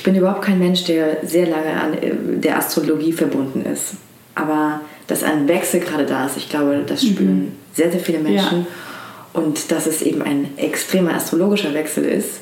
[0.00, 2.10] ich bin überhaupt kein Mensch, der sehr lange an äh,
[2.40, 3.96] der Astrologie verbunden ist.
[4.34, 7.52] Aber dass ein Wechsel gerade da ist, ich glaube, das spüren mhm.
[7.74, 8.60] sehr, sehr viele Menschen.
[8.60, 9.40] Ja.
[9.42, 12.40] Und dass es eben ein extremer astrologischer Wechsel ist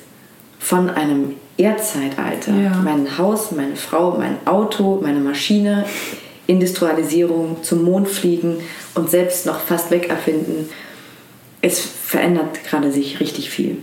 [0.60, 2.52] von einem Erdzeitalter.
[2.54, 2.80] Ja.
[2.84, 5.84] Mein Haus, meine Frau, mein Auto, meine Maschine,
[6.46, 8.58] Industrialisierung, zum Mond fliegen
[8.94, 10.68] und selbst noch fast weg erfinden.
[11.60, 13.78] Es verändert gerade sich richtig viel.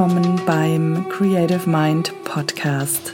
[0.00, 3.12] Willkommen beim Creative Mind Podcast.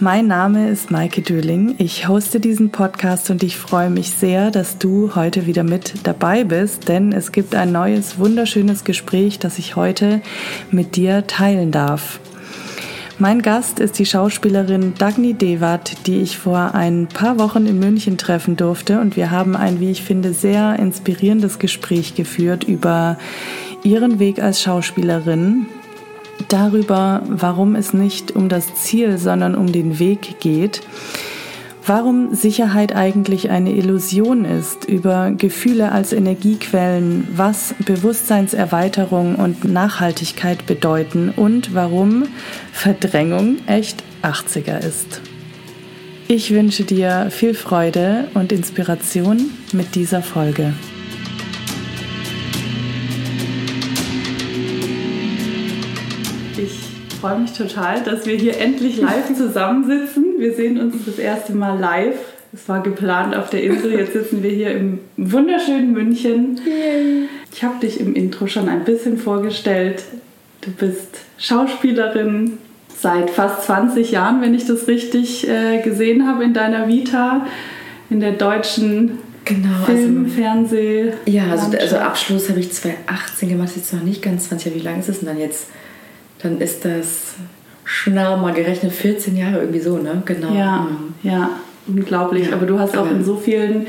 [0.00, 1.74] Mein Name ist Maike Döling.
[1.76, 6.44] Ich hoste diesen Podcast und ich freue mich sehr, dass du heute wieder mit dabei
[6.44, 10.22] bist, denn es gibt ein neues, wunderschönes Gespräch, das ich heute
[10.70, 12.18] mit dir teilen darf.
[13.18, 18.16] Mein Gast ist die Schauspielerin Dagny Dewat, die ich vor ein paar Wochen in München
[18.16, 23.18] treffen durfte und wir haben ein, wie ich finde, sehr inspirierendes Gespräch geführt über
[23.82, 25.66] ihren Weg als Schauspielerin,
[26.48, 30.82] darüber, warum es nicht um das Ziel, sondern um den Weg geht,
[31.86, 41.30] warum Sicherheit eigentlich eine Illusion ist, über Gefühle als Energiequellen, was Bewusstseinserweiterung und Nachhaltigkeit bedeuten
[41.34, 42.24] und warum
[42.72, 45.20] Verdrängung echt 80er ist.
[46.28, 50.74] Ich wünsche dir viel Freude und Inspiration mit dieser Folge.
[57.26, 60.24] Freue mich total, dass wir hier endlich live zusammensitzen.
[60.38, 62.14] Wir sehen uns das erste Mal live.
[62.52, 63.94] Es war geplant auf der Insel.
[63.94, 66.60] Jetzt sitzen wir hier im wunderschönen München.
[67.52, 70.04] Ich habe dich im Intro schon ein bisschen vorgestellt.
[70.60, 72.58] Du bist Schauspielerin
[72.96, 77.44] seit fast 20 Jahren, wenn ich das richtig äh, gesehen habe in deiner Vita,
[78.08, 81.12] in der deutschen Genau, Film, also, Fernseh.
[81.26, 84.80] Ja, also, also Abschluss habe ich 2018 gemacht, jetzt noch nicht ganz 20 Jahre.
[84.80, 85.66] Wie lange ist es denn dann jetzt?
[86.46, 87.34] Dann ist das
[87.84, 90.22] schnell mal gerechnet 14 Jahre irgendwie so, ne?
[90.24, 90.54] Genau.
[90.54, 91.14] Ja, mhm.
[91.22, 91.50] ja
[91.86, 92.48] unglaublich.
[92.48, 93.86] Ja, aber du hast auch in so vielen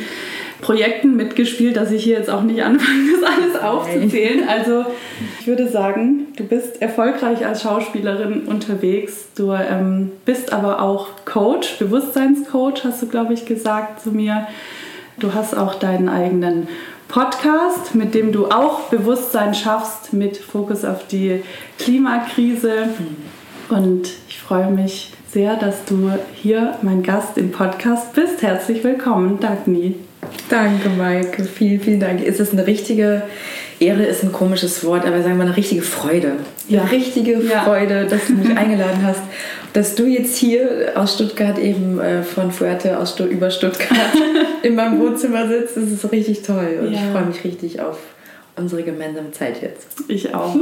[0.61, 4.47] Projekten mitgespielt, dass ich hier jetzt auch nicht anfange, das alles aufzuzählen.
[4.47, 4.85] Also
[5.39, 9.27] ich würde sagen, du bist erfolgreich als Schauspielerin unterwegs.
[9.35, 14.47] Du ähm, bist aber auch Coach, Bewusstseinscoach, hast du, glaube ich, gesagt zu mir.
[15.19, 16.67] Du hast auch deinen eigenen
[17.07, 21.43] Podcast, mit dem du auch Bewusstsein schaffst mit Fokus auf die
[21.79, 22.89] Klimakrise.
[23.69, 28.41] Und ich freue mich sehr, dass du hier mein Gast im Podcast bist.
[28.41, 29.95] Herzlich willkommen, Dagny.
[30.49, 31.43] Danke, Maike.
[31.43, 32.23] Vielen, vielen Dank.
[32.23, 33.23] Ist es eine richtige
[33.79, 36.33] Ehre, ist ein komisches Wort, aber sagen wir eine richtige Freude.
[36.67, 36.81] Ja.
[36.81, 38.03] Eine richtige Freude, ja.
[38.05, 39.21] dass du mich eingeladen hast
[39.77, 44.11] dass du jetzt hier aus Stuttgart eben äh, von Fuerte aus Stutt über Stuttgart
[44.63, 46.99] in meinem Wohnzimmer sitzt, das ist richtig toll und ja.
[46.99, 47.99] ich freue mich richtig auf
[48.55, 49.87] unsere gemeinsame Zeit jetzt.
[50.07, 50.55] Ich auch.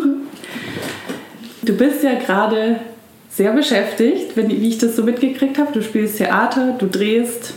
[1.62, 2.81] Du bist ja gerade
[3.30, 5.72] sehr beschäftigt, wenn, wie ich das so mitgekriegt habe.
[5.72, 7.54] Du spielst Theater, du drehst,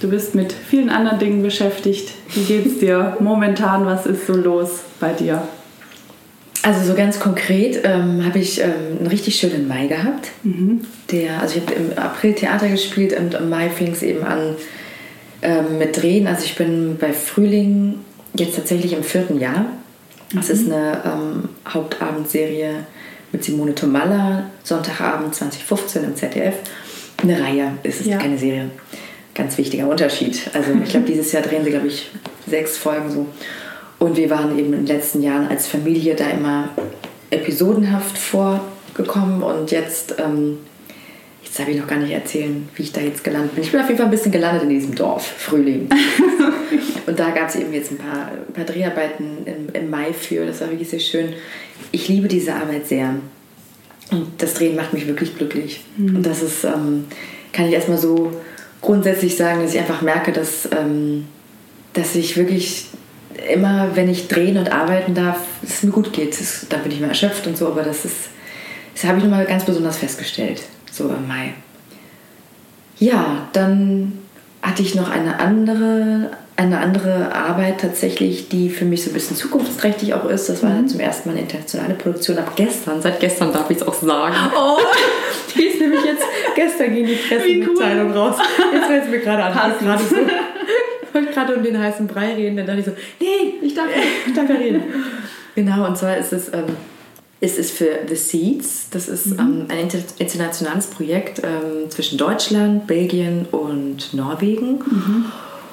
[0.00, 2.10] du bist mit vielen anderen Dingen beschäftigt.
[2.34, 3.86] Wie geht es dir momentan?
[3.86, 5.42] Was ist so los bei dir?
[6.62, 10.28] Also so ganz konkret ähm, habe ich ähm, einen richtig schönen Mai gehabt.
[10.42, 10.82] Mhm.
[11.10, 14.56] Der, also ich habe im April Theater gespielt und im Mai fing es eben an
[15.40, 16.26] ähm, mit Drehen.
[16.26, 18.00] Also ich bin bei Frühling
[18.34, 19.66] jetzt tatsächlich im vierten Jahr.
[20.34, 20.54] Das mhm.
[20.54, 22.86] ist eine ähm, Hauptabendserie
[23.32, 26.56] mit Simone Tomalla, Sonntagabend 2015 im ZDF.
[27.22, 28.18] Eine Reihe ist es, ja.
[28.18, 28.70] keine Serie.
[29.40, 30.50] Ganz wichtiger Unterschied.
[30.52, 32.10] Also ich glaube, dieses Jahr drehen sie, glaube ich,
[32.46, 33.26] sechs Folgen so.
[33.98, 36.68] Und wir waren eben in den letzten Jahren als Familie da immer
[37.30, 40.58] episodenhaft vorgekommen und jetzt, ähm,
[41.42, 43.64] jetzt habe ich noch gar nicht erzählen, wie ich da jetzt gelandet bin.
[43.64, 45.88] Ich bin auf jeden Fall ein bisschen gelandet in diesem Dorf, Frühling.
[47.06, 50.44] und da gab es eben jetzt ein paar, ein paar Dreharbeiten im, im Mai für,
[50.44, 51.32] das war wirklich sehr schön.
[51.92, 53.14] Ich liebe diese Arbeit sehr.
[54.10, 55.82] Und das Drehen macht mich wirklich glücklich.
[55.96, 56.16] Mhm.
[56.16, 57.06] Und das ist, ähm,
[57.54, 58.32] kann ich erstmal so
[58.80, 61.26] grundsätzlich sagen, dass ich einfach merke, dass, ähm,
[61.92, 62.86] dass ich wirklich
[63.52, 66.38] immer, wenn ich drehen und arbeiten darf, es mir gut geht.
[66.38, 68.28] Das, da bin ich mal erschöpft und so, aber das ist,
[68.94, 71.54] das habe ich nochmal ganz besonders festgestellt, so im Mai.
[72.98, 74.18] Ja, dann
[74.62, 79.36] hatte ich noch eine andere, eine andere Arbeit tatsächlich, die für mich so ein bisschen
[79.36, 80.50] zukunftsträchtig auch ist.
[80.50, 80.88] Das war mhm.
[80.88, 83.00] zum ersten Mal eine internationale Produktion ab gestern.
[83.00, 84.36] Seit gestern darf ich es auch sagen.
[84.54, 84.76] Oh,
[85.56, 86.24] die ist nämlich jetzt
[86.54, 88.16] gestern ging die Pressemitteilung cool.
[88.16, 88.36] raus.
[88.72, 89.72] Jetzt fällt es mir gerade an.
[89.80, 90.16] Gerade so
[91.12, 93.86] wollte gerade um den heißen Brei reden, dann dachte ich so, nee, ich darf,
[94.26, 94.82] ich darf ja reden.
[95.54, 96.76] genau, und zwar ist es ähm,
[97.40, 98.88] ist es für The Seeds.
[98.90, 99.38] Das ist mhm.
[99.38, 104.78] ähm, ein inter internationales Projekt ähm, zwischen Deutschland, Belgien und Norwegen.
[104.78, 105.24] Mhm.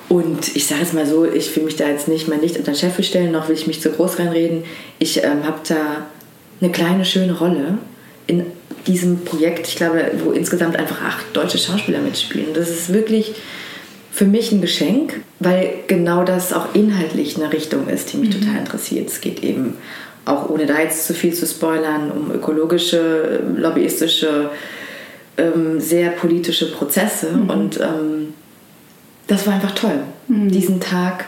[0.10, 2.72] Und ich sage es mal so, ich will mich da jetzt nicht mein Licht unter
[2.72, 4.64] den Chef stellen, noch will ich mich zu groß reinreden.
[5.00, 6.06] Ich ähm, habe da
[6.62, 7.78] eine kleine, schöne Rolle
[8.26, 8.46] in
[8.88, 12.54] diesem Projekt, ich glaube, wo insgesamt einfach acht deutsche Schauspieler mitspielen.
[12.54, 13.36] Das ist wirklich
[14.12, 18.42] für mich ein Geschenk, weil genau das auch inhaltlich eine Richtung ist, die mich mhm.
[18.42, 19.10] total interessiert.
[19.10, 19.76] Es geht eben
[20.26, 24.50] auch ohne da jetzt zu viel zu spoilern, um ökologische, lobbyistische,
[25.38, 27.32] ähm, sehr politische Prozesse.
[27.32, 27.50] Mhm.
[27.50, 28.34] Und ähm,
[29.28, 30.00] das war einfach toll.
[30.28, 30.50] Mhm.
[30.50, 31.26] Diesen Tag,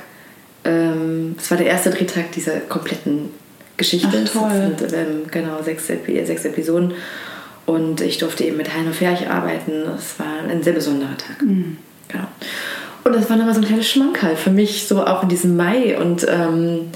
[0.65, 3.29] ähm, es war der erste Drehtag dieser kompletten
[3.77, 4.25] Geschichte.
[4.25, 4.73] Ach, toll.
[4.73, 6.93] Es sind ähm, genau sechs, sechs Episoden.
[7.69, 9.83] Und ich durfte eben mit Heino Ferch arbeiten.
[9.95, 11.43] Es war ein sehr besonderer Tag.
[11.43, 11.77] Mhm.
[12.07, 12.23] Genau.
[13.03, 15.95] Und das war nochmal so ein kleines Schmankerl für mich, so auch in diesem Mai.
[15.99, 16.89] Und ähm,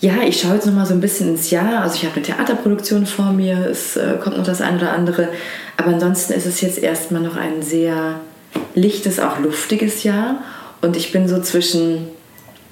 [0.00, 1.82] ja, ich schaue jetzt nochmal so ein bisschen ins Jahr.
[1.82, 5.28] Also ich habe eine Theaterproduktion vor mir, es äh, kommt noch das eine oder andere.
[5.76, 8.20] Aber ansonsten ist es jetzt erstmal noch ein sehr
[8.74, 10.42] lichtes, auch luftiges Jahr.
[10.80, 12.08] Und ich bin so zwischen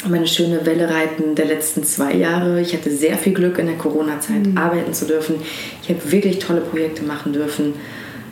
[0.06, 2.60] meine schöne Welle reiten der letzten zwei Jahre.
[2.60, 4.56] Ich hatte sehr viel Glück in der Corona-Zeit mhm.
[4.56, 5.36] arbeiten zu dürfen.
[5.82, 7.74] Ich habe wirklich tolle Projekte machen dürfen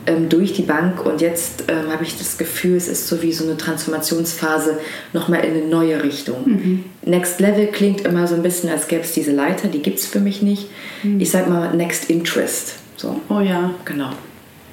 [0.06, 3.32] ähm, durch die Bank und jetzt ähm, habe ich das Gefühl, es ist so wie
[3.32, 4.78] so eine Transformationsphase
[5.12, 6.42] nochmal in eine neue Richtung.
[6.44, 6.84] Mhm.
[7.04, 10.06] Next Level klingt immer so ein bisschen, als gäbe es diese Leiter, die gibt es
[10.06, 10.68] für mich nicht.
[11.02, 11.20] Mhm.
[11.20, 12.76] Ich sage mal Next Interest.
[12.96, 13.20] So.
[13.28, 13.74] Oh ja.
[13.84, 14.10] Genau.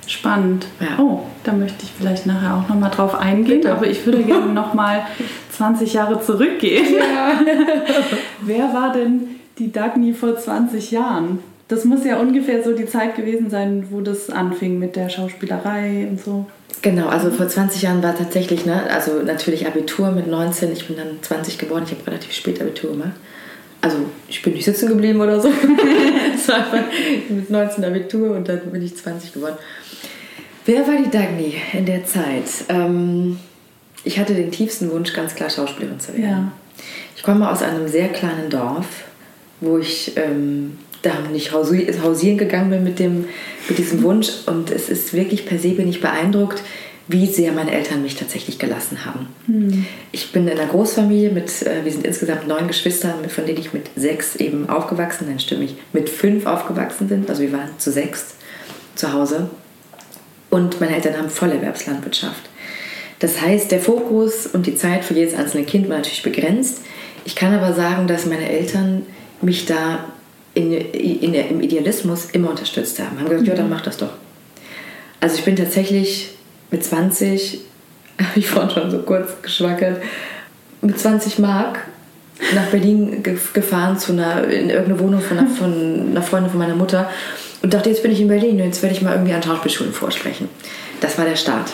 [0.08, 0.66] Spannend.
[0.80, 1.02] Ja.
[1.02, 3.74] Oh, da möchte ich vielleicht nachher auch nochmal drauf eingehen, Bitte.
[3.74, 5.04] aber ich würde gerne nochmal
[5.52, 6.96] 20 Jahre zurückgehen.
[6.96, 7.40] Ja.
[8.42, 11.40] Wer war denn die Dagny vor 20 Jahren?
[11.68, 16.08] Das muss ja ungefähr so die Zeit gewesen sein, wo das anfing mit der Schauspielerei
[16.10, 16.46] und so.
[16.82, 20.98] Genau, also vor 20 Jahren war tatsächlich, ne, also natürlich Abitur mit 19, ich bin
[20.98, 23.14] dann 20 geworden, ich habe relativ spät Abitur gemacht.
[23.84, 23.98] Also
[24.30, 25.50] ich bin nicht sitzen geblieben oder so.
[26.36, 26.84] Es war einfach
[27.30, 29.58] mit 19 Abitur und dann bin ich 20 geworden.
[30.66, 32.46] Wer war die Dagny in der Zeit?
[32.70, 33.38] Ähm,
[34.06, 36.24] ich hatte den tiefsten Wunsch, ganz klar Schauspielerin zu werden.
[36.24, 36.52] Ja.
[37.18, 39.04] Ich komme aus einem sehr kleinen Dorf,
[39.60, 43.26] wo ich ähm, da nicht hausieren gegangen bin mit, dem,
[43.68, 44.30] mit diesem Wunsch.
[44.46, 46.64] Und es ist wirklich per se bin ich beeindruckt,
[47.08, 49.28] wie sehr meine Eltern mich tatsächlich gelassen haben.
[49.48, 49.86] Mhm.
[50.12, 53.74] Ich bin in einer Großfamilie mit, äh, wir sind insgesamt neun Geschwister, von denen ich
[53.74, 57.30] mit sechs eben aufgewachsen, dann stimme ich, mit fünf aufgewachsen sind.
[57.30, 58.36] Also wir waren zu sechs
[58.96, 59.50] zu Hause.
[60.50, 62.50] Und meine Eltern haben Vollerwerbslandwirtschaft.
[63.20, 66.82] Das heißt, der Fokus und die Zeit für jedes einzelne Kind war natürlich begrenzt.
[67.26, 69.04] Ich kann aber sagen, dass meine Eltern
[69.42, 70.06] mich da
[70.54, 73.20] in, in, im Idealismus immer unterstützt haben.
[73.20, 73.72] Haben gesagt, ja, dann mhm.
[73.72, 74.12] mach das doch.
[75.20, 76.33] Also ich bin tatsächlich
[76.74, 77.62] mit 20,
[78.20, 80.02] habe ich vorhin schon so kurz geschwackelt,
[80.82, 81.80] mit 20 Mark
[82.56, 86.76] nach Berlin gefahren zu einer, in irgendeine Wohnung von einer, von einer Freundin von meiner
[86.76, 87.10] Mutter
[87.62, 90.50] und dachte, jetzt bin ich in Berlin, jetzt werde ich mal irgendwie an Schauspielschulen vorsprechen.
[91.00, 91.72] Das war der Start.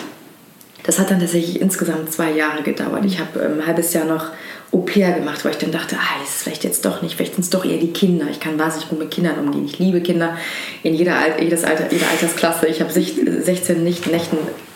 [0.84, 3.04] Das hat dann tatsächlich insgesamt zwei Jahre gedauert.
[3.04, 4.26] Ich habe ähm, ein halbes Jahr noch
[4.72, 7.34] Au pair gemacht, weil ich dann dachte, ah, das ist vielleicht jetzt doch nicht, vielleicht
[7.34, 8.26] sind es doch eher die Kinder.
[8.30, 9.64] Ich kann wahnsinnig gut mit Kindern umgehen.
[9.66, 10.36] Ich liebe Kinder
[10.84, 12.68] in jeder, jedes Alter, jeder Altersklasse.
[12.68, 14.10] Ich habe 16 Nichten,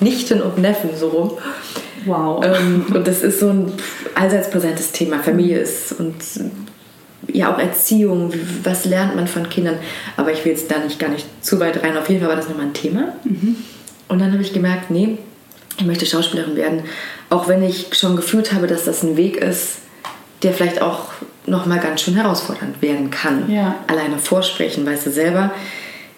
[0.01, 1.33] Nichten und Neffen so rum.
[2.07, 2.45] Wow.
[2.45, 3.73] Ähm, und das ist so ein
[4.15, 5.21] allseits präsentes Thema.
[5.21, 6.17] Familie ist und
[7.29, 8.33] ja auch Erziehung,
[8.63, 9.79] was lernt man von Kindern.
[10.17, 11.97] Aber ich will jetzt da nicht gar nicht zu weit rein.
[11.97, 13.15] Auf jeden Fall war das nochmal ein Thema.
[13.25, 13.57] Mhm.
[14.09, 15.19] Und dann habe ich gemerkt, nee,
[15.79, 16.83] ich möchte Schauspielerin werden.
[17.31, 19.79] Auch wenn ich schon gefühlt habe, dass das ein Weg ist,
[20.43, 21.13] der vielleicht auch
[21.47, 23.51] nochmal ganz schön herausfordernd werden kann.
[23.51, 23.77] Ja.
[23.87, 25.53] Alleine vorsprechen, weißt du selber,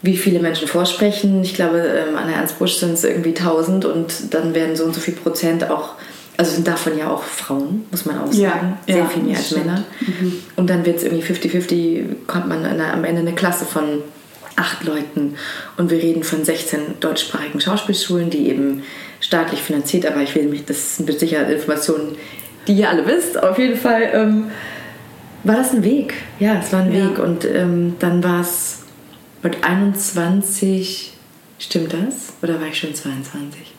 [0.03, 1.43] wie viele Menschen vorsprechen.
[1.43, 4.85] Ich glaube, ähm, an der Ernst Busch sind es irgendwie 1000 und dann werden so
[4.85, 5.95] und so viel Prozent auch
[6.39, 8.79] also sind davon ja auch Frauen, muss man auch sagen.
[8.87, 9.85] Ja, Sehr ja, viel mehr als Männer.
[10.01, 10.43] Mhm.
[10.57, 14.03] Und dann wird es irgendwie 50-50, kommt man einer, am Ende eine Klasse von
[14.57, 15.37] acht Leuten.
[15.77, 18.83] Und wir reden von 16 deutschsprachigen Schauspielschulen, die eben
[19.21, 22.17] staatlich finanziert, aber ich will mich, das sind mit Sicherheit Informationen,
[22.67, 23.43] die ihr alle wisst.
[23.43, 24.51] Auf jeden Fall ähm,
[25.45, 26.15] war das ein Weg.
[26.39, 27.11] Ja, es war ein ja.
[27.11, 27.19] Weg.
[27.19, 28.85] Und ähm, dann war es
[29.43, 31.13] mit 21,
[31.59, 32.35] stimmt das?
[32.43, 33.77] Oder war ich schon 22?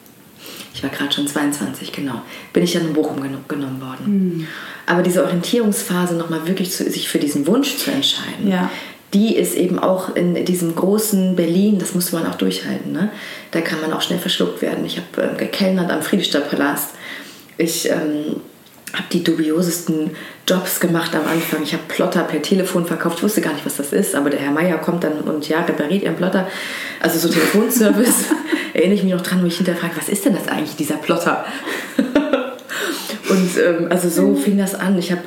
[0.77, 2.22] ich war gerade schon 22, genau,
[2.53, 4.06] bin ich dann in Bochum gen genommen worden.
[4.06, 4.48] Mhm.
[4.86, 8.70] Aber diese Orientierungsphase nochmal wirklich zu, sich für diesen Wunsch zu entscheiden, ja.
[9.12, 12.91] die ist eben auch in diesem großen Berlin, das musste man auch durchhalten.
[12.91, 13.10] Ne?
[13.51, 14.86] Da kann man auch schnell verschluckt werden.
[14.86, 16.91] Ich habe äh, gekellnert am Friedrichstadtpalast.
[17.58, 18.41] Ich ähm,
[18.94, 20.12] habe die dubiosesten
[20.48, 21.62] Jobs gemacht am Anfang.
[21.63, 23.17] Ich habe Plotter per Telefon verkauft.
[23.17, 25.62] Ich wusste gar nicht, was das ist, aber der Herr Meier kommt dann und ja,
[25.62, 26.48] repariert ihren Plotter.
[27.01, 28.25] Also so Telefonservice.
[28.74, 31.46] Erinnere ich mich noch dran, wo ich hinterfrage, was ist denn das eigentlich, dieser Plotter?
[33.29, 34.98] und ähm, also so fing das an.
[34.98, 35.22] Ich habe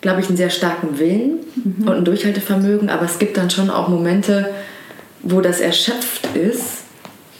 [0.00, 1.88] glaube ich, einen sehr starken Willen mhm.
[1.88, 4.50] und ein Durchhaltevermögen, aber es gibt dann schon auch Momente,
[5.22, 6.84] wo das erschöpft ist.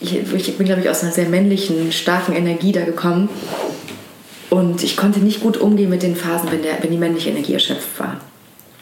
[0.00, 3.28] Ich, ich bin, glaube ich, aus einer sehr männlichen, starken Energie da gekommen.
[4.50, 7.54] Und ich konnte nicht gut umgehen mit den Phasen, wenn, der, wenn die männliche Energie
[7.54, 8.20] erschöpft war.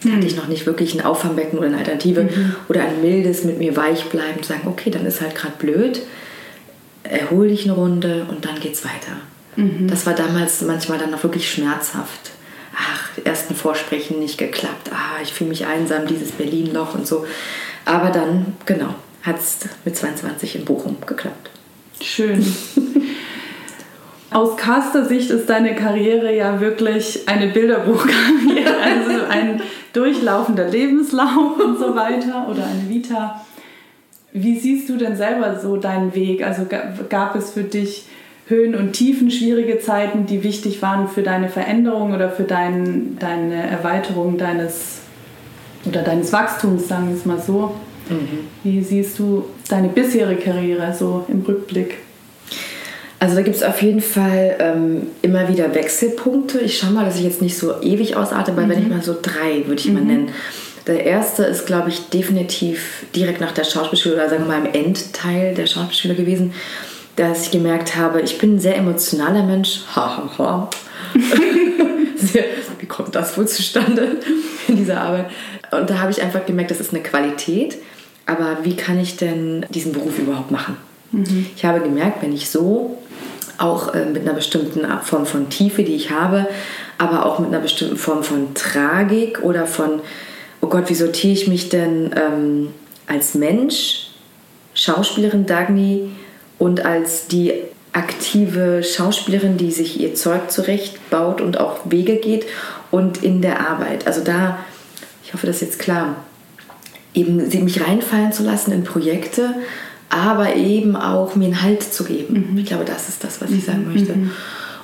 [0.02, 2.54] Da hatte ich noch nicht wirklich ein Auffangbecken oder eine Alternative mhm.
[2.68, 6.02] oder ein mildes mit mir weich bleiben, zu sagen, okay, dann ist halt gerade blöd,
[7.02, 9.16] erhol dich eine Runde und dann geht's weiter.
[9.56, 9.88] Mhm.
[9.88, 12.30] Das war damals manchmal dann auch wirklich schmerzhaft.
[12.76, 14.90] Ach, ersten Vorsprechen nicht geklappt.
[14.92, 17.26] Ah, ich fühle mich einsam, dieses Berlin-Loch und so.
[17.86, 21.50] Aber dann, genau, hat es mit 22 in Bochum geklappt.
[22.02, 22.44] Schön.
[24.36, 29.62] Aus Caster-Sicht ist deine Karriere ja wirklich eine Bilderbuchkarriere, also ein
[29.94, 33.40] durchlaufender Lebenslauf und so weiter oder eine Vita.
[34.34, 36.46] Wie siehst du denn selber so deinen Weg?
[36.46, 36.66] Also
[37.08, 38.04] gab es für dich
[38.46, 43.66] Höhen und Tiefen, schwierige Zeiten, die wichtig waren für deine Veränderung oder für dein, deine
[43.66, 44.98] Erweiterung deines
[45.86, 47.74] oder deines Wachstums, sagen wir es mal so?
[48.10, 48.40] Mhm.
[48.62, 52.05] Wie siehst du deine bisherige Karriere so im Rückblick?
[53.26, 56.60] Also da gibt es auf jeden Fall ähm, immer wieder Wechselpunkte.
[56.60, 58.70] Ich schaue mal, dass ich jetzt nicht so ewig ausarte, weil mhm.
[58.70, 59.94] wenn ich mal so drei, würde ich mhm.
[59.94, 60.28] mal nennen.
[60.86, 64.72] Der erste ist, glaube ich, definitiv direkt nach der Schauspielschule oder sagen wir mal im
[64.72, 66.54] Endteil der Schauspielschule gewesen,
[67.16, 69.80] dass ich gemerkt habe, ich bin ein sehr emotionaler Mensch.
[69.96, 70.70] Ha, ha, ha.
[72.78, 74.18] Wie kommt das wohl zustande
[74.68, 75.26] in dieser Arbeit?
[75.72, 77.76] Und da habe ich einfach gemerkt, das ist eine Qualität.
[78.24, 80.76] Aber wie kann ich denn diesen Beruf überhaupt machen?
[81.10, 81.46] Mhm.
[81.56, 82.98] Ich habe gemerkt, wenn ich so
[83.58, 86.46] auch äh, mit einer bestimmten Form von Tiefe, die ich habe,
[86.98, 90.00] aber auch mit einer bestimmten Form von Tragik oder von,
[90.60, 92.68] oh Gott, wie sortiere ich mich denn ähm,
[93.06, 94.08] als Mensch,
[94.74, 96.10] Schauspielerin Dagny
[96.58, 97.54] und als die
[97.92, 102.44] aktive Schauspielerin, die sich ihr Zeug zurechtbaut und auch Wege geht
[102.90, 104.06] und in der Arbeit.
[104.06, 104.58] Also da,
[105.24, 106.16] ich hoffe, das ist jetzt klar,
[107.14, 109.54] eben mich reinfallen zu lassen in Projekte,
[110.08, 112.52] aber eben auch mir einen Halt zu geben.
[112.52, 112.58] Mhm.
[112.58, 113.92] Ich glaube, das ist das, was ich sagen mhm.
[113.92, 114.14] möchte.
[114.14, 114.30] Mhm.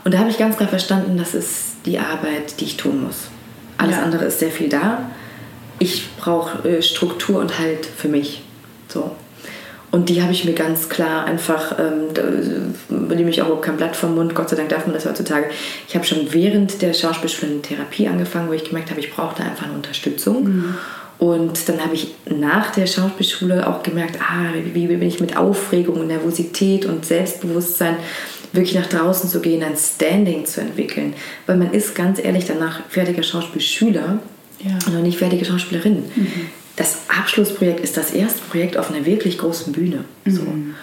[0.05, 3.29] Und da habe ich ganz klar verstanden, das ist die Arbeit, die ich tun muss.
[3.79, 4.03] Alles ja.
[4.03, 5.11] andere ist sehr viel da.
[5.79, 8.43] Ich brauche äh, Struktur und Halt für mich.
[8.89, 9.13] So.
[9.93, 13.95] Und die habe ich mir ganz klar einfach, ähm, da nehme ich auch kein Blatt
[13.95, 15.51] vom Mund, Gott sei Dank darf man das heutzutage.
[15.87, 19.45] Ich habe schon während der Schauspielschule Therapie angefangen, wo ich gemerkt habe, ich brauche da
[19.45, 20.45] einfach eine Unterstützung.
[20.45, 20.75] Mhm.
[21.23, 26.01] Und dann habe ich nach der Schauspielschule auch gemerkt, ah, wie, bin ich mit Aufregung
[26.01, 27.95] und Nervosität und Selbstbewusstsein
[28.53, 31.15] wirklich nach draußen zu gehen, ein Standing zu entwickeln.
[31.47, 34.19] Weil man ist ganz ehrlich danach fertiger Schauspielschüler
[34.65, 34.79] ja.
[34.85, 36.03] und noch nicht fertige Schauspielerin.
[36.17, 36.27] Mhm.
[36.75, 40.05] Das Abschlussprojekt ist das erste Projekt auf einer wirklich großen Bühne.
[40.25, 40.75] Mhm.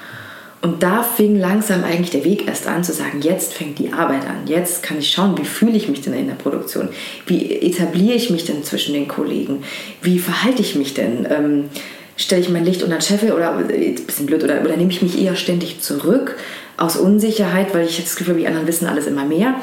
[0.62, 4.26] Und da fing langsam eigentlich der Weg erst an zu sagen, jetzt fängt die Arbeit
[4.26, 4.46] an.
[4.46, 6.90] Jetzt kann ich schauen, wie fühle ich mich denn in der Produktion?
[7.28, 9.64] Wie etabliere ich mich denn zwischen den Kollegen?
[10.02, 11.26] Wie verhalte ich mich denn?
[11.30, 11.70] Ähm,
[12.18, 15.02] stelle ich mein Licht unter den Scheffel oder äh, bisschen blöd oder, oder nehme ich
[15.02, 16.36] mich eher ständig zurück
[16.76, 19.56] aus Unsicherheit, weil ich das Gefühl habe, die anderen wissen alles immer mehr?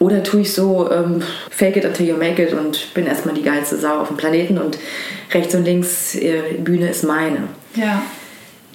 [0.00, 3.42] Oder tue ich so ähm, fake it until you make it und bin erstmal die
[3.42, 4.78] geilste Sau auf dem Planeten und
[5.32, 7.44] rechts und links äh, Bühne ist meine?
[7.76, 8.02] Ja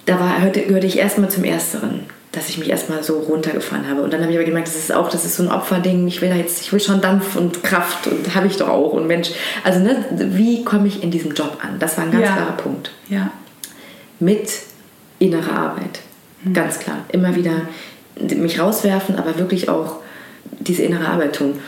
[0.06, 4.02] da war, gehörte ich erstmal zum Ersteren, dass ich mich erstmal so runtergefahren habe.
[4.02, 6.08] Und dann habe ich aber gemerkt, das ist auch, das ist so ein Opferding.
[6.08, 8.94] Ich will da jetzt, ich will schon Dampf und Kraft und habe ich doch auch.
[8.94, 9.32] Und Mensch,
[9.64, 11.80] also ne, wie komme ich in diesem Job an?
[11.80, 12.36] Das war ein ganz ja.
[12.36, 12.92] klarer Punkt.
[13.10, 13.32] Ja.
[14.20, 14.50] Mit
[15.20, 16.00] innerer Arbeit.
[16.44, 16.54] Mhm.
[16.54, 16.98] Ganz klar.
[17.10, 17.62] Immer wieder
[18.20, 19.98] mich rauswerfen, aber wirklich auch
[20.46, 21.60] diese innere Arbeit tun.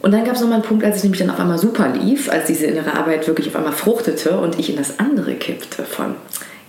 [0.00, 2.30] Und dann gab es nochmal einen Punkt, als es nämlich dann auf einmal super lief,
[2.30, 6.14] als diese innere Arbeit wirklich auf einmal fruchtete und ich in das andere kippte von,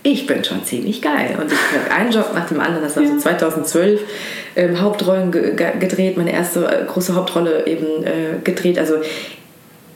[0.02, 1.36] ich bin schon ziemlich geil.
[1.40, 4.00] Und ich habe einen Job nach dem anderen, das war so 2012,
[4.56, 8.78] ähm, Hauptrollen ge gedreht, meine erste äh, große Hauptrolle eben äh, gedreht.
[8.78, 8.96] Also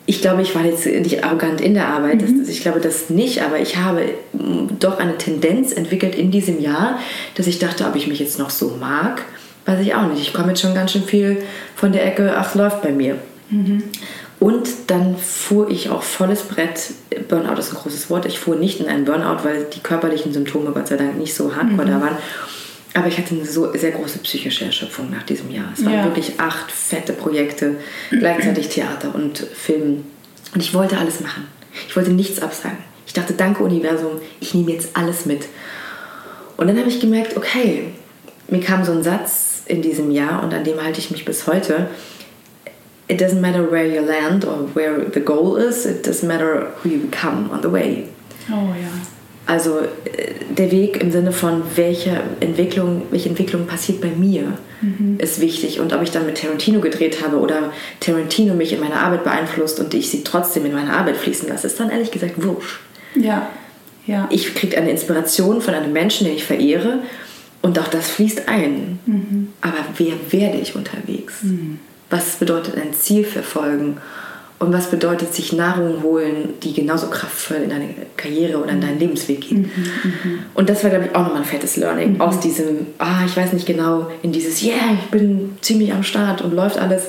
[0.06, 2.40] ich glaube, ich war jetzt nicht arrogant in der Arbeit, mhm.
[2.40, 6.60] das, ich glaube das nicht, aber ich habe mm, doch eine Tendenz entwickelt in diesem
[6.60, 7.00] Jahr,
[7.34, 9.22] dass ich dachte, ob ich mich jetzt noch so mag,
[9.64, 10.22] weiß ich auch nicht.
[10.22, 11.38] Ich komme jetzt schon ganz schön viel
[11.74, 13.16] von der Ecke, ach, läuft bei mir.
[13.50, 13.82] Mhm.
[14.38, 16.90] Und dann fuhr ich auch volles Brett.
[17.28, 18.26] Burnout ist ein großes Wort.
[18.26, 21.54] Ich fuhr nicht in einen Burnout, weil die körperlichen Symptome Gott sei Dank nicht so
[21.56, 21.90] hardcore mhm.
[21.90, 22.16] da waren.
[22.92, 25.66] Aber ich hatte eine so sehr große psychische Erschöpfung nach diesem Jahr.
[25.74, 26.04] Es waren ja.
[26.04, 27.76] wirklich acht fette Projekte,
[28.10, 30.04] gleichzeitig Theater und Film.
[30.54, 31.46] Und ich wollte alles machen.
[31.88, 32.78] Ich wollte nichts absagen.
[33.06, 35.46] Ich dachte, danke Universum, ich nehme jetzt alles mit.
[36.56, 37.88] Und dann habe ich gemerkt, okay,
[38.48, 41.46] mir kam so ein Satz in diesem Jahr und an dem halte ich mich bis
[41.46, 41.88] heute
[43.08, 46.88] it doesn't matter where you land or where the goal is, it doesn't matter who
[46.88, 48.08] you become on the way.
[48.50, 48.88] Oh ja.
[49.46, 55.18] Also äh, der Weg im Sinne von welche Entwicklung, welche Entwicklung passiert bei mir, mhm.
[55.18, 55.78] ist wichtig.
[55.78, 59.78] Und ob ich dann mit Tarantino gedreht habe oder Tarantino mich in meiner Arbeit beeinflusst
[59.78, 62.80] und ich sie trotzdem in meine Arbeit fließen lasse, ist dann ehrlich gesagt wurscht.
[63.14, 63.48] Ja.
[64.06, 64.26] ja.
[64.30, 67.00] Ich kriege eine Inspiration von einem Menschen, den ich verehre
[67.62, 68.98] und auch das fließt ein.
[69.06, 69.48] Mhm.
[69.60, 71.44] Aber wer werde ich unterwegs?
[71.44, 71.78] Mhm.
[72.10, 73.98] Was bedeutet ein Ziel verfolgen?
[74.58, 78.98] Und was bedeutet sich Nahrung holen, die genauso kraftvoll in deine Karriere oder in deinen
[78.98, 79.58] Lebensweg geht?
[79.58, 80.38] Mhm, mh.
[80.54, 82.14] Und das war, glaube ich, auch nochmal ein fettes Learning.
[82.14, 82.20] Mhm.
[82.22, 86.40] Aus diesem, ah, ich weiß nicht genau, in dieses, yeah, ich bin ziemlich am Start
[86.40, 87.08] und läuft alles,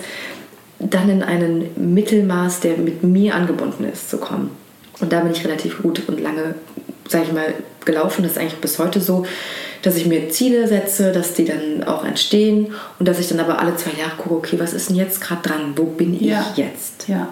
[0.80, 4.52] dann in einen Mittelmaß, der mit mir angebunden ist, zu kommen.
[5.00, 6.56] Und da bin ich relativ gut und lange,
[7.08, 7.54] sage ich mal,
[7.86, 8.24] gelaufen.
[8.24, 9.26] Das ist eigentlich bis heute so
[9.82, 13.60] dass ich mir Ziele setze, dass die dann auch entstehen und dass ich dann aber
[13.60, 15.74] alle zwei Jahre gucke, okay, was ist denn jetzt gerade dran?
[15.76, 16.46] Wo bin ich ja.
[16.56, 17.08] jetzt?
[17.08, 17.30] Ja.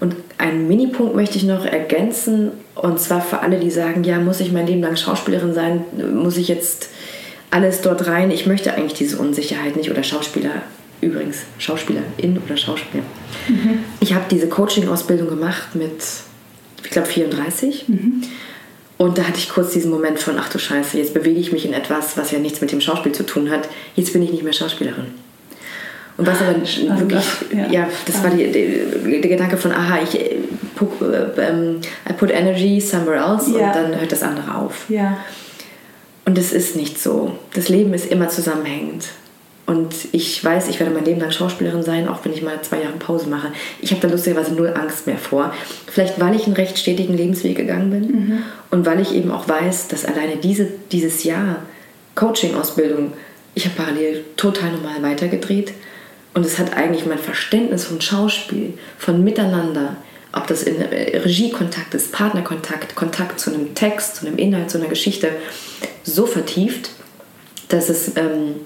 [0.00, 4.40] Und einen Minipunkt möchte ich noch ergänzen und zwar für alle, die sagen, ja, muss
[4.40, 5.84] ich mein Leben lang Schauspielerin sein?
[6.14, 6.88] Muss ich jetzt
[7.50, 8.30] alles dort rein?
[8.30, 10.62] Ich möchte eigentlich diese Unsicherheit nicht oder Schauspieler
[11.00, 13.04] übrigens, Schauspielerin oder Schauspieler.
[13.48, 13.80] Mhm.
[14.00, 16.02] Ich habe diese Coaching-Ausbildung gemacht mit,
[16.84, 17.88] ich glaube, 34.
[17.88, 18.22] Mhm.
[19.00, 21.64] Und da hatte ich kurz diesen Moment von, ach du Scheiße, jetzt bewege ich mich
[21.64, 23.66] in etwas, was ja nichts mit dem Schauspiel zu tun hat.
[23.96, 25.06] Jetzt bin ich nicht mehr Schauspielerin.
[26.18, 27.00] Und was aber Spannend.
[27.00, 30.36] wirklich, ja, ja das war die, die, der Gedanke von, aha, ich äh,
[30.74, 33.68] put, äh, ähm, I put energy somewhere else ja.
[33.68, 34.84] und dann hört das andere auf.
[34.90, 35.16] Ja.
[36.26, 37.38] Und es ist nicht so.
[37.54, 39.06] Das Leben ist immer zusammenhängend.
[39.70, 42.82] Und ich weiß, ich werde mein Leben lang Schauspielerin sein, auch wenn ich mal zwei
[42.82, 43.52] Jahre Pause mache.
[43.80, 45.54] Ich habe da lustigerweise null Angst mehr vor.
[45.86, 48.42] Vielleicht, weil ich einen recht stetigen Lebensweg gegangen bin mhm.
[48.72, 51.62] und weil ich eben auch weiß, dass alleine diese, dieses Jahr
[52.16, 53.12] Coaching-Ausbildung,
[53.54, 55.72] ich habe parallel total normal weitergedreht.
[56.34, 59.94] Und es hat eigentlich mein Verständnis von Schauspiel, von Miteinander,
[60.32, 64.88] ob das in Regiekontakt ist, Partnerkontakt, Kontakt zu einem Text, zu einem Inhalt, zu einer
[64.88, 65.30] Geschichte,
[66.02, 66.90] so vertieft,
[67.68, 68.56] dass es ähm,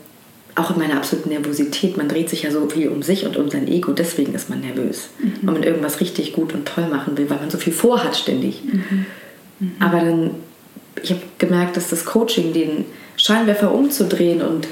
[0.56, 3.50] auch in meiner absoluten Nervosität, man dreht sich ja so viel um sich und um
[3.50, 5.08] sein Ego, deswegen ist man nervös.
[5.18, 5.32] Mhm.
[5.42, 8.62] Weil man irgendwas richtig gut und toll machen will, weil man so viel vorhat ständig.
[8.64, 9.06] Mhm.
[9.58, 9.73] Mhm.
[9.80, 10.30] Aber dann,
[11.02, 12.84] ich habe gemerkt, dass das Coaching, den
[13.16, 14.68] Scheinwerfer umzudrehen und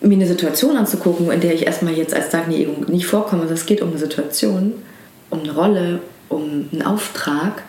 [0.00, 3.56] mir eine Situation anzugucken, in der ich erstmal jetzt als Dagny Ego nicht vorkomme, sondern
[3.56, 4.74] es geht um eine Situation,
[5.30, 7.62] um eine Rolle, um einen Auftrag,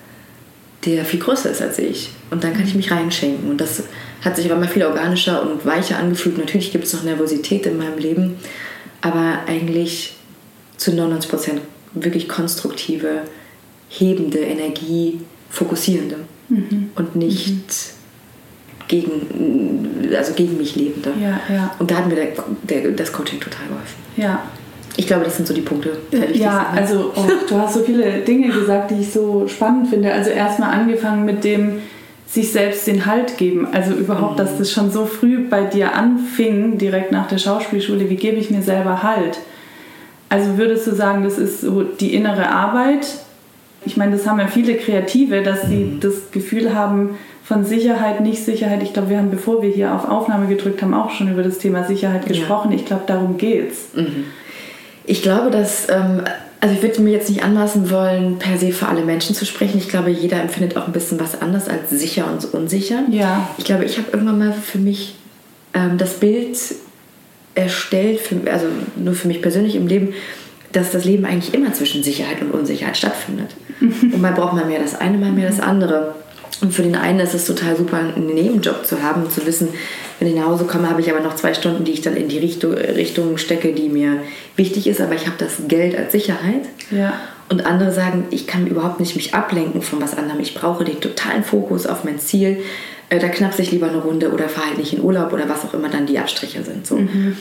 [0.86, 2.10] der viel größer ist als ich.
[2.32, 3.50] Und dann kann ich mich reinschenken.
[3.50, 3.84] Und das
[4.24, 6.38] hat sich aber mal viel organischer und weicher angefühlt.
[6.38, 8.38] Natürlich gibt es noch Nervosität in meinem Leben,
[9.02, 10.16] aber eigentlich
[10.78, 11.62] zu 99 Prozent
[11.94, 13.24] wirklich konstruktive,
[13.90, 16.18] hebende Energie, fokussierende
[16.50, 16.92] mhm.
[16.96, 18.88] und nicht mhm.
[18.88, 21.14] gegen, also gegen mich lebende.
[21.22, 21.76] Ja, ja.
[21.80, 22.34] Und da hat mir der,
[22.64, 23.96] der, das Coaching total geholfen.
[24.18, 24.44] Ja.
[24.96, 25.98] Ich glaube, das sind so die Punkte.
[26.34, 30.14] Ja, also oh, du hast so viele Dinge gesagt, die ich so spannend finde.
[30.14, 31.80] Also erstmal angefangen mit dem,
[32.28, 33.68] sich selbst den Halt geben.
[33.72, 38.16] Also überhaupt, dass das schon so früh bei dir anfing, direkt nach der Schauspielschule, wie
[38.16, 39.40] gebe ich mir selber Halt?
[40.30, 43.06] Also würdest du sagen, das ist so die innere Arbeit?
[43.86, 46.00] Ich meine, das haben ja viele Kreative, dass sie mhm.
[46.00, 48.82] das Gefühl haben von Sicherheit, nicht Sicherheit.
[48.82, 51.60] Ich glaube, wir haben, bevor wir hier auf Aufnahme gedrückt haben, auch schon über das
[51.60, 52.72] Thema Sicherheit gesprochen.
[52.72, 52.78] Ja.
[52.78, 53.90] Ich glaube, darum geht's.
[53.94, 54.26] Mhm.
[55.06, 56.24] Ich glaube, dass ähm,
[56.64, 59.78] also ich würde mir jetzt nicht anmaßen wollen, per se für alle Menschen zu sprechen.
[59.80, 63.04] Ich glaube, jeder empfindet auch ein bisschen was anders als sicher und unsicher.
[63.12, 63.50] Ja.
[63.58, 65.16] Ich glaube, ich habe irgendwann mal für mich
[65.74, 66.58] ähm, das Bild
[67.54, 70.14] erstellt, für, also nur für mich persönlich im Leben,
[70.72, 73.58] dass das Leben eigentlich immer zwischen Sicherheit und Unsicherheit stattfindet.
[73.82, 76.16] und mal braucht man mehr das eine, mal mehr das andere.
[76.64, 79.68] Und für den einen ist es total super, einen Nebenjob zu haben, zu wissen,
[80.20, 82.30] wenn ich nach Hause komme, habe ich aber noch zwei Stunden, die ich dann in
[82.30, 84.22] die Richtung, Richtung stecke, die mir
[84.56, 86.62] wichtig ist, aber ich habe das Geld als Sicherheit.
[86.90, 87.16] Ja.
[87.50, 90.40] Und andere sagen, ich kann überhaupt nicht mich ablenken von was anderem.
[90.40, 92.60] Ich brauche den totalen Fokus auf mein Ziel.
[93.10, 95.66] Äh, da knapse ich lieber eine Runde oder fahre halt nicht in Urlaub oder was
[95.66, 96.88] auch immer dann die Abstriche sind.
[96.88, 96.96] So.
[96.96, 97.36] Mhm.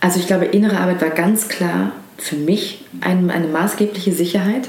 [0.00, 4.68] Also ich glaube, innere Arbeit war ganz klar für mich eine, eine maßgebliche Sicherheit.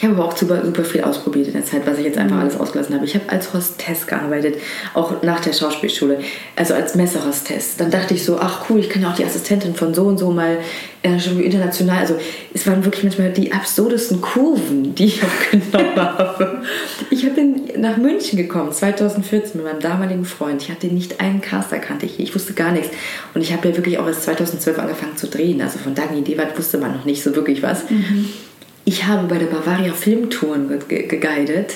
[0.00, 2.38] Ich habe aber auch super, super viel ausprobiert in der Zeit, was ich jetzt einfach
[2.38, 3.04] alles ausgelassen habe.
[3.04, 4.56] Ich habe als Hostess gearbeitet,
[4.94, 6.20] auch nach der Schauspielschule,
[6.56, 7.76] also als Messehostess.
[7.76, 10.16] Dann dachte ich so, ach cool, ich kann ja auch die Assistentin von so und
[10.16, 10.56] so mal
[11.02, 11.98] äh, international.
[11.98, 12.14] Also
[12.54, 16.62] es waren wirklich manchmal die absurdesten Kurven, die ich auch genommen habe.
[17.10, 20.62] Ich bin nach München gekommen, 2014, mit meinem damaligen Freund.
[20.62, 22.88] Ich hatte nicht einen Cast erkannt, ich, ich wusste gar nichts.
[23.34, 25.60] Und ich habe ja wirklich auch erst 2012 angefangen zu drehen.
[25.60, 27.90] Also von Dagny Dewald wusste man noch nicht so wirklich was.
[27.90, 28.30] Mhm
[28.90, 31.74] ich habe bei der Bavaria Filmtouren ge geguidet,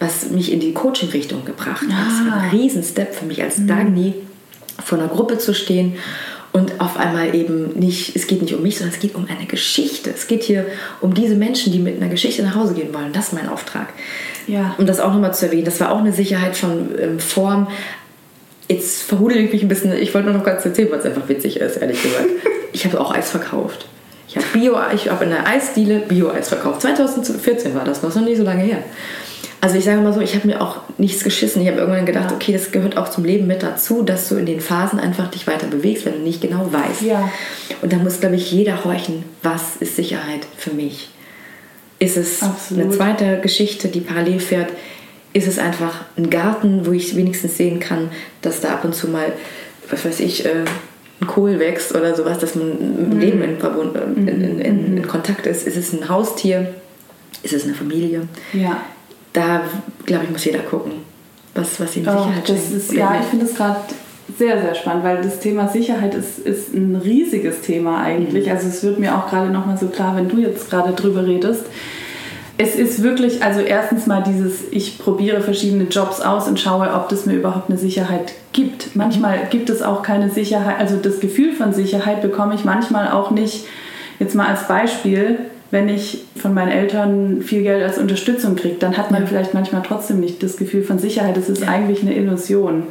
[0.00, 1.88] was mich in die Coaching-Richtung gebracht hat.
[1.88, 2.04] Ah.
[2.04, 3.68] Das war ein Riesenstep für mich als mhm.
[3.68, 4.14] Dagny
[4.84, 5.94] vor einer Gruppe zu stehen
[6.52, 9.46] und auf einmal eben nicht, es geht nicht um mich, sondern es geht um eine
[9.46, 10.10] Geschichte.
[10.10, 10.66] Es geht hier
[11.00, 13.12] um diese Menschen, die mit einer Geschichte nach Hause gehen wollen.
[13.12, 13.90] Das ist mein Auftrag.
[14.48, 14.74] Ja.
[14.78, 17.68] Um das auch nochmal zu erwähnen, das war auch eine Sicherheit von ähm, Form.
[18.68, 21.28] Jetzt verhudel ich mich ein bisschen, ich wollte nur noch ganz erzählen, weil es einfach
[21.28, 22.26] witzig ist, ehrlich gesagt.
[22.72, 23.86] ich habe auch Eis verkauft.
[24.38, 26.82] Ich habe Bio, ich habe in der Eisdiele Bio-Eis verkauft.
[26.82, 28.82] 2014 war das noch, noch nie so lange her.
[29.60, 31.62] Also ich sage mal so, ich habe mir auch nichts geschissen.
[31.62, 32.36] Ich habe irgendwann gedacht, ja.
[32.36, 35.46] okay, das gehört auch zum Leben mit dazu, dass du in den Phasen einfach dich
[35.48, 37.02] weiter bewegst, wenn du nicht genau weißt.
[37.02, 37.28] Ja.
[37.82, 41.10] Und da muss, glaube ich, jeder horchen, was ist Sicherheit für mich?
[41.98, 42.84] Ist es Absolut.
[42.84, 44.70] eine zweite Geschichte, die parallel fährt?
[45.32, 48.10] Ist es einfach ein Garten, wo ich wenigstens sehen kann,
[48.42, 49.32] dass da ab und zu mal,
[49.90, 50.64] was weiß ich, äh,
[51.20, 53.20] ein Kohl wächst oder sowas, dass man mit mhm.
[53.20, 55.08] Leben in, in, in, in, mhm.
[55.08, 55.66] Kontakt ist?
[55.66, 56.74] Ist es ein Haustier?
[57.42, 58.22] Ist es eine Familie?
[58.52, 58.78] Ja
[59.32, 59.62] da,
[60.04, 60.92] glaube ich, muss jeder gucken,
[61.54, 63.80] was, was ihm oh, Sicherheit das Ist, ja, ich finde es gerade
[64.36, 68.46] sehr, sehr spannend, weil das Thema Sicherheit ist, ist ein riesiges Thema eigentlich.
[68.46, 68.52] Mhm.
[68.52, 71.64] Also es wird mir auch gerade nochmal so klar, wenn du jetzt gerade drüber redest.
[72.60, 77.08] Es ist wirklich, also erstens mal dieses, ich probiere verschiedene Jobs aus und schaue, ob
[77.08, 78.96] das mir überhaupt eine Sicherheit gibt.
[78.96, 83.30] Manchmal gibt es auch keine Sicherheit, also das Gefühl von Sicherheit bekomme ich manchmal auch
[83.30, 83.64] nicht,
[84.18, 85.38] jetzt mal als Beispiel,
[85.70, 89.28] wenn ich von meinen Eltern viel Geld als Unterstützung kriege, dann hat man ja.
[89.28, 91.36] vielleicht manchmal trotzdem nicht das Gefühl von Sicherheit.
[91.36, 91.68] Es ist ja.
[91.68, 92.88] eigentlich eine Illusion.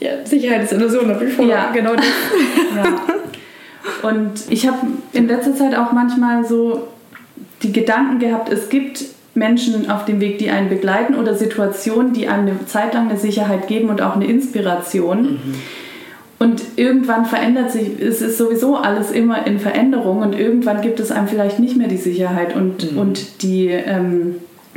[0.00, 1.54] Ja, Sicherheit ist Illusion, habe ich vorher.
[1.54, 2.04] Ja, genau das.
[2.76, 4.10] ja.
[4.10, 4.78] Und ich habe
[5.12, 6.88] in letzter Zeit auch manchmal so
[7.64, 12.28] die Gedanken gehabt, es gibt Menschen auf dem Weg, die einen begleiten oder Situationen, die
[12.28, 15.22] einem eine Zeit lang eine Sicherheit geben und auch eine Inspiration.
[15.22, 15.54] Mhm
[16.44, 21.10] und irgendwann verändert sich, es ist sowieso alles immer in Veränderung und irgendwann gibt es
[21.10, 22.98] einem vielleicht nicht mehr die Sicherheit und, mhm.
[22.98, 24.36] und die ähm,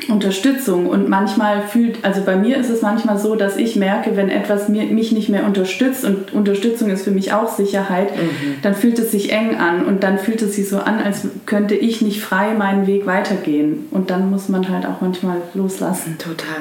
[0.09, 0.87] Unterstützung.
[0.87, 4.69] Und manchmal fühlt, also bei mir ist es manchmal so, dass ich merke, wenn etwas
[4.69, 8.55] mir, mich nicht mehr unterstützt und Unterstützung ist für mich auch Sicherheit, mhm.
[8.61, 11.75] dann fühlt es sich eng an und dann fühlt es sich so an, als könnte
[11.75, 13.87] ich nicht frei meinen Weg weitergehen.
[13.91, 16.17] Und dann muss man halt auch manchmal loslassen.
[16.19, 16.57] Total.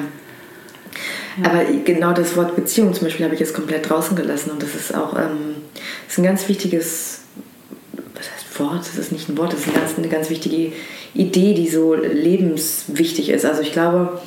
[1.43, 4.73] Aber genau das Wort Beziehung zum Beispiel habe ich jetzt komplett draußen gelassen und das
[4.73, 5.57] ist auch ähm,
[6.05, 7.19] das ist ein ganz wichtiges
[8.59, 8.79] Wort?
[8.79, 10.73] Das ist nicht ein Wort, das ist eine ganz, eine ganz wichtige
[11.13, 13.45] Idee, die so lebenswichtig ist.
[13.45, 14.21] Also ich glaube,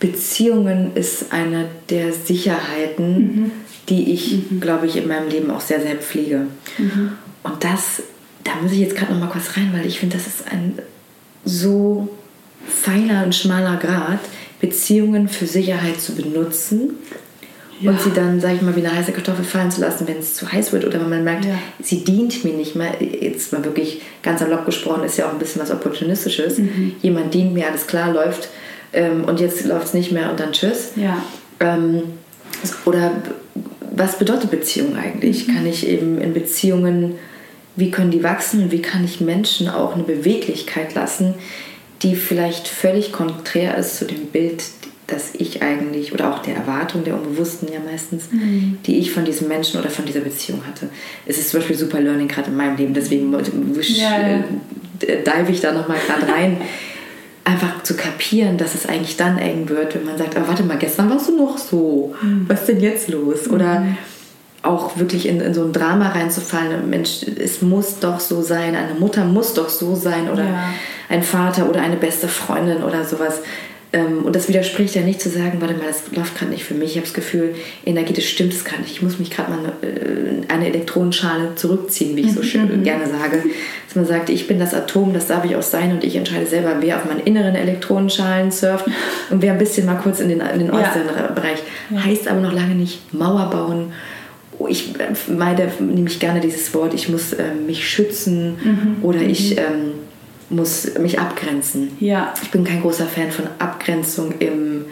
[0.00, 3.50] Beziehungen ist eine der Sicherheiten, mhm.
[3.88, 4.60] die ich, mhm.
[4.60, 6.46] glaube ich, in meinem Leben auch sehr, sehr pflege.
[6.78, 7.12] Mhm.
[7.42, 8.02] Und das,
[8.42, 10.78] da muss ich jetzt gerade noch mal kurz rein, weil ich finde, das ist ein
[11.44, 12.08] so
[12.66, 14.20] feiner und schmaler Grad,
[14.60, 16.94] Beziehungen für Sicherheit zu benutzen
[17.84, 17.90] ja.
[17.90, 20.34] und sie dann, sage ich mal, wie eine heiße Kartoffel fallen zu lassen, wenn es
[20.34, 21.58] zu heiß wird oder wenn man merkt, ja.
[21.80, 22.92] sie dient mir nicht mehr.
[23.00, 26.58] Jetzt mal wirklich ganz salopp gesprochen, ist ja auch ein bisschen was Opportunistisches.
[26.58, 26.96] Mhm.
[27.02, 28.48] Jemand dient mir, alles klar, läuft
[28.92, 30.92] ähm, und jetzt läuft es nicht mehr und dann tschüss.
[30.96, 31.22] Ja.
[31.60, 32.02] Ähm,
[32.84, 33.12] oder
[33.94, 35.46] was bedeutet Beziehung eigentlich?
[35.46, 35.54] Mhm.
[35.54, 37.16] Kann ich eben in Beziehungen,
[37.76, 41.34] wie können die wachsen und wie kann ich Menschen auch eine Beweglichkeit lassen,
[42.02, 44.62] die vielleicht völlig konträr ist zu dem Bild,
[45.06, 48.78] das ich eigentlich, oder auch der Erwartung der Unbewussten ja meistens, mhm.
[48.86, 50.88] die ich von diesem Menschen oder von dieser Beziehung hatte.
[51.26, 54.44] Es ist zum Beispiel super Learning gerade in meinem Leben, deswegen ja, ja.
[55.00, 56.56] Äh, dive ich da nochmal gerade rein.
[57.46, 60.78] Einfach zu kapieren, dass es eigentlich dann eng wird, wenn man sagt, aber warte mal,
[60.78, 62.46] gestern warst du noch so, mhm.
[62.48, 63.48] was ist denn jetzt los?
[63.50, 63.98] Oder mhm
[64.64, 66.88] auch wirklich in, in so ein Drama reinzufallen.
[66.88, 70.70] Mensch, es muss doch so sein, eine Mutter muss doch so sein oder ja.
[71.08, 73.40] ein Vater oder eine beste Freundin oder sowas.
[73.94, 76.74] Ähm, und das widerspricht ja nicht zu sagen, warte mal, das läuft gerade nicht für
[76.74, 76.90] mich.
[76.90, 77.54] Ich habe das Gefühl,
[77.86, 78.90] energetisch stimmt es gerade nicht.
[78.90, 82.78] Ich muss mich gerade mal eine, äh, eine, Elektronenschale zurückziehen, wie ich so mhm, schön
[82.80, 82.82] mhm.
[82.82, 83.44] gerne sage.
[83.86, 86.46] Dass man sagt, ich bin das Atom, das darf ich auch sein und ich entscheide
[86.46, 88.86] selber, wer auf meinen inneren Elektronenschalen surft
[89.30, 91.26] und wer ein bisschen mal kurz in den, in den äußeren ja.
[91.28, 91.62] Bereich.
[91.94, 93.92] Heißt aber noch lange nicht Mauer bauen
[94.58, 94.94] Oh, ich
[95.26, 98.96] meide nämlich gerne dieses Wort, ich muss äh, mich schützen mhm.
[99.02, 99.58] oder ich mhm.
[99.58, 99.92] ähm,
[100.50, 101.92] muss mich abgrenzen.
[102.00, 102.34] Ja.
[102.42, 104.86] Ich bin kein großer Fan von Abgrenzung im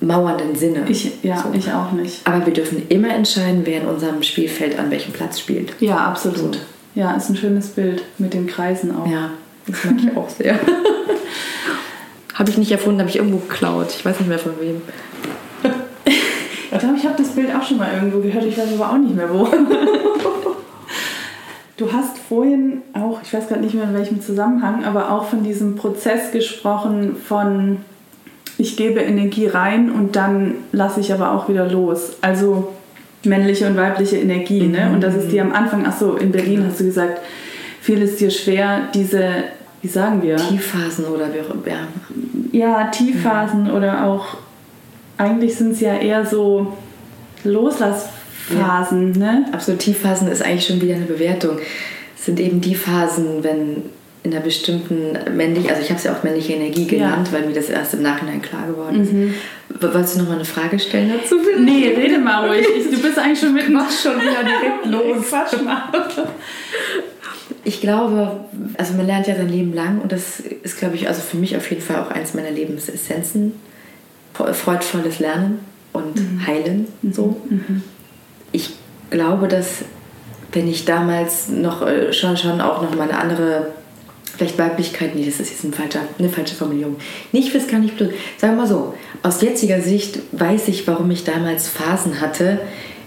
[0.00, 0.84] mauernden Sinne.
[0.88, 1.56] Ich, ja, so.
[1.56, 2.26] ich auch nicht.
[2.26, 5.72] Aber wir dürfen immer entscheiden, wer in unserem Spielfeld an welchem Platz spielt.
[5.80, 6.54] Ja, absolut.
[6.54, 6.60] So.
[6.94, 9.06] Ja, ist ein schönes Bild mit den Kreisen auch.
[9.06, 9.30] Ja,
[9.66, 10.58] das mag ich auch sehr.
[12.34, 13.88] habe ich nicht erfunden, habe ich irgendwo geklaut.
[13.90, 14.82] Ich weiß nicht mehr von wem.
[16.68, 18.98] Ich glaube, ich habe das Bild auch schon mal irgendwo gehört, ich weiß aber auch
[18.98, 19.46] nicht mehr wo.
[21.76, 25.44] Du hast vorhin auch, ich weiß gerade nicht mehr in welchem Zusammenhang, aber auch von
[25.44, 27.78] diesem Prozess gesprochen von
[28.58, 32.16] ich gebe Energie rein und dann lasse ich aber auch wieder los.
[32.22, 32.72] Also
[33.24, 34.62] männliche und weibliche Energie.
[34.62, 34.90] Ne?
[34.94, 37.20] Und das ist dir am Anfang, ach so, in Berlin hast du gesagt,
[37.82, 39.28] fiel es dir schwer, diese,
[39.82, 40.36] wie sagen wir?
[40.36, 41.76] Tiefphasen oder wie auch ja.
[42.52, 43.74] Ja, Tiefphasen ja.
[43.74, 44.38] oder auch
[45.18, 46.72] eigentlich sind es ja eher so
[47.44, 48.15] Loslassphase
[48.48, 49.32] Tiefphasen, ja.
[49.32, 49.46] ne?
[49.52, 51.58] Absolut, Tiefphasen ist eigentlich schon wieder eine Bewertung.
[52.16, 53.82] Es sind eben die Phasen, wenn
[54.26, 57.32] in einer bestimmten männlichen, also ich habe es ja auch männliche Energie genannt, ja.
[57.32, 59.12] weil mir das erst im Nachhinein klar geworden ist.
[59.12, 59.34] Mhm.
[59.80, 61.36] Wolltest du noch mal eine Frage stellen dazu?
[61.58, 62.66] Nee, rede mal ruhig.
[62.76, 63.72] Ich, du bist eigentlich schon mitten.
[63.72, 65.28] Mach schon wieder direkt los.
[65.28, 65.84] Quatsch mal.
[67.64, 68.40] Ich glaube,
[68.76, 71.56] also man lernt ja sein Leben lang und das ist, glaube ich, also für mich
[71.56, 73.52] auf jeden Fall auch eins meiner Lebensessenzen.
[74.34, 75.60] Freudvolles Lernen
[75.92, 76.46] und mhm.
[76.46, 76.88] Heilen.
[77.10, 77.40] So.
[77.48, 77.82] Mhm.
[78.56, 78.70] Ich
[79.10, 79.84] glaube, dass
[80.52, 83.72] wenn ich damals noch äh, schon, schon auch noch mal eine andere
[84.36, 86.96] vielleicht Weiblichkeit, nee, das ist jetzt ein falscher, eine falsche Formulierung.
[87.32, 88.12] Nicht fürs gar nicht blöd.
[88.38, 92.60] Sagen wir mal so, aus jetziger Sicht weiß ich, warum ich damals Phasen hatte,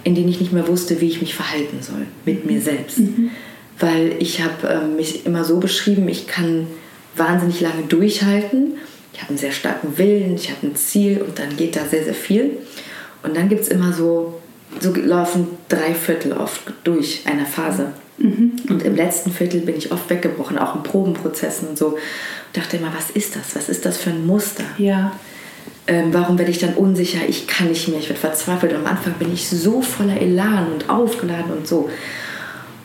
[0.04, 3.00] in denen ich nicht mehr wusste, wie ich mich verhalten soll mit mir selbst.
[3.00, 3.32] Mhm.
[3.80, 6.68] Weil ich habe ähm, mich immer so beschrieben, ich kann
[7.16, 8.78] wahnsinnig lange durchhalten.
[9.14, 12.04] Ich habe einen sehr starken Willen, ich habe ein Ziel und dann geht da sehr,
[12.04, 12.58] sehr viel.
[13.24, 14.39] Und dann gibt es immer so,
[14.80, 17.94] so laufen drei Viertel oft durch einer Phase.
[18.18, 18.54] Mhm.
[18.70, 21.88] Und im letzten Viertel bin ich oft weggebrochen, auch in Probenprozessen und so.
[21.88, 21.98] Und
[22.54, 23.56] dachte immer, was ist das?
[23.56, 24.64] Was ist das für ein Muster?
[24.78, 25.14] Ja.
[25.88, 27.20] Ähm, warum werde ich dann unsicher?
[27.28, 28.74] Ich kann nicht mehr, ich werde verzweifelt.
[28.74, 31.90] Und am Anfang bin ich so voller Elan und aufgeladen und so.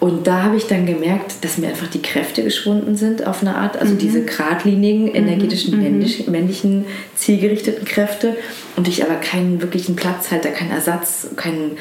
[0.00, 3.57] Und da habe ich dann gemerkt, dass mir einfach die Kräfte geschwunden sind auf eine
[3.57, 3.98] Art, also mhm.
[3.98, 5.14] diese geradlinigen, mhm.
[5.14, 5.83] energetischen, mhm.
[5.83, 8.37] männlich, männlichen, zielgerichteten Kräfte
[8.76, 11.78] und ich aber keinen wirklichen Platzhalter, keinen Ersatz, keinen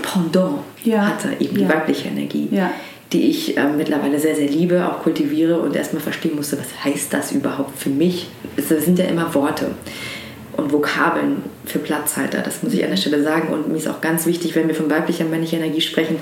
[0.00, 1.06] Pendant ja.
[1.06, 2.70] hatte, eben die weibliche Energie, ja.
[3.12, 7.12] die ich äh, mittlerweile sehr, sehr liebe, auch kultiviere und erstmal verstehen musste, was heißt
[7.12, 8.28] das überhaupt für mich?
[8.56, 9.72] Es sind ja immer Worte
[10.60, 13.52] und Vokabeln für Platzhalter, das muss ich an der Stelle sagen.
[13.52, 16.16] Und mir ist auch ganz wichtig, wenn wir von weiblicher und männlicher Energie sprechen,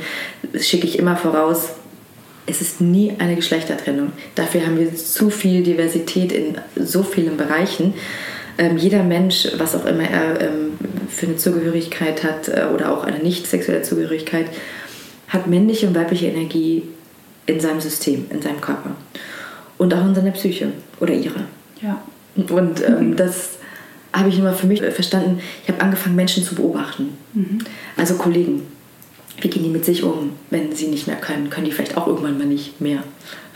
[0.58, 1.70] schicke ich immer voraus,
[2.46, 4.12] es ist nie eine Geschlechtertrennung.
[4.34, 7.94] Dafür haben wir zu viel Diversität in so vielen Bereichen.
[8.56, 13.04] Ähm, jeder Mensch, was auch immer er ähm, für eine Zugehörigkeit hat äh, oder auch
[13.04, 14.46] eine nicht sexuelle Zugehörigkeit,
[15.28, 16.84] hat männliche und weibliche Energie
[17.46, 18.96] in seinem System, in seinem Körper
[19.76, 21.44] und auch in seiner Psyche oder ihre.
[21.82, 22.02] Ja.
[22.34, 23.57] Und ähm, das
[24.12, 25.40] habe ich immer für mich verstanden.
[25.62, 27.16] Ich habe angefangen, Menschen zu beobachten.
[27.34, 27.58] Mhm.
[27.96, 28.62] Also Kollegen.
[29.40, 31.48] Wie gehen die mit sich um, wenn sie nicht mehr können?
[31.48, 33.04] Können die vielleicht auch irgendwann mal nicht mehr?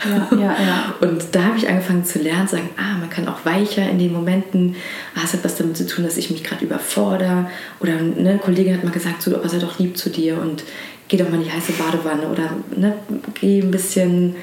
[0.05, 0.95] Ja, ja, ja.
[1.01, 3.99] Und da habe ich angefangen zu lernen, zu sagen, ah, man kann auch weicher in
[3.99, 4.75] den Momenten,
[5.13, 7.49] ah, es hat was damit zu tun, dass ich mich gerade überfordere.
[7.81, 10.63] Oder ne, eine Kollegin hat mal gesagt, so, aber sei doch lieb zu dir und
[11.09, 12.95] geh doch mal in die heiße Badewanne oder ne,
[13.33, 14.35] geh ein bisschen,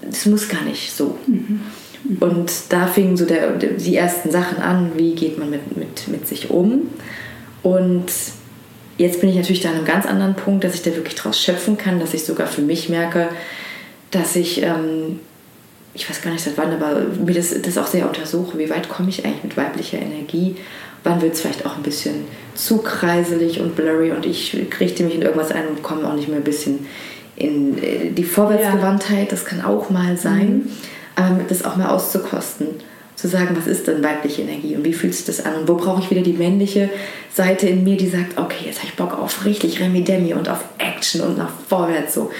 [0.00, 1.18] das muss gar nicht so.
[1.26, 1.60] Mhm.
[2.20, 6.26] Und da fingen so der, die ersten Sachen an, wie geht man mit, mit, mit
[6.28, 6.90] sich um.
[7.62, 8.12] Und
[8.98, 11.40] jetzt bin ich natürlich da an einem ganz anderen Punkt, dass ich da wirklich draus
[11.40, 13.28] schöpfen kann, dass ich sogar für mich merke,
[14.10, 15.18] dass ich, ähm,
[15.94, 18.88] ich weiß gar nicht seit wann, aber mir das, das auch sehr untersuche, wie weit
[18.88, 20.56] komme ich eigentlich mit weiblicher Energie,
[21.04, 25.14] wann wird es vielleicht auch ein bisschen zu kreiselig und blurry und ich richte mich
[25.14, 26.86] in irgendwas ein und komme auch nicht mehr ein bisschen
[27.36, 30.70] in äh, die Vorwärtsgewandtheit, das kann auch mal sein, mhm.
[31.16, 32.68] Aber das auch mal auszukosten
[33.16, 35.76] zu sagen, was ist denn weibliche Energie und wie fühlt sich das an und wo
[35.76, 36.90] brauche ich wieder die männliche
[37.32, 40.64] Seite in mir, die sagt, okay, jetzt habe ich Bock auf richtig Remi-Demi und auf
[40.78, 42.30] Action und nach vorwärts so.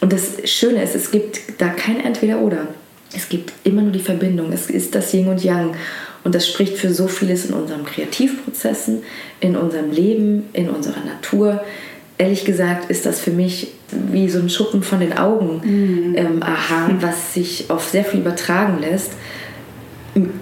[0.00, 2.68] Und das Schöne ist, es gibt da kein Entweder-Oder.
[3.14, 4.52] Es gibt immer nur die Verbindung.
[4.52, 5.74] Es ist das Yin und Yang.
[6.24, 9.02] Und das spricht für so vieles in unseren Kreativprozessen,
[9.40, 11.62] in unserem Leben, in unserer Natur.
[12.18, 16.14] Ehrlich gesagt ist das für mich wie so ein Schuppen von den Augen, mhm.
[16.16, 19.12] ähm, aha, was sich auf sehr viel übertragen lässt.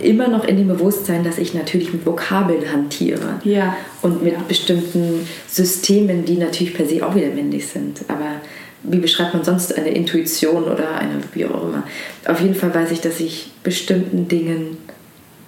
[0.01, 3.77] Immer noch in dem Bewusstsein, dass ich natürlich mit Vokabeln hantiere ja.
[4.01, 4.39] und mit ja.
[4.49, 8.01] bestimmten Systemen, die natürlich per se auch wieder männlich sind.
[8.09, 8.41] Aber
[8.83, 11.83] wie beschreibt man sonst eine Intuition oder eine, wie auch immer.
[12.27, 14.79] Auf jeden Fall weiß ich, dass ich bestimmten Dingen,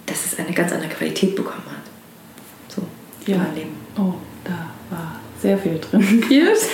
[0.05, 2.75] dass es eine ganz andere Qualität bekommen hat.
[2.75, 2.81] So,
[3.31, 3.37] ja.
[3.37, 3.69] mein Leben.
[3.97, 4.13] Oh,
[5.41, 6.23] sehr viel drin.
[6.29, 6.67] Yes.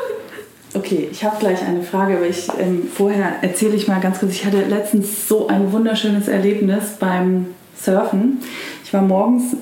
[0.74, 4.32] okay, ich habe gleich eine Frage, aber ich, ähm, vorher erzähle ich mal ganz kurz.
[4.32, 8.38] Ich hatte letztens so ein wunderschönes Erlebnis beim Surfen.
[8.84, 9.56] Ich war morgens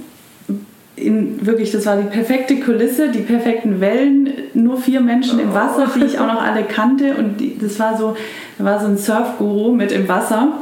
[0.97, 5.91] in, wirklich, das war die perfekte Kulisse, die perfekten Wellen, nur vier Menschen im Wasser,
[5.95, 7.15] die ich auch noch alle kannte.
[7.15, 8.17] Und die, das war so,
[8.59, 10.53] da war so ein Surfguru mit im Wasser,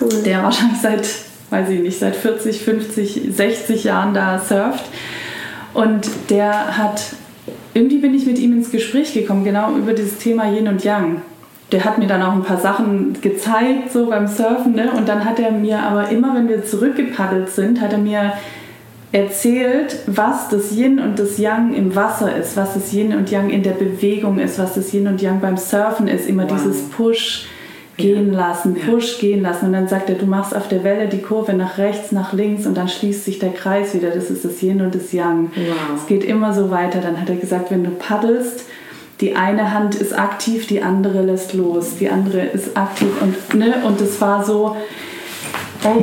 [0.00, 0.22] cool.
[0.24, 1.08] der wahrscheinlich seit,
[1.50, 4.84] weiß ich nicht, seit 40, 50, 60 Jahren da surft.
[5.74, 7.14] Und der hat,
[7.74, 11.22] irgendwie bin ich mit ihm ins Gespräch gekommen, genau über dieses Thema Yin und Yang.
[11.72, 14.74] Der hat mir dann auch ein paar Sachen gezeigt, so beim Surfen.
[14.74, 14.90] Ne?
[14.90, 18.32] Und dann hat er mir aber immer, wenn wir zurückgepaddelt sind, hat er mir
[19.12, 23.50] erzählt, was das Yin und das Yang im Wasser ist, was das Yin und Yang
[23.50, 26.52] in der Bewegung ist, was das Yin und Yang beim Surfen ist, immer wow.
[26.52, 27.46] dieses Push
[28.00, 29.66] gehen lassen, Push gehen lassen.
[29.66, 32.66] Und dann sagt er, du machst auf der Welle die Kurve nach rechts, nach links
[32.66, 34.10] und dann schließt sich der Kreis wieder.
[34.10, 35.50] Das ist das Yin und das Yang.
[35.54, 35.96] Wow.
[35.96, 37.00] Es geht immer so weiter.
[37.00, 38.64] Dann hat er gesagt, wenn du paddelst,
[39.20, 43.74] die eine Hand ist aktiv, die andere lässt los, die andere ist aktiv und ne
[43.84, 44.76] und es war so,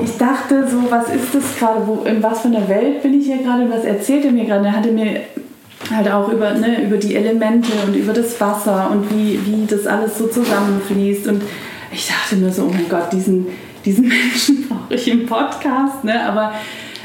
[0.03, 3.37] ich dachte so, was ist das gerade, in was für einer Welt bin ich hier
[3.37, 4.65] gerade, was erzählt er mir gerade?
[4.65, 5.21] Er hatte mir
[5.95, 9.87] halt auch über, ne, über die Elemente und über das Wasser und wie, wie das
[9.87, 11.41] alles so zusammenfließt und
[11.91, 13.47] ich dachte mir so, oh mein Gott, diesen,
[13.85, 16.27] diesen Menschen brauche ich im Podcast, ne?
[16.27, 16.53] aber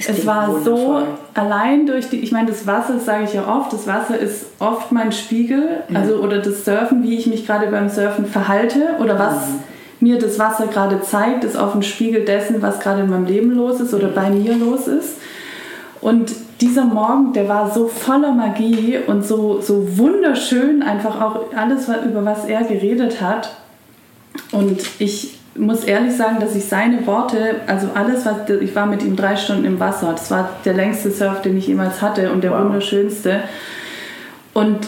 [0.08, 1.02] es war wundervoll.
[1.04, 4.18] so allein durch die, ich meine, das Wasser, das sage ich ja oft, das Wasser
[4.18, 5.96] ist oft mein Spiegel, mhm.
[5.96, 9.58] also oder das Surfen, wie ich mich gerade beim Surfen verhalte oder was mhm.
[10.00, 13.52] mir das Wasser gerade zeigt, ist oft ein Spiegel dessen, was gerade in meinem Leben
[13.52, 14.14] los ist oder mhm.
[14.14, 15.16] bei mir los ist.
[16.00, 21.88] Und dieser Morgen, der war so voller Magie und so, so wunderschön, einfach auch alles,
[21.88, 23.56] über was er geredet hat.
[24.50, 29.02] Und ich muss ehrlich sagen, dass ich seine Worte, also alles, was ich war mit
[29.02, 30.12] ihm drei Stunden im Wasser.
[30.12, 32.64] Das war der längste Surf, den ich jemals hatte und der wow.
[32.64, 33.42] wunderschönste.
[34.54, 34.78] Und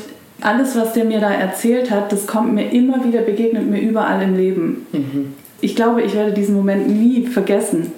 [0.41, 4.23] alles, was der mir da erzählt hat, das kommt mir immer wieder, begegnet mir überall
[4.23, 4.87] im Leben.
[4.93, 5.35] Mhm.
[5.61, 7.93] Ich glaube, ich werde diesen Moment nie vergessen.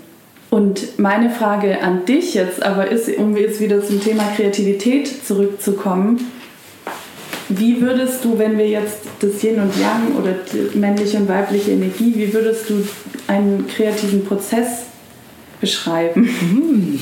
[0.51, 6.21] Und meine Frage an dich jetzt aber ist, um jetzt wieder zum Thema Kreativität zurückzukommen,
[7.49, 11.73] wie würdest du, wenn wir jetzt das Yin und Yang oder die männliche und weibliche
[11.73, 12.87] Energie, wie würdest du
[13.29, 14.87] einen kreativen Prozess
[15.61, 16.29] beschreiben?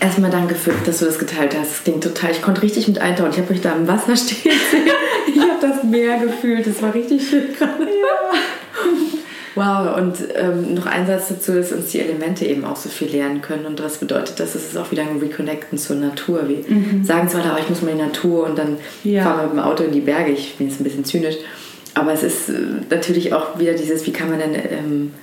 [0.00, 1.70] Erstmal danke, für, dass du das geteilt hast.
[1.72, 2.30] Das klingt total.
[2.30, 3.32] Ich konnte richtig mit eintauchen.
[3.32, 4.88] Ich habe euch da im Wasser stehen sehen.
[5.28, 6.66] Ich habe das Meer gefühlt.
[6.66, 7.84] Das war richtig schön gerade.
[7.84, 8.38] Ja.
[9.54, 13.08] Wow, und ähm, noch ein Satz dazu, dass uns die Elemente eben auch so viel
[13.08, 13.66] lernen können.
[13.66, 14.54] Und was bedeutet das?
[14.54, 16.48] Es ist auch wieder ein Reconnecten zur Natur.
[16.48, 17.04] Wir mhm.
[17.04, 19.24] sagen zwar, da, ich muss mal in die Natur und dann ja.
[19.24, 20.32] fahren wir mit dem Auto in die Berge.
[20.32, 21.36] Ich bin jetzt ein bisschen zynisch.
[21.94, 22.52] Aber es ist äh,
[22.88, 25.14] natürlich auch wieder dieses, wie kann man denn, ähm,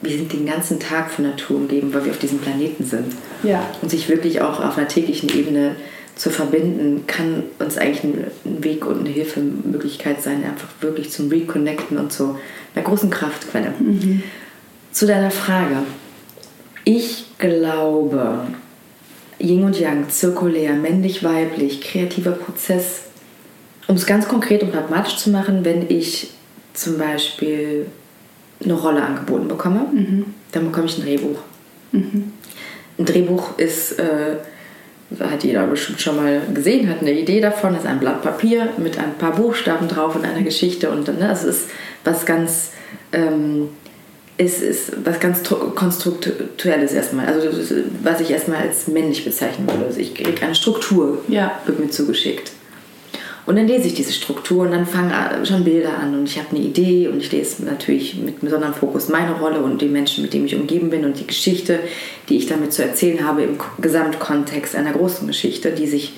[0.00, 3.14] wir sind den ganzen Tag von Natur umgeben, weil wir auf diesem Planeten sind.
[3.42, 3.68] Ja.
[3.82, 5.76] Und sich wirklich auch auf einer täglichen Ebene
[6.18, 11.96] zu verbinden, kann uns eigentlich ein Weg und eine Hilfemöglichkeit sein, einfach wirklich zum Reconnecten
[11.96, 12.38] und zu
[12.74, 13.72] einer großen Kraftquelle.
[13.78, 14.22] Mhm.
[14.92, 15.78] Zu deiner Frage.
[16.84, 18.46] Ich glaube,
[19.38, 23.02] Yin und Yang, zirkulär, männlich, weiblich, kreativer Prozess,
[23.86, 26.30] um es ganz konkret und pragmatisch zu machen, wenn ich
[26.74, 27.86] zum Beispiel
[28.62, 30.34] eine Rolle angeboten bekomme, mhm.
[30.52, 31.38] dann bekomme ich ein Drehbuch.
[31.92, 32.32] Mhm.
[32.98, 34.36] Ein Drehbuch ist äh,
[35.20, 38.68] hat jeder bestimmt schon mal gesehen, hat eine Idee davon, das ist ein Blatt Papier
[38.76, 41.68] mit ein paar Buchstaben drauf und einer Geschichte und ne, es ist
[42.04, 42.72] was ganz
[43.12, 43.68] ähm,
[44.38, 45.42] es ist was ganz
[45.74, 47.48] konstruktuelles erstmal, also
[48.04, 49.86] was ich erstmal als männlich bezeichnen würde.
[49.86, 51.60] Also ich kriege eine Struktur, ja.
[51.66, 52.52] wird mir zugeschickt.
[53.48, 55.10] Und dann lese ich diese Struktur und dann fangen
[55.46, 59.08] schon Bilder an und ich habe eine Idee und ich lese natürlich mit besonderem Fokus
[59.08, 61.80] meine Rolle und die Menschen, mit denen ich umgeben bin und die Geschichte,
[62.28, 66.12] die ich damit zu erzählen habe im Gesamtkontext einer großen Geschichte, die sich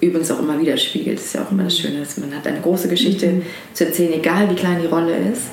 [0.00, 1.18] übrigens auch immer widerspiegelt.
[1.18, 3.42] Das ist ja auch immer das Schöne, dass man hat eine große Geschichte mhm.
[3.74, 5.50] zu erzählen, egal wie klein die Rolle ist.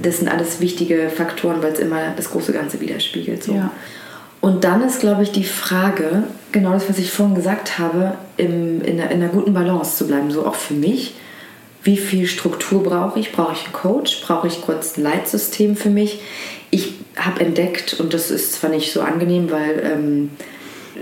[0.00, 3.44] Das sind alles wichtige Faktoren, weil es immer das große Ganze widerspiegelt.
[3.44, 3.52] So.
[3.52, 3.70] Ja.
[4.46, 8.80] Und dann ist, glaube ich, die Frage, genau das, was ich vorhin gesagt habe, im,
[8.80, 11.14] in, einer, in einer guten Balance zu bleiben, so auch für mich.
[11.82, 13.32] Wie viel Struktur brauche ich?
[13.32, 14.20] Brauche ich einen Coach?
[14.24, 16.20] Brauche ich kurz ein Leitsystem für mich?
[16.70, 20.30] Ich habe entdeckt, und das ist zwar nicht so angenehm, weil ähm,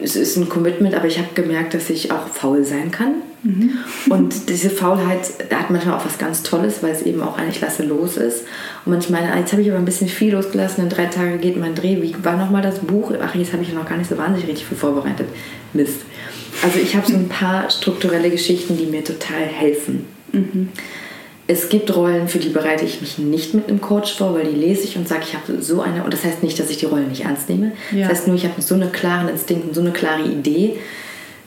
[0.03, 3.17] es ist ein Commitment, aber ich habe gemerkt, dass ich auch faul sein kann.
[3.43, 3.73] Mhm.
[4.09, 5.21] Und diese Faulheit
[5.53, 8.45] hat manchmal auch was ganz Tolles, weil es eben auch eigentlich lasse los ist.
[8.85, 11.75] Und manchmal, jetzt habe ich aber ein bisschen viel losgelassen, in drei Tagen geht mein
[11.75, 12.03] Dreh.
[12.03, 13.13] Wie war nochmal das Buch?
[13.23, 15.27] Ach, jetzt habe ich noch gar nicht so wahnsinnig richtig viel vorbereitet.
[15.73, 16.01] Mist.
[16.63, 20.07] Also ich habe so ein paar strukturelle Geschichten, die mir total helfen.
[20.33, 20.69] Mhm.
[21.47, 24.59] Es gibt Rollen, für die bereite ich mich nicht mit einem Coach vor, weil die
[24.59, 26.87] lese ich und sage, ich habe so eine, und das heißt nicht, dass ich die
[26.87, 27.73] Rollen nicht ernst nehme.
[27.91, 28.09] Ja.
[28.09, 30.79] Das heißt nur, ich habe so einen klaren Instinkt und so eine klare Idee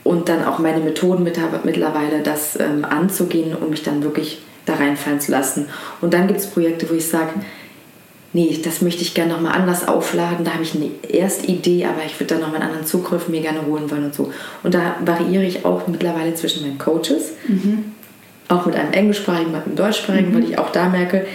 [0.04, 4.39] und dann auch meine Methoden mit habe mittlerweile, das ähm, anzugehen und mich dann wirklich
[4.67, 5.67] da reinfallen zu lassen.
[6.01, 7.30] Und dann gibt es Projekte, wo ich sage,
[8.34, 10.45] nee, das möchte ich gerne nochmal anders aufladen.
[10.45, 13.65] Da habe ich eine Erstidee, aber ich würde dann nochmal einen anderen Zugriff mir gerne
[13.65, 14.32] holen wollen und so.
[14.63, 17.32] Und da variiere ich auch mittlerweile zwischen meinen Coaches.
[17.47, 17.93] Mhm
[18.47, 20.36] auch mit einem englischsprachigen, mit einem deutschsprachigen, mhm.
[20.36, 21.25] weil ich auch da merke,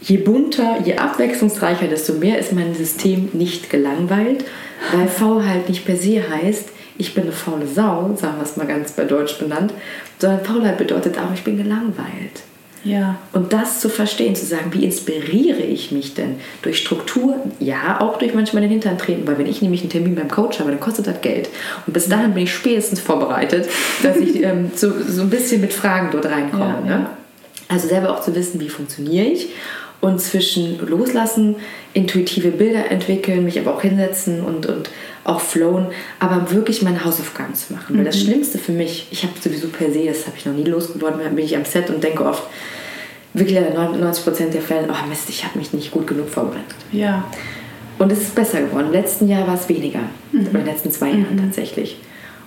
[0.00, 4.44] je bunter, je abwechslungsreicher, desto mehr ist mein System nicht gelangweilt,
[4.92, 8.66] weil Faulheit nicht per se heißt, ich bin eine faule Sau, sagen wir es mal
[8.66, 9.72] ganz bei Deutsch benannt,
[10.18, 12.42] sondern Faulheit bedeutet auch, ich bin gelangweilt.
[12.84, 13.18] Ja.
[13.32, 16.36] Und das zu verstehen, zu sagen, wie inspiriere ich mich denn?
[16.62, 20.14] Durch Struktur, ja, auch durch manchmal den Hintern treten, weil wenn ich nämlich einen Termin
[20.14, 21.48] beim Coach habe, dann kostet das Geld.
[21.86, 23.68] Und bis dahin bin ich spätestens vorbereitet,
[24.02, 26.82] dass ich ähm, so, so ein bisschen mit Fragen dort reinkomme.
[26.86, 27.06] Ja, ne?
[27.68, 29.48] Also selber auch zu wissen, wie funktioniere ich
[30.00, 31.56] und zwischen loslassen,
[31.92, 34.90] intuitive Bilder entwickeln, mich aber auch hinsetzen und, und
[35.28, 35.86] auch flowen,
[36.18, 37.94] aber wirklich meine Hausaufgaben zu machen.
[37.94, 37.98] Mhm.
[37.98, 38.26] Weil das mhm.
[38.26, 41.44] Schlimmste für mich, ich habe sowieso per se, das habe ich noch nie losgeworden, bin
[41.44, 42.44] ich am Set und denke oft,
[43.34, 46.74] wirklich 90% der Fälle, oh Mist, ich habe mich nicht gut genug vorbereitet.
[46.92, 47.24] Ja.
[47.98, 48.86] Und es ist besser geworden.
[48.86, 50.00] Im letzten Jahr war es weniger.
[50.32, 50.46] Mhm.
[50.46, 51.42] In den letzten zwei Jahren mhm.
[51.42, 51.98] tatsächlich.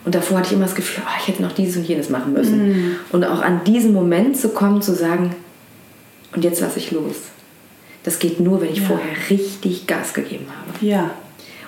[0.04, 2.34] Und davor hatte ich immer das Gefühl, oh, ich hätte noch dieses und jenes machen
[2.34, 2.70] müssen.
[2.70, 2.96] Mhm.
[3.12, 5.36] Und auch an diesen Moment zu kommen, zu sagen,
[6.34, 7.16] und jetzt lasse ich los.
[8.04, 8.88] Das geht nur, wenn ich ja.
[8.88, 10.86] vorher richtig Gas gegeben habe.
[10.86, 11.12] Ja.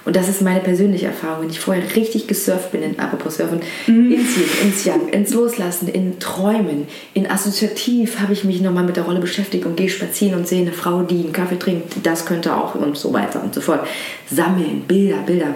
[0.05, 3.61] Und das ist meine persönliche Erfahrung, wenn ich vorher richtig gesurft bin, in apropos Surfen,
[3.87, 4.11] mhm.
[4.11, 8.97] ins Yin, ins Yang, ins Loslassen, in Träumen, in Assoziativ habe ich mich nochmal mit
[8.97, 12.25] der Rolle beschäftigt und gehe spazieren und sehe eine Frau, die einen Kaffee trinkt, das
[12.25, 13.87] könnte auch und so weiter und so fort.
[14.29, 15.55] Sammeln, Bilder, Bilder.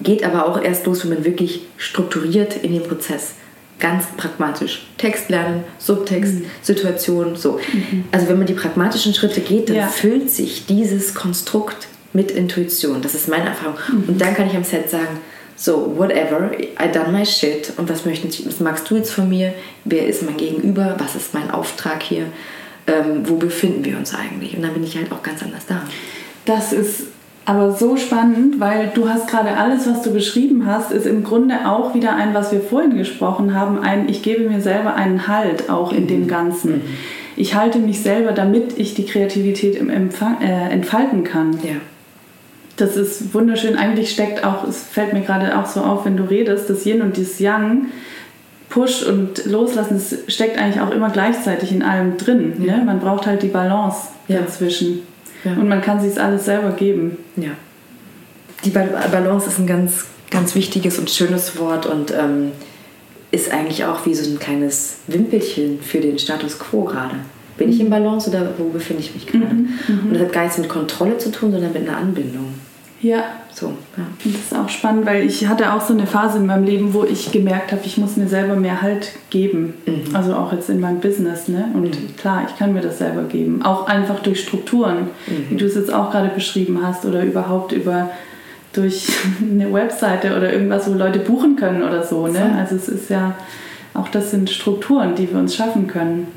[0.00, 3.34] Geht aber auch erst los, wenn man wirklich strukturiert in den Prozess
[3.78, 4.86] ganz pragmatisch.
[4.96, 6.44] Text lernen, Subtext, mhm.
[6.62, 7.60] Situation, so.
[7.72, 8.04] Mhm.
[8.10, 9.86] Also wenn man die pragmatischen Schritte geht, dann ja.
[9.86, 13.02] füllt sich dieses Konstrukt mit Intuition.
[13.02, 13.76] Das ist meine Erfahrung.
[13.90, 14.04] Mhm.
[14.08, 15.20] Und dann kann ich am Set sagen,
[15.56, 17.72] so, whatever, I done my shit.
[17.76, 19.52] Und was, möchten, was magst du jetzt von mir?
[19.84, 20.94] Wer ist mein Gegenüber?
[20.98, 22.26] Was ist mein Auftrag hier?
[22.86, 24.56] Ähm, wo befinden wir uns eigentlich?
[24.56, 25.82] Und dann bin ich halt auch ganz anders da.
[26.44, 27.08] Das ist
[27.44, 31.66] aber so spannend, weil du hast gerade alles, was du beschrieben hast, ist im Grunde
[31.66, 35.70] auch wieder ein, was wir vorhin gesprochen haben, ein, ich gebe mir selber einen Halt
[35.70, 36.08] auch in mhm.
[36.08, 36.72] dem Ganzen.
[36.72, 36.82] Mhm.
[37.36, 41.58] Ich halte mich selber, damit ich die Kreativität im Empfang, äh, entfalten kann.
[41.62, 41.76] Ja.
[42.78, 43.76] Das ist wunderschön.
[43.76, 47.02] Eigentlich steckt auch, es fällt mir gerade auch so auf, wenn du redest, das Yin
[47.02, 47.86] und das Yang,
[48.68, 52.54] Push und Loslassen, das steckt eigentlich auch immer gleichzeitig in allem drin.
[52.64, 52.76] Ja.
[52.76, 52.84] Ne?
[52.84, 54.40] Man braucht halt die Balance ja.
[54.40, 55.00] dazwischen.
[55.44, 55.52] Ja.
[55.52, 57.16] Und man kann sich alles selber geben.
[57.36, 57.50] Ja.
[58.64, 62.52] Die Balance ist ein ganz, ganz wichtiges und schönes Wort und ähm,
[63.30, 67.16] ist eigentlich auch wie so ein kleines Wimpelchen für den Status quo gerade.
[67.56, 69.54] Bin ich in Balance oder wo befinde ich mich gerade?
[69.54, 70.00] Mhm, mhm.
[70.04, 72.54] und das hat gar nichts mit Kontrolle zu tun, sondern mit einer Anbindung.
[73.00, 73.24] Ja.
[73.52, 74.04] So, ja.
[74.24, 76.94] Und das ist auch spannend, weil ich hatte auch so eine Phase in meinem Leben,
[76.94, 79.74] wo ich gemerkt habe, ich muss mir selber mehr Halt geben.
[79.86, 80.14] Mhm.
[80.14, 81.48] Also auch jetzt in meinem Business.
[81.48, 81.64] Ne?
[81.74, 82.16] Und mhm.
[82.16, 83.62] klar, ich kann mir das selber geben.
[83.62, 85.58] Auch einfach durch Strukturen, wie mhm.
[85.58, 88.10] du es jetzt auch gerade beschrieben hast, oder überhaupt über
[88.72, 89.08] durch
[89.40, 92.26] eine Webseite oder irgendwas, wo Leute buchen können oder so.
[92.26, 92.56] Ne?
[92.58, 93.34] Also es ist ja,
[93.94, 96.28] auch das sind Strukturen, die wir uns schaffen können.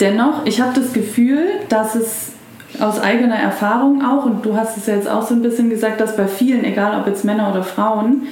[0.00, 2.32] Dennoch, ich habe das Gefühl, dass es
[2.80, 6.00] aus eigener Erfahrung auch, und du hast es ja jetzt auch so ein bisschen gesagt,
[6.00, 8.22] dass bei vielen, egal ob jetzt Männer oder Frauen,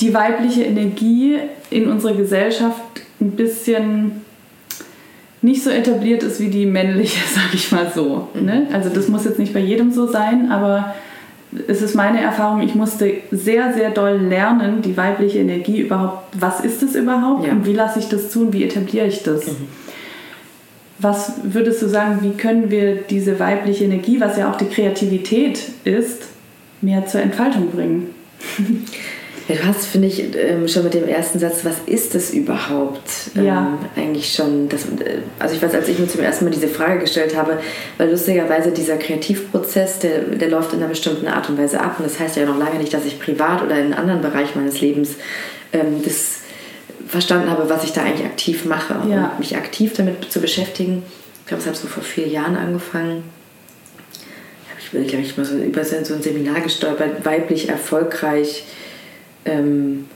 [0.00, 1.38] die weibliche Energie
[1.70, 2.82] in unserer Gesellschaft
[3.20, 4.22] ein bisschen
[5.42, 8.28] nicht so etabliert ist wie die männliche, sag ich mal so.
[8.34, 8.68] Ne?
[8.72, 10.94] Also das muss jetzt nicht bei jedem so sein, aber
[11.68, 16.60] es ist meine Erfahrung, ich musste sehr, sehr doll lernen, die weibliche Energie überhaupt, was
[16.60, 17.52] ist es überhaupt ja.
[17.52, 19.46] und wie lasse ich das zu und wie etabliere ich das.
[19.46, 19.68] Mhm.
[21.02, 25.60] Was würdest du sagen, wie können wir diese weibliche Energie, was ja auch die Kreativität
[25.84, 26.22] ist,
[26.80, 28.14] mehr zur Entfaltung bringen?
[29.48, 33.10] Ja, du hast, finde ich, ähm, schon mit dem ersten Satz, was ist es überhaupt?
[33.36, 33.78] Ähm, ja.
[33.96, 37.00] eigentlich schon, das, äh, also ich weiß, als ich mir zum ersten Mal diese Frage
[37.00, 37.58] gestellt habe,
[37.98, 42.04] weil lustigerweise dieser Kreativprozess, der, der läuft in einer bestimmten Art und Weise ab und
[42.04, 44.80] das heißt ja noch lange nicht, dass ich privat oder in einem anderen Bereich meines
[44.80, 45.16] Lebens
[45.72, 46.41] ähm, das
[47.06, 49.30] verstanden habe, was ich da eigentlich aktiv mache ja.
[49.30, 51.02] und mich aktiv damit zu beschäftigen.
[51.40, 53.24] Ich glaube, es hat so vor vier Jahren angefangen.
[54.78, 58.64] Ich bin, glaube ich, mal so über so ein Seminar gestolpert, weiblich erfolgreich,
[59.44, 60.06] ähm,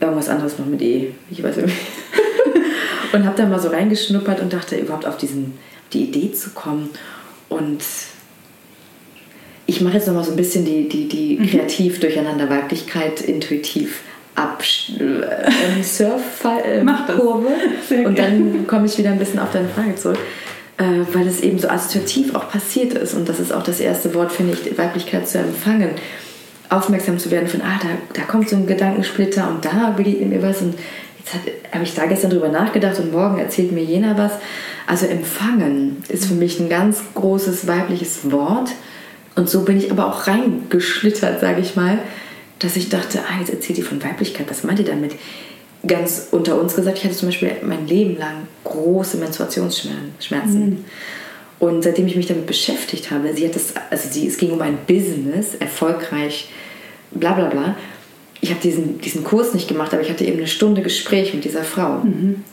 [0.00, 1.76] irgendwas anderes noch mit E, ich weiß nicht.
[3.12, 5.54] und habe da mal so reingeschnuppert und dachte, überhaupt auf diesen,
[5.92, 6.90] die Idee zu kommen.
[7.48, 7.82] Und
[9.66, 11.46] ich mache jetzt noch mal so ein bisschen die, die, die mhm.
[11.46, 14.00] kreativ durcheinander Weiblichkeit intuitiv
[15.00, 17.48] äh, Surfkurve
[17.90, 20.18] äh, und dann komme ich wieder ein bisschen auf deine Frage zurück,
[20.76, 23.14] äh, weil es eben so assoziativ auch passiert ist.
[23.14, 25.90] Und das ist auch das erste Wort, finde ich, Weiblichkeit zu empfangen,
[26.68, 30.42] aufmerksam zu werden von, ah, da, da kommt so ein Gedankensplitter und da begegnet mir
[30.42, 30.62] was.
[30.62, 30.74] Und
[31.18, 31.34] jetzt
[31.72, 34.32] habe ich da gestern drüber nachgedacht und morgen erzählt mir jener was.
[34.86, 38.70] Also empfangen ist für mich ein ganz großes weibliches Wort.
[39.34, 41.98] Und so bin ich aber auch reingeschlittert, sage ich mal,
[42.58, 45.14] dass ich dachte, ah, jetzt erzählt ihr von Weiblichkeit, was meint ihr damit?
[45.86, 50.70] Ganz unter uns gesagt, ich hatte zum Beispiel mein Leben lang große Menstruationsschmerzen.
[50.70, 50.84] Mhm.
[51.60, 54.60] Und seitdem ich mich damit beschäftigt habe, sie hat das, also sie, es ging um
[54.60, 56.48] ein Business, erfolgreich,
[57.12, 57.76] bla bla bla.
[58.40, 61.44] Ich habe diesen, diesen Kurs nicht gemacht, aber ich hatte eben eine Stunde Gespräch mit
[61.44, 61.98] dieser Frau.
[62.04, 62.44] Mhm.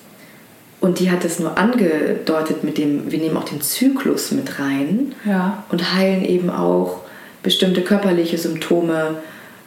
[0.81, 5.15] Und die hat es nur angedeutet mit dem, wir nehmen auch den Zyklus mit rein
[5.25, 5.63] ja.
[5.71, 7.01] und heilen eben auch
[7.41, 9.17] bestimmte körperliche Symptome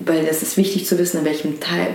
[0.01, 1.95] weil das ist wichtig zu wissen, in welchem Teil,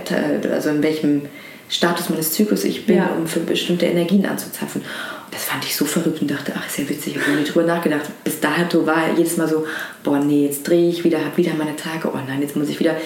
[0.52, 1.22] also in welchem
[1.68, 3.10] Status meines Zyklus ich bin, ja.
[3.16, 4.82] um für bestimmte Energien anzuzapfen.
[5.30, 7.66] das fand ich so verrückt und dachte, ach, ist ja witzig, ich habe nie drüber
[7.66, 8.02] nachgedacht.
[8.22, 9.66] Bis dahin war jedes Mal so,
[10.02, 12.78] boah, nee, jetzt drehe ich wieder, habe wieder meine Tage, oh nein, jetzt muss ich
[12.78, 12.96] wieder.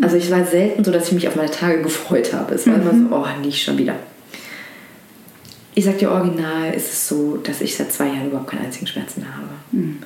[0.00, 2.54] Also ich war selten so, dass ich mich auf meine Tage gefreut habe.
[2.54, 3.08] Es war mhm.
[3.08, 3.94] immer so, oh, nicht schon wieder.
[5.74, 8.86] Ich sag dir original, ist es so, dass ich seit zwei Jahren überhaupt keinen einzigen
[8.86, 9.48] Schmerz mehr habe.
[9.72, 9.98] Mhm.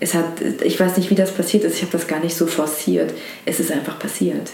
[0.00, 2.46] Es hat, ich weiß nicht, wie das passiert ist, ich habe das gar nicht so
[2.46, 3.12] forciert.
[3.44, 4.50] Es ist einfach passiert.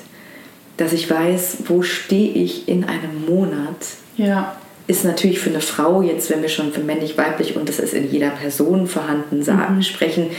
[0.76, 3.76] Dass ich weiß, wo stehe ich in einem Monat.
[4.16, 4.56] Ja
[4.90, 8.10] ist natürlich für eine Frau, jetzt wenn wir schon für männlich-weiblich und das ist in
[8.10, 9.82] jeder Person vorhanden sagen, mhm.
[9.82, 10.30] sprechen,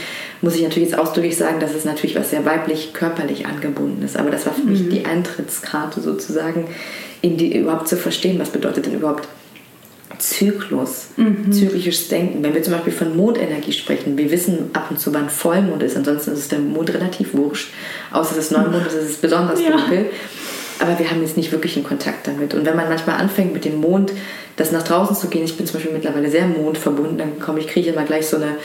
[0.42, 4.18] muss ich natürlich jetzt ausdrücklich sagen, dass es natürlich was sehr weiblich körperlich angebunden ist.
[4.18, 4.72] Aber das war für mhm.
[4.72, 6.66] mich die Eintrittskarte sozusagen,
[7.22, 9.26] in die überhaupt zu verstehen, was bedeutet denn überhaupt
[10.22, 11.50] Zyklus, mhm.
[11.50, 12.44] zyklisches Denken.
[12.44, 15.96] Wenn wir zum Beispiel von Mondenergie sprechen, wir wissen ab und zu, wann Vollmond ist,
[15.96, 17.72] ansonsten ist der Mond relativ wurscht.
[18.12, 19.72] Außer es ist Neumond, ist es besonders ja.
[19.72, 20.06] dunkel.
[20.78, 22.54] Aber wir haben jetzt nicht wirklich einen Kontakt damit.
[22.54, 24.12] Und wenn man manchmal anfängt mit dem Mond,
[24.56, 27.66] das nach draußen zu gehen, ich bin zum Beispiel mittlerweile sehr mondverbunden, dann komme ich,
[27.66, 28.56] kriege ich immer gleich so eine,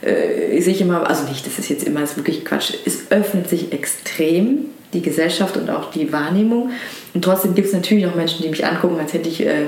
[0.00, 3.10] äh, sehe ich immer, also nicht, das ist jetzt immer, das ist wirklich Quatsch, es
[3.10, 6.70] öffnet sich extrem die Gesellschaft und auch die Wahrnehmung.
[7.14, 9.66] Und trotzdem gibt es natürlich noch Menschen, die mich angucken, als hätte ich äh,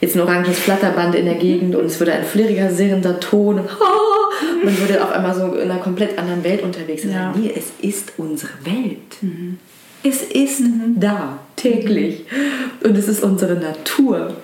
[0.00, 4.64] jetzt ein oranges Flatterband in der Gegend und es würde ein flirriger, sirrender Ton und
[4.64, 7.12] man würde auf einmal so in einer komplett anderen Welt unterwegs sein.
[7.12, 7.34] Ja.
[7.36, 9.22] Nee, es ist unsere Welt.
[9.22, 9.58] Mhm.
[10.02, 10.94] Es ist mhm.
[10.98, 12.24] da, täglich.
[12.84, 14.34] Und es ist unsere Natur.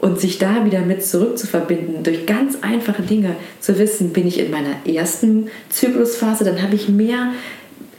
[0.00, 4.50] Und sich da wieder mit zurückzuverbinden, durch ganz einfache Dinge zu wissen, bin ich in
[4.50, 7.32] meiner ersten Zyklusphase, dann habe ich mehr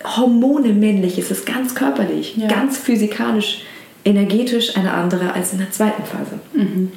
[0.04, 2.48] Hormone männlich, es ist ganz körperlich, ja.
[2.48, 3.64] ganz physikalisch,
[4.06, 6.40] energetisch eine andere als in der zweiten Phase.
[6.54, 6.92] Mhm.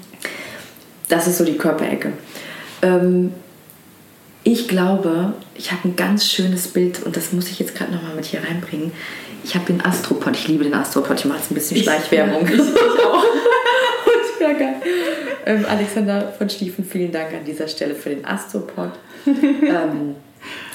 [1.09, 2.13] Das ist so die Körperecke.
[2.83, 3.33] Ähm,
[4.45, 8.15] ich glaube, ich habe ein ganz schönes Bild und das muss ich jetzt gerade nochmal
[8.15, 8.93] mit hier reinbringen.
[9.43, 12.47] Ich habe den Astropod, ich liebe den Astropod, ich mache jetzt ein bisschen Schleichwerbung.
[12.47, 13.25] Ich, ich, ich auch.
[14.41, 14.75] ja, geil.
[15.47, 18.93] Ähm, Alexander von Stiefen, vielen Dank an dieser Stelle für den Astropod.
[19.27, 20.15] ähm,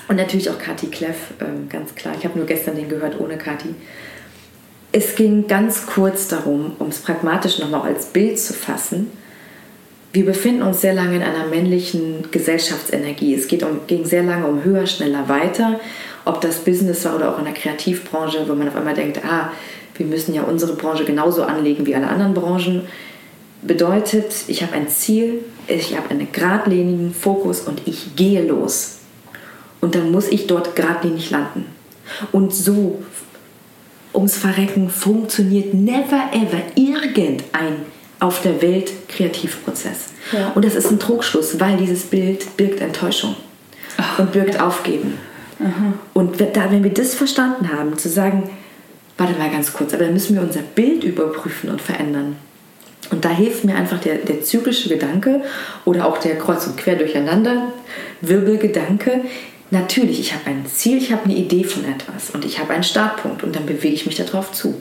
[0.08, 2.16] und natürlich auch Kati Kleff, ähm, ganz klar.
[2.18, 3.76] Ich habe nur gestern den gehört ohne Kati.
[4.96, 9.10] Es ging ganz kurz darum, um es pragmatisch nochmal als Bild zu fassen.
[10.12, 13.34] Wir befinden uns sehr lange in einer männlichen Gesellschaftsenergie.
[13.34, 15.80] Es geht um, ging sehr lange um höher, schneller, weiter.
[16.26, 19.52] Ob das Business war oder auch in der Kreativbranche, wo man auf einmal denkt, ah,
[19.96, 22.84] wir müssen ja unsere Branche genauso anlegen wie alle anderen Branchen
[23.64, 29.00] bedeutet, ich habe ein Ziel, ich habe einen geradlinigen Fokus und ich gehe los.
[29.82, 31.66] Und dann muss ich dort geradlinig landen.
[32.32, 33.02] Und so,
[34.14, 37.78] ums Verrecken, funktioniert never ever irgendein
[38.20, 40.14] auf der Welt Kreativprozess.
[40.32, 40.52] Ja.
[40.56, 43.36] Und das ist ein Trugschluss, weil dieses Bild birgt Enttäuschung
[43.98, 44.68] Ach, und birgt ja.
[44.68, 45.18] Aufgeben.
[45.60, 45.94] Aha.
[46.14, 48.50] Und da, wenn wir das verstanden haben, zu sagen,
[49.18, 52.38] warte mal ganz kurz, aber dann müssen wir unser Bild überprüfen und verändern.
[53.12, 55.42] Und da hilft mir einfach der, der zyklische Gedanke
[55.86, 57.68] oder auch der kreuz und quer durcheinander
[58.22, 59.22] Wirbelgedanke.
[59.74, 62.84] Natürlich, ich habe ein Ziel, ich habe eine Idee von etwas und ich habe einen
[62.84, 64.76] Startpunkt und dann bewege ich mich darauf zu.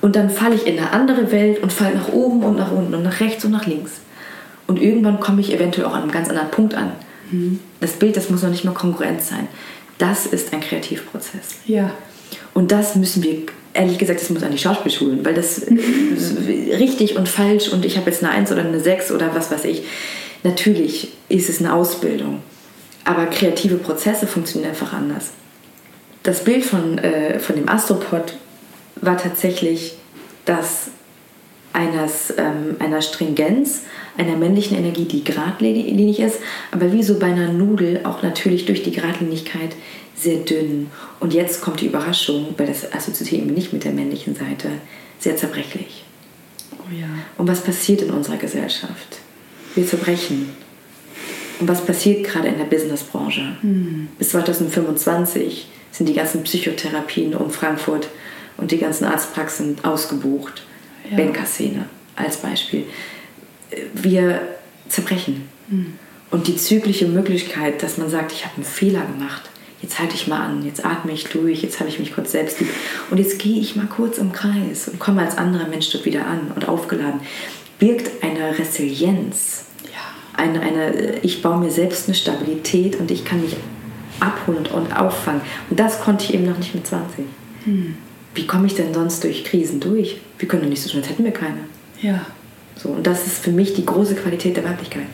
[0.00, 2.94] Und dann falle ich in eine andere Welt und falle nach oben und nach unten
[2.94, 3.94] und nach rechts und nach links.
[4.68, 6.92] Und irgendwann komme ich eventuell auch an einem ganz anderen Punkt an.
[7.32, 7.58] Mhm.
[7.80, 9.48] Das Bild, das muss noch nicht mal kongruent sein.
[9.98, 11.56] Das ist ein Kreativprozess.
[11.66, 11.90] Ja.
[12.54, 13.34] Und das müssen wir
[13.74, 15.62] ehrlich gesagt, das muss an die Schauspielschulen, weil das
[16.78, 19.64] richtig und falsch und ich habe jetzt eine 1 oder eine 6 oder was weiß
[19.64, 19.82] ich.
[20.44, 22.42] Natürlich ist es eine Ausbildung,
[23.10, 25.30] aber kreative Prozesse funktionieren einfach anders.
[26.22, 28.36] Das Bild von, äh, von dem Astropod
[28.96, 29.94] war tatsächlich
[30.44, 30.90] das
[31.72, 33.82] eines, ähm, einer Stringenz,
[34.16, 36.38] einer männlichen Energie, die geradlinig ist,
[36.70, 39.74] aber wie so bei einer Nudel auch natürlich durch die Geradlinigkeit
[40.14, 40.90] sehr dünn.
[41.18, 44.68] Und jetzt kommt die Überraschung, weil das assoziiert eben nicht mit der männlichen Seite,
[45.18, 46.04] sehr zerbrechlich.
[46.72, 47.08] Oh ja.
[47.38, 49.18] Und was passiert in unserer Gesellschaft?
[49.74, 50.50] Wir zerbrechen.
[51.60, 53.56] Und was passiert gerade in der Businessbranche?
[53.62, 54.08] Mhm.
[54.18, 58.08] Bis 2025 sind die ganzen Psychotherapien um Frankfurt
[58.56, 60.62] und die ganzen Arztpraxen ausgebucht.
[61.10, 61.16] Ja.
[61.16, 61.86] Bankerszene
[62.16, 62.84] als Beispiel.
[63.94, 64.40] Wir
[64.88, 65.48] zerbrechen.
[65.68, 65.98] Mhm.
[66.30, 69.50] Und die zügliche Möglichkeit, dass man sagt, ich habe einen Fehler gemacht,
[69.82, 72.60] jetzt halte ich mal an, jetzt atme ich durch, jetzt habe ich mich kurz selbst
[72.60, 72.68] lieb
[73.10, 76.26] und jetzt gehe ich mal kurz im Kreis und komme als anderer Mensch dort wieder
[76.26, 77.20] an und aufgeladen,
[77.78, 79.64] birgt eine Resilienz.
[80.36, 83.56] Eine, eine, ich baue mir selbst eine Stabilität und ich kann mich
[84.20, 85.40] abholen und auffangen.
[85.68, 87.24] Und das konnte ich eben noch nicht mit 20.
[87.64, 87.96] Hm.
[88.34, 90.18] Wie komme ich denn sonst durch Krisen durch?
[90.38, 91.58] Wir können doch nicht so schnell, als hätten wir keine.
[92.00, 92.26] Ja.
[92.76, 95.06] So, und das ist für mich die große Qualität der Weiblichkeit.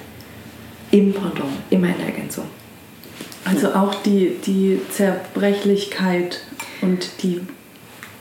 [0.91, 2.45] Im Pendant, immer in der Ergänzung.
[3.45, 6.41] Also auch die, die Zerbrechlichkeit
[6.81, 7.41] und die,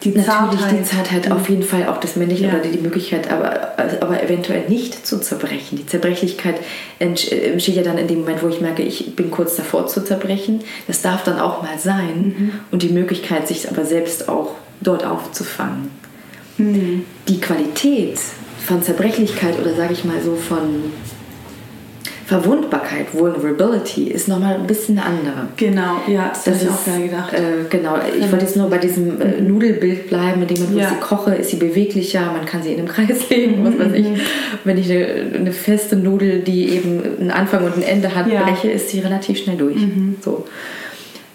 [0.05, 0.79] die Natürlich Zartheit.
[0.79, 2.51] die Zartheit, auf jeden Fall auch das Männliche ja.
[2.51, 5.77] oder die, Möglichkeit, aber, aber eventuell nicht zu zerbrechen.
[5.77, 6.59] Die Zerbrechlichkeit
[6.99, 10.61] entsteht ja dann in dem Moment, wo ich merke, ich bin kurz davor zu zerbrechen.
[10.85, 12.35] Das darf dann auch mal sein.
[12.37, 12.51] Mhm.
[12.71, 15.89] Und die Möglichkeit, sich aber selbst auch dort aufzufangen.
[16.57, 17.03] Mhm.
[17.27, 18.19] Die Qualität
[18.65, 20.91] von Zerbrechlichkeit oder sage ich mal so von
[22.25, 25.47] Verwundbarkeit, Vulnerability, ist nochmal ein bisschen eine andere.
[25.57, 27.33] Genau, ja, das, das habe ich auch gerade gedacht.
[27.33, 29.47] Äh, genau, ich wollte jetzt nur bei diesem äh, mhm.
[29.47, 30.89] Nudelbild bleiben, mit dem ich ja.
[30.89, 34.07] sie koche, ist sie beweglicher, man kann sie in einem Kreis legen, was weiß ich.
[34.07, 34.19] Mhm.
[34.63, 35.05] Wenn ich eine,
[35.35, 38.41] eine, feste Nudel, die eben einen Anfang und ein Ende hat, ja.
[38.41, 39.77] breche, ist sie relativ schnell durch.
[39.77, 40.15] Mhm.
[40.19, 40.47] So.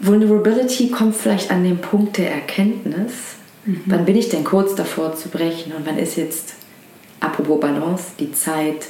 [0.00, 3.12] Vulnerability kommt vielleicht an den Punkt der Erkenntnis.
[3.64, 3.82] Mhm.
[3.86, 6.54] Wann bin ich denn kurz davor zu brechen und wann ist jetzt,
[7.20, 8.88] apropos Balance, die Zeit,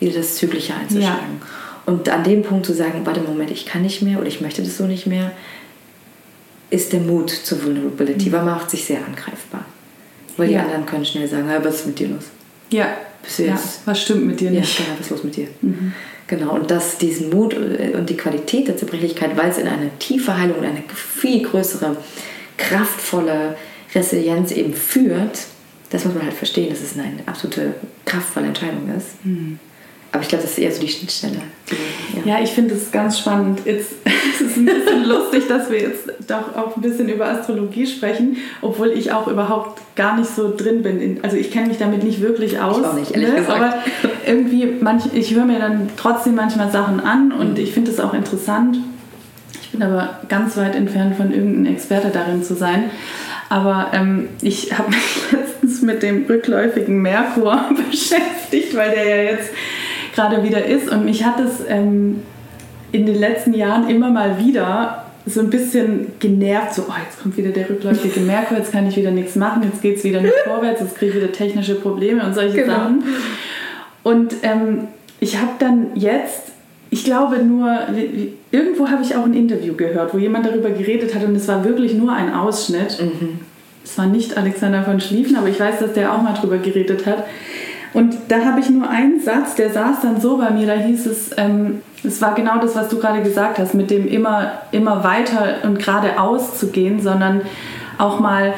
[0.00, 1.40] wieder das Zügliche einzuschlagen.
[1.40, 1.46] Ja.
[1.86, 4.62] Und an dem Punkt zu sagen, warte Moment, ich kann nicht mehr oder ich möchte
[4.62, 5.32] das so nicht mehr,
[6.70, 8.32] ist der Mut zur Vulnerability, mhm.
[8.32, 9.64] weil man macht sich sehr angreifbar.
[10.36, 10.58] Weil ja.
[10.58, 12.24] die anderen können schnell sagen, was ist mit dir los?
[12.70, 12.88] Ja.
[13.38, 13.58] ja.
[13.86, 14.78] Was stimmt mit dir nicht?
[14.78, 15.48] Ja, genau, was ist los mit dir?
[15.62, 15.92] Mhm.
[16.26, 19.90] Genau, und dass diesen Mut äh, und die Qualität der Zerbrechlichkeit, weil es in eine
[19.98, 21.96] tiefe Heilung und eine viel größere,
[22.58, 23.56] kraftvolle
[23.94, 25.46] Resilienz eben führt,
[25.88, 27.74] das muss man halt verstehen, dass es eine absolute
[28.04, 29.24] kraftvolle Entscheidung ist.
[29.24, 29.58] Mhm.
[30.10, 31.36] Aber ich glaube, das ist eher so die Schnittstelle.
[32.24, 33.60] Ja, ja ich finde es ganz spannend.
[33.66, 33.92] Jetzt,
[34.34, 38.38] es ist ein bisschen lustig, dass wir jetzt doch auch ein bisschen über Astrologie sprechen,
[38.62, 41.18] obwohl ich auch überhaupt gar nicht so drin bin.
[41.22, 42.78] Also ich kenne mich damit nicht wirklich aus.
[42.78, 43.36] Ich auch nicht, ehrlich ne?
[43.36, 43.60] gesagt.
[43.60, 43.74] Aber
[44.26, 47.62] irgendwie, manch, ich höre mir dann trotzdem manchmal Sachen an und mhm.
[47.62, 48.78] ich finde es auch interessant.
[49.60, 52.84] Ich bin aber ganz weit entfernt von irgendeinem Experte darin zu sein.
[53.50, 54.98] Aber ähm, ich habe mich
[55.32, 59.50] letztens mit dem rückläufigen Merkur beschäftigt, weil der ja jetzt
[60.18, 60.90] gerade wieder ist.
[60.90, 62.22] Und mich hat es ähm,
[62.90, 67.36] in den letzten Jahren immer mal wieder so ein bisschen genervt, so, oh, jetzt kommt
[67.36, 70.34] wieder der rückläufige Merkur, jetzt kann ich wieder nichts machen, jetzt geht es wieder nicht
[70.44, 72.72] vorwärts, jetzt kriege ich wieder technische Probleme und solche genau.
[72.72, 73.04] Sachen.
[74.02, 74.88] Und ähm,
[75.20, 76.52] ich habe dann jetzt,
[76.88, 77.78] ich glaube nur,
[78.50, 81.62] irgendwo habe ich auch ein Interview gehört, wo jemand darüber geredet hat und es war
[81.62, 82.98] wirklich nur ein Ausschnitt.
[83.00, 83.40] Mhm.
[83.84, 87.04] Es war nicht Alexander von Schlieffen, aber ich weiß, dass der auch mal darüber geredet
[87.04, 87.24] hat.
[87.94, 91.06] Und da habe ich nur einen Satz, der saß dann so bei mir, da hieß
[91.06, 95.02] es, ähm, es war genau das, was du gerade gesagt hast, mit dem immer, immer
[95.04, 97.42] weiter und geradeaus zu gehen, sondern
[97.98, 98.54] auch mal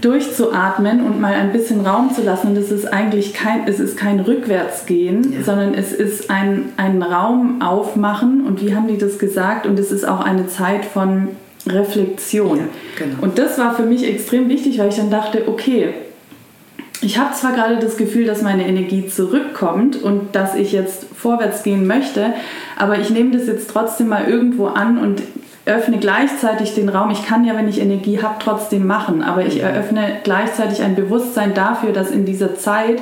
[0.00, 2.48] durchzuatmen und mal ein bisschen Raum zu lassen.
[2.48, 5.42] Und es ist eigentlich kein, es ist kein Rückwärtsgehen, ja.
[5.42, 8.44] sondern es ist ein, ein Raum aufmachen.
[8.46, 9.66] Und wie haben die das gesagt?
[9.66, 11.28] Und es ist auch eine Zeit von
[11.66, 12.58] Reflexion.
[12.58, 12.64] Ja,
[12.98, 13.16] genau.
[13.20, 15.92] Und das war für mich extrem wichtig, weil ich dann dachte, okay,
[17.02, 21.62] ich habe zwar gerade das Gefühl, dass meine Energie zurückkommt und dass ich jetzt vorwärts
[21.62, 22.34] gehen möchte,
[22.76, 25.22] aber ich nehme das jetzt trotzdem mal irgendwo an und
[25.64, 27.10] öffne gleichzeitig den Raum.
[27.10, 31.54] Ich kann ja, wenn ich Energie habe, trotzdem machen, aber ich eröffne gleichzeitig ein Bewusstsein
[31.54, 33.00] dafür, dass in dieser Zeit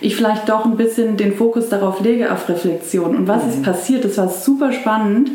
[0.00, 3.16] ich vielleicht doch ein bisschen den Fokus darauf lege, auf Reflexion.
[3.16, 3.50] Und was mhm.
[3.50, 4.04] ist passiert?
[4.04, 5.30] Das war super spannend,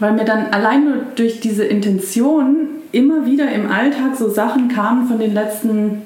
[0.00, 5.06] weil mir dann allein nur durch diese Intention immer wieder im Alltag so Sachen kamen
[5.06, 6.05] von den letzten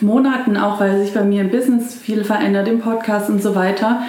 [0.00, 4.02] Monaten, auch weil sich bei mir im Business viel verändert, im Podcast und so weiter,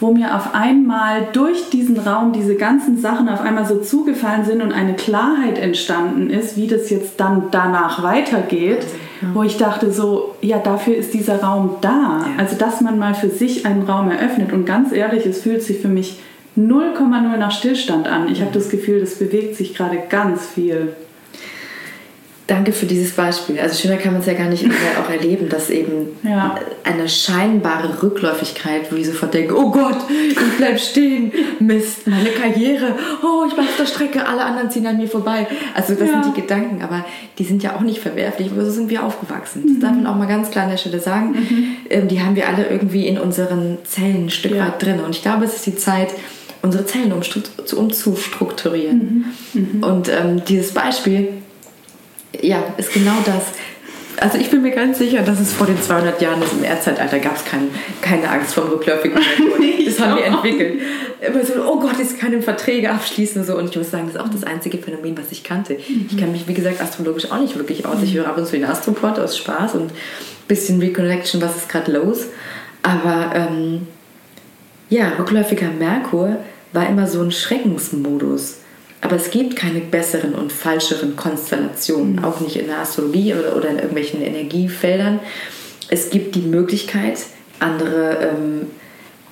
[0.00, 4.60] wo mir auf einmal durch diesen Raum diese ganzen Sachen auf einmal so zugefallen sind
[4.60, 8.84] und eine Klarheit entstanden ist, wie das jetzt dann danach weitergeht,
[9.20, 9.28] ja.
[9.32, 11.88] wo ich dachte so, ja, dafür ist dieser Raum da.
[12.20, 12.26] Ja.
[12.38, 15.78] Also, dass man mal für sich einen Raum eröffnet und ganz ehrlich, es fühlt sich
[15.78, 16.18] für mich
[16.58, 18.30] 0,0 nach Stillstand an.
[18.30, 20.94] Ich habe das Gefühl, das bewegt sich gerade ganz viel.
[22.48, 23.60] Danke für dieses Beispiel.
[23.60, 24.66] Also schöner kann man es ja gar nicht
[25.00, 26.56] auch erleben, dass eben ja.
[26.82, 31.30] eine scheinbare Rückläufigkeit, wo ich sofort denke, oh Gott, ich bleib stehen,
[31.60, 35.46] Mist, meine Karriere, oh, ich bin auf der Strecke, alle anderen ziehen an mir vorbei.
[35.74, 36.22] Also das ja.
[36.22, 37.04] sind die Gedanken, aber
[37.38, 39.62] die sind ja auch nicht verwerflich, aber so sind wir aufgewachsen.
[39.64, 39.80] Das mhm.
[39.80, 41.32] darf man auch mal ganz klar an der Stelle sagen.
[41.32, 41.76] Mhm.
[41.90, 44.66] Ähm, die haben wir alle irgendwie in unseren Zellen ein Stück ja.
[44.66, 44.98] weit drin.
[44.98, 46.08] Und ich glaube, es ist die Zeit,
[46.62, 49.26] unsere Zellen umzustrukturieren.
[49.52, 49.78] Mhm.
[49.78, 49.84] Mhm.
[49.84, 51.28] Und ähm, dieses Beispiel,
[52.40, 53.44] ja, ist genau das.
[54.18, 57.18] Also ich bin mir ganz sicher, dass es vor den 200 Jahren ist, im Erdzeitalter
[57.18, 57.68] gab es kein,
[58.02, 59.18] keine Angst vor rückläufigen
[59.86, 60.80] Das haben wir entwickelt.
[61.20, 63.44] Immer so, oh Gott, jetzt kann ich Verträge abschließen.
[63.44, 63.56] So.
[63.56, 65.74] Und ich muss sagen, das ist auch das einzige Phänomen, was ich kannte.
[65.74, 66.06] Mhm.
[66.10, 68.02] Ich kenne mich, wie gesagt, astrologisch auch nicht wirklich aus.
[68.02, 69.96] Ich höre ab und zu den Astropod aus Spaß und ein
[70.48, 72.26] bisschen Reconnection, was ist gerade los.
[72.82, 73.86] Aber ähm,
[74.88, 76.36] ja, rückläufiger Merkur
[76.72, 78.58] war immer so ein Schreckensmodus.
[79.02, 82.24] Aber es gibt keine besseren und falscheren Konstellationen, mhm.
[82.24, 85.20] auch nicht in der Astrologie oder, oder in irgendwelchen Energiefeldern.
[85.90, 87.18] Es gibt die Möglichkeit,
[87.58, 88.66] andere, ähm,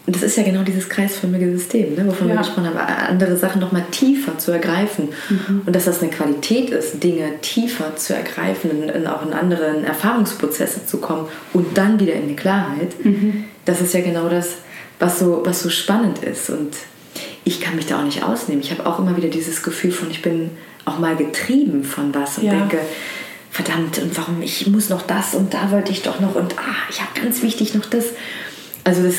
[0.06, 2.34] und das ist ja genau dieses kreisförmige System, ne, wovon ja.
[2.34, 5.08] wir gesprochen haben, andere Sachen noch mal tiefer zu ergreifen.
[5.30, 5.62] Mhm.
[5.64, 9.84] Und dass das eine Qualität ist, Dinge tiefer zu ergreifen, in, in auch in anderen
[9.84, 12.92] Erfahrungsprozesse zu kommen und dann wieder in die Klarheit.
[13.02, 14.56] Mhm das ist ja genau das,
[14.98, 16.50] was so, was so spannend ist.
[16.50, 16.74] Und
[17.45, 18.62] ich kann mich da auch nicht ausnehmen.
[18.62, 20.51] Ich habe auch immer wieder dieses Gefühl von, ich bin
[20.84, 22.53] auch mal getrieben von was und ja.
[22.53, 22.78] denke,
[23.51, 26.76] verdammt, und warum, ich muss noch das und da wollte ich doch noch und ah,
[26.88, 28.07] ich habe ganz wichtig noch das.
[28.84, 29.16] Also das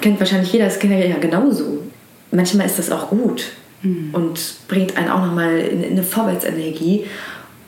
[0.00, 1.82] kennt wahrscheinlich jeder, das kennt ja genauso.
[2.30, 3.44] Manchmal ist das auch gut
[3.82, 4.10] mhm.
[4.12, 7.06] und bringt einen auch nochmal in, in eine Vorwärtsenergie.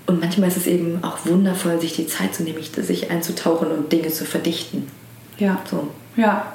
[0.07, 3.93] Und manchmal ist es eben auch wundervoll, sich die Zeit zu nehmen, sich einzutauchen und
[3.93, 4.89] Dinge zu verdichten.
[5.39, 5.63] Ja.
[5.71, 5.89] So.
[6.17, 6.53] Ja,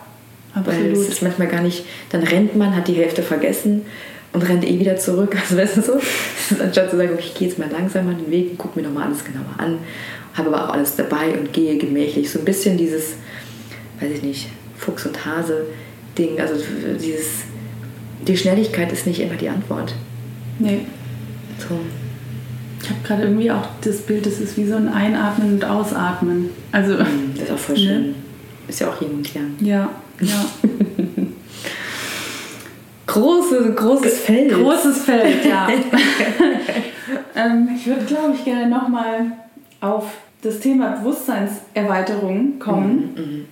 [0.56, 0.80] absolut.
[0.80, 3.84] Weil es ist manchmal gar nicht, dann rennt man, hat die Hälfte vergessen
[4.34, 5.36] und rennt eh wieder zurück.
[5.42, 5.94] Also weißt du so,
[6.64, 8.88] anstatt zu sagen, okay, ich gehe jetzt mal langsam an den Weg und gucke mir
[8.88, 9.78] nochmal alles genauer an,
[10.34, 12.32] habe aber auch alles dabei und gehe gemächlich.
[12.32, 13.16] So ein bisschen dieses,
[14.00, 15.66] weiß ich nicht, Fuchs und Hase
[16.18, 16.56] Ding, also
[17.02, 17.44] dieses,
[18.26, 19.94] die Schnelligkeit ist nicht immer die Antwort.
[20.60, 20.80] Nee.
[21.58, 21.78] So.
[22.82, 26.50] Ich habe gerade irgendwie auch das Bild, das ist wie so ein Einatmen und Ausatmen.
[26.72, 28.02] Also, mm, das ist auch voll schön.
[28.10, 28.16] Ne?
[28.68, 29.56] Ist ja auch Yin und Yang.
[29.60, 29.90] Ja,
[30.22, 30.46] ja.
[33.08, 34.54] Große, großes Feld.
[34.54, 35.70] Großes Feld, ja.
[37.36, 39.32] ähm, ich würde, glaube ich, gerne nochmal
[39.80, 40.06] auf
[40.42, 43.46] das Thema Bewusstseinserweiterung kommen, mhm, mhm,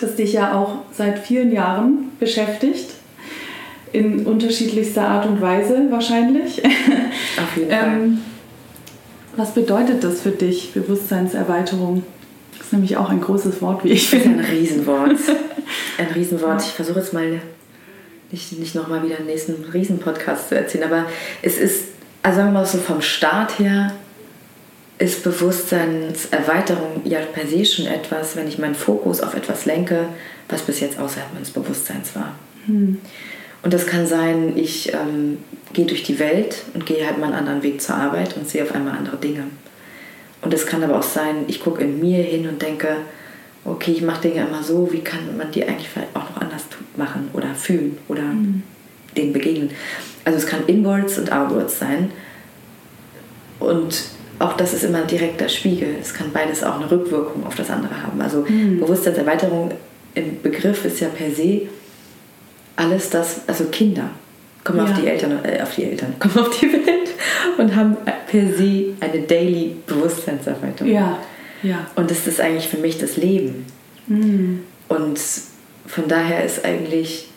[0.00, 2.94] das dich ja auch seit vielen Jahren beschäftigt.
[3.92, 6.64] In unterschiedlichster Art und Weise wahrscheinlich.
[6.64, 7.88] Auf jeden Fall.
[7.88, 8.18] Ähm,
[9.36, 12.04] was bedeutet das für dich, Bewusstseinserweiterung?
[12.60, 14.44] Das ist nämlich auch ein großes Wort, wie ich finde.
[14.44, 15.12] Ein Riesenwort.
[15.98, 16.60] Ein Riesenwort.
[16.60, 17.40] Ich versuche jetzt mal
[18.30, 21.06] nicht, nicht nochmal wieder einen nächsten Riesenpodcast zu erzählen, aber
[21.40, 21.84] es ist,
[22.22, 23.94] also sagen wir mal so vom Start her,
[24.98, 30.08] ist Bewusstseinserweiterung ja per se schon etwas, wenn ich meinen Fokus auf etwas lenke,
[30.50, 32.34] was bis jetzt außerhalb meines Bewusstseins war.
[32.66, 32.98] Hm.
[33.62, 35.38] Und das kann sein, ich ähm,
[35.72, 38.62] gehe durch die Welt und gehe halt mal einen anderen Weg zur Arbeit und sehe
[38.62, 39.44] auf einmal andere Dinge.
[40.42, 42.96] Und es kann aber auch sein, ich gucke in mir hin und denke,
[43.64, 46.64] okay, ich mache Dinge immer so, wie kann man die eigentlich vielleicht auch noch anders
[46.96, 48.62] machen oder fühlen oder mhm.
[49.16, 49.70] denen begegnen.
[50.24, 52.10] Also es kann inwards und outwards sein.
[53.58, 54.02] Und
[54.38, 55.96] auch das ist immer ein direkter Spiegel.
[56.00, 58.20] Es kann beides auch eine Rückwirkung auf das andere haben.
[58.20, 58.80] Also mhm.
[58.80, 59.72] Bewusstseinserweiterung
[60.14, 61.68] im Begriff ist ja per se
[62.76, 64.10] alles das, also Kinder
[64.64, 64.84] kommen ja.
[64.84, 66.99] auf die Eltern, äh, auf die Eltern, kommen auf die Welt
[67.58, 67.96] und haben
[68.26, 70.92] per se eine Daily Bewusstseinserweiterung.
[70.92, 71.18] Ja.
[71.62, 71.86] Ja.
[71.94, 73.66] Und das ist eigentlich für mich das Leben.
[74.06, 74.62] Mhm.
[74.88, 75.20] Und
[75.86, 77.28] von daher ist eigentlich,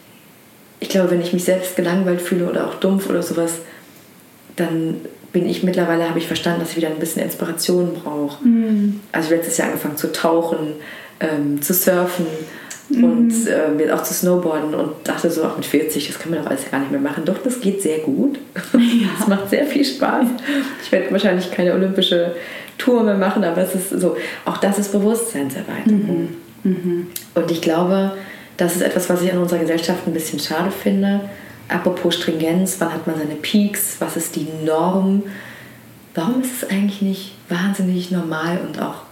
[0.80, 3.59] ich glaube, wenn ich mich selbst gelangweilt fühle oder auch dumpf oder sowas,
[4.55, 5.01] dann
[5.34, 8.45] bin ich mittlerweile, habe ich verstanden, dass ich wieder ein bisschen Inspiration brauche.
[8.47, 9.01] Mhm.
[9.11, 10.74] Also letztes Jahr angefangen zu tauchen,
[11.20, 12.28] ähm, zu surfen
[12.89, 13.03] mhm.
[13.03, 16.49] und äh, auch zu snowboarden und dachte so, auch mit 40, das kann man doch
[16.49, 17.25] alles gar nicht mehr machen.
[17.25, 18.39] Doch, das geht sehr gut.
[18.73, 18.79] Ja.
[19.19, 20.27] Das macht sehr viel Spaß.
[20.84, 22.36] Ich werde wahrscheinlich keine olympische
[22.77, 26.29] Tour mehr machen, aber es ist so, auch das ist Bewusstseinserweiterung.
[26.63, 26.71] Mhm.
[26.71, 27.07] Mhm.
[27.36, 28.13] Und ich glaube,
[28.57, 31.21] das ist etwas, was ich an unserer Gesellschaft ein bisschen schade finde.
[31.69, 35.23] Apropos Stringenz, wann hat man seine Peaks, was ist die Norm?
[36.15, 39.03] Warum ist es eigentlich nicht wahnsinnig normal und auch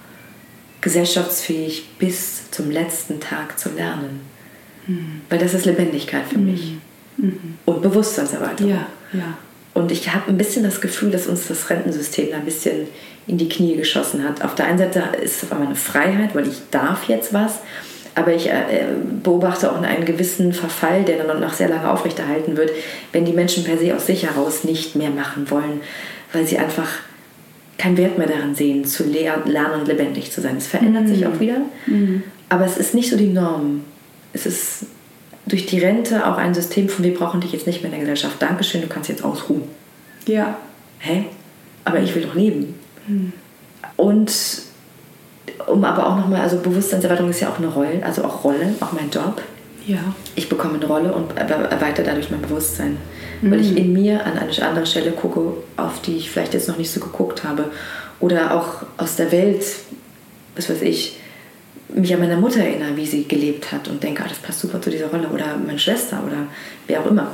[0.82, 4.22] gesellschaftsfähig, bis zum letzten Tag zu lernen?
[4.88, 5.22] Mhm.
[5.30, 6.74] Weil das ist Lebendigkeit für mich.
[7.18, 7.26] Mhm.
[7.26, 7.58] Mhm.
[7.66, 8.72] Und Bewusstseinserweiterung.
[8.72, 9.38] Ja, ja.
[9.74, 12.88] Und ich habe ein bisschen das Gefühl, dass uns das Rentensystem ein bisschen
[13.28, 14.44] in die Knie geschossen hat.
[14.44, 17.60] Auf der einen Seite ist es auf einmal eine Freiheit, weil ich darf jetzt was,
[18.16, 18.88] aber ich äh,
[19.24, 22.72] beobachte auch einen gewissen Verfall, der dann noch sehr lange aufrechterhalten wird,
[23.14, 25.80] wenn die Menschen per se aus sich heraus nicht mehr machen wollen,
[26.34, 26.90] weil sie einfach
[27.82, 30.58] keinen Wert mehr daran sehen, zu lernen und lebendig zu sein.
[30.58, 31.08] Es verändert mhm.
[31.08, 31.58] sich auch wieder,
[31.88, 32.24] mhm.
[32.48, 33.82] aber es ist nicht so die Norm.
[34.34, 34.86] Es ist
[35.48, 38.02] durch die Rente auch ein System von wir brauchen dich jetzt nicht mehr in der
[38.02, 38.40] Gesellschaft.
[38.40, 39.64] Dankeschön, du kannst jetzt ausruhen.
[40.28, 40.58] Ja.
[41.00, 41.26] Hä?
[41.84, 42.76] Aber ich will doch leben.
[43.08, 43.34] Mhm.
[43.98, 44.32] Und
[45.68, 48.92] um aber auch nochmal, also Bewusstseinserweiterung ist ja auch eine Rolle, also auch Rolle, auch
[48.92, 49.42] mein Job.
[49.86, 50.16] Ja.
[50.36, 52.98] Ich bekomme eine Rolle und erweitere dadurch mein Bewusstsein.
[53.42, 53.52] Mhm.
[53.52, 56.78] Weil ich in mir an eine andere Stelle gucke, auf die ich vielleicht jetzt noch
[56.78, 57.72] nicht so geguckt habe.
[58.20, 59.64] Oder auch aus der Welt,
[60.56, 61.18] was weiß ich,
[61.94, 64.82] mich an meine Mutter erinnere, wie sie gelebt hat und denke, ah, das passt super
[64.82, 65.28] zu dieser Rolle.
[65.30, 66.48] Oder meine Schwester oder
[66.88, 67.32] wer auch immer.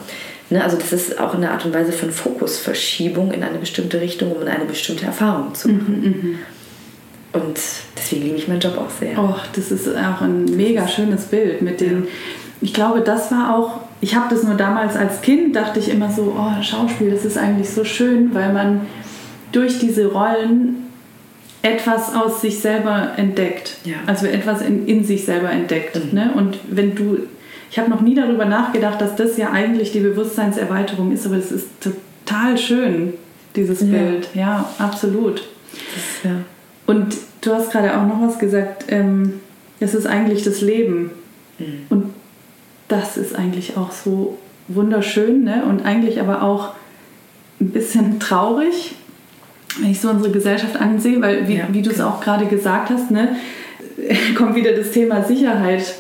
[0.50, 4.32] Ne, also das ist auch eine Art und Weise von Fokusverschiebung in eine bestimmte Richtung,
[4.32, 6.00] um eine bestimmte Erfahrung zu machen.
[6.00, 6.40] Mhm, mhm.
[7.44, 7.60] Und
[7.96, 9.18] deswegen liebe ich meinen Job auch sehr.
[9.18, 12.04] Oh, das ist auch ein mega schönes Bild mit den.
[12.04, 12.10] Ja.
[12.62, 13.82] Ich glaube, das war auch.
[14.00, 17.38] Ich habe das nur damals als Kind dachte ich immer so, oh Schauspiel, das ist
[17.38, 18.82] eigentlich so schön, weil man
[19.52, 20.88] durch diese Rollen
[21.62, 23.78] etwas aus sich selber entdeckt.
[23.84, 23.96] Ja.
[24.06, 25.96] Also etwas in, in sich selber entdeckt.
[25.96, 26.10] Mhm.
[26.14, 26.32] Ne?
[26.36, 27.20] Und wenn du,
[27.72, 31.52] ich habe noch nie darüber nachgedacht, dass das ja eigentlich die Bewusstseinserweiterung ist, aber es
[31.52, 33.14] ist total schön,
[33.56, 33.88] dieses ja.
[33.88, 34.30] Bild.
[34.34, 35.44] Ja, absolut.
[35.72, 36.38] Das, ja.
[36.88, 39.42] Und du hast gerade auch noch was gesagt, ähm,
[39.80, 41.12] es ist eigentlich das Leben.
[41.60, 41.86] Mhm.
[41.90, 42.14] Und
[42.88, 45.64] das ist eigentlich auch so wunderschön ne?
[45.66, 46.74] und eigentlich aber auch
[47.60, 48.96] ein bisschen traurig,
[49.80, 52.90] wenn ich so unsere Gesellschaft ansehe, weil wie, ja, wie du es auch gerade gesagt
[52.90, 53.36] hast, ne,
[54.36, 55.96] kommt wieder das Thema Sicherheit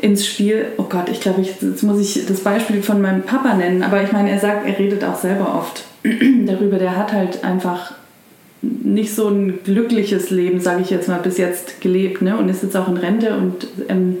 [0.00, 0.66] ins Spiel.
[0.76, 4.02] Oh Gott, ich glaube, ich, jetzt muss ich das Beispiel von meinem Papa nennen, aber
[4.02, 5.84] ich meine, er sagt, er redet auch selber oft
[6.46, 7.94] darüber, der hat halt einfach
[8.62, 12.36] nicht so ein glückliches Leben, sage ich jetzt mal, bis jetzt gelebt ne?
[12.36, 14.18] und ist jetzt auch in Rente und ähm,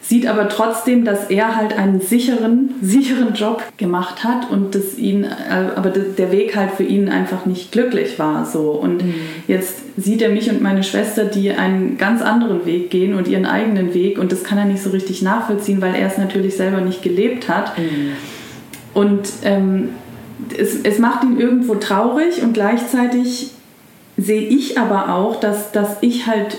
[0.00, 5.24] sieht aber trotzdem, dass er halt einen sicheren, sicheren Job gemacht hat und dass ihn,
[5.24, 5.28] äh,
[5.76, 8.46] aber der Weg halt für ihn einfach nicht glücklich war.
[8.46, 8.70] So.
[8.72, 9.14] Und mhm.
[9.48, 13.46] jetzt sieht er mich und meine Schwester, die einen ganz anderen Weg gehen und ihren
[13.46, 16.80] eigenen Weg und das kann er nicht so richtig nachvollziehen, weil er es natürlich selber
[16.80, 17.78] nicht gelebt hat.
[17.78, 18.12] Mhm.
[18.92, 19.88] Und ähm,
[20.52, 23.50] es, es macht ihn irgendwo traurig und gleichzeitig
[24.16, 26.58] sehe ich aber auch, dass, dass ich halt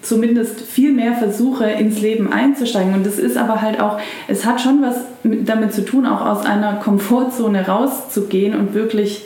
[0.00, 2.94] zumindest viel mehr versuche, ins Leben einzusteigen.
[2.94, 3.98] Und es ist aber halt auch,
[4.28, 9.24] es hat schon was damit zu tun, auch aus einer Komfortzone rauszugehen und wirklich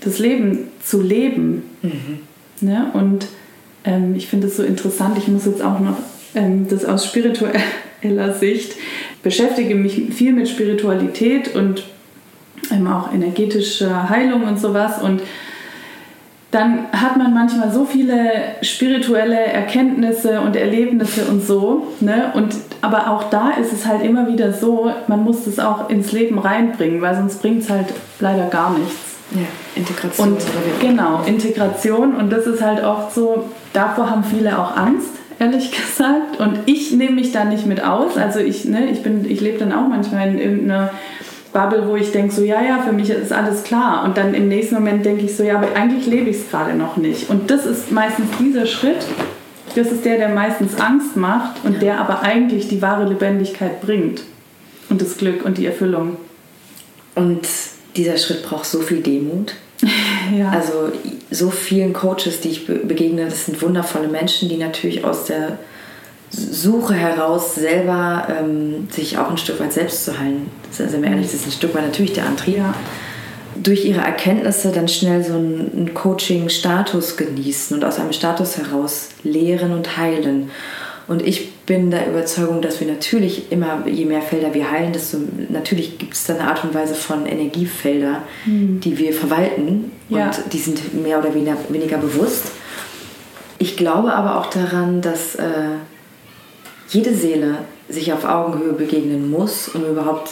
[0.00, 1.62] das Leben zu leben.
[1.82, 2.20] Mhm.
[2.60, 2.86] Ne?
[2.94, 3.26] Und
[3.84, 5.96] ähm, ich finde es so interessant, ich muss jetzt auch noch
[6.34, 8.74] ähm, das aus spiritueller Sicht,
[9.22, 11.84] beschäftige mich viel mit Spiritualität und
[12.70, 15.22] ähm, auch energetischer Heilung und sowas und
[16.54, 18.30] dann hat man manchmal so viele
[18.62, 21.88] spirituelle Erkenntnisse und Erlebnisse und so.
[21.98, 22.30] Ne?
[22.34, 26.12] Und, aber auch da ist es halt immer wieder so, man muss das auch ins
[26.12, 27.88] Leben reinbringen, weil sonst bringt es halt
[28.20, 28.94] leider gar nichts.
[29.32, 29.40] Ja,
[29.74, 30.28] Integration.
[30.28, 30.42] Und
[30.80, 32.14] genau, Integration.
[32.14, 35.10] Und das ist halt oft so, davor haben viele auch Angst,
[35.40, 36.38] ehrlich gesagt.
[36.38, 38.16] Und ich nehme mich da nicht mit aus.
[38.16, 40.90] Also ich, ne, ich, ich lebe dann auch manchmal in irgendeiner
[41.54, 44.04] Bubble, wo ich denke, so ja, ja, für mich ist alles klar.
[44.04, 46.74] Und dann im nächsten Moment denke ich so, ja, aber eigentlich lebe ich es gerade
[46.74, 47.30] noch nicht.
[47.30, 49.06] Und das ist meistens dieser Schritt,
[49.76, 54.22] das ist der, der meistens Angst macht und der aber eigentlich die wahre Lebendigkeit bringt.
[54.90, 56.16] Und das Glück und die Erfüllung.
[57.14, 57.46] Und
[57.96, 59.54] dieser Schritt braucht so viel Demut.
[60.36, 60.50] ja.
[60.50, 60.90] Also
[61.30, 65.58] so vielen Coaches, die ich begegne, das sind wundervolle Menschen, die natürlich aus der
[66.34, 70.50] Suche heraus, selber ähm, sich auch ein Stück weit selbst zu heilen.
[70.70, 72.56] Sind wir ehrlich, das ist ein Stück weit natürlich der Antrieb.
[72.58, 72.74] Ja.
[73.56, 79.72] Durch ihre Erkenntnisse dann schnell so einen Coaching-Status genießen und aus einem Status heraus lehren
[79.72, 80.50] und heilen.
[81.06, 85.18] Und ich bin der Überzeugung, dass wir natürlich immer, je mehr Felder wir heilen, desto
[85.50, 88.80] natürlich gibt es da eine Art und Weise von Energiefelder, mhm.
[88.80, 90.26] die wir verwalten ja.
[90.26, 92.46] und die sind mehr oder weniger, weniger bewusst.
[93.58, 95.44] Ich glaube aber auch daran, dass äh,
[96.94, 100.30] jede Seele sich auf Augenhöhe begegnen muss, um überhaupt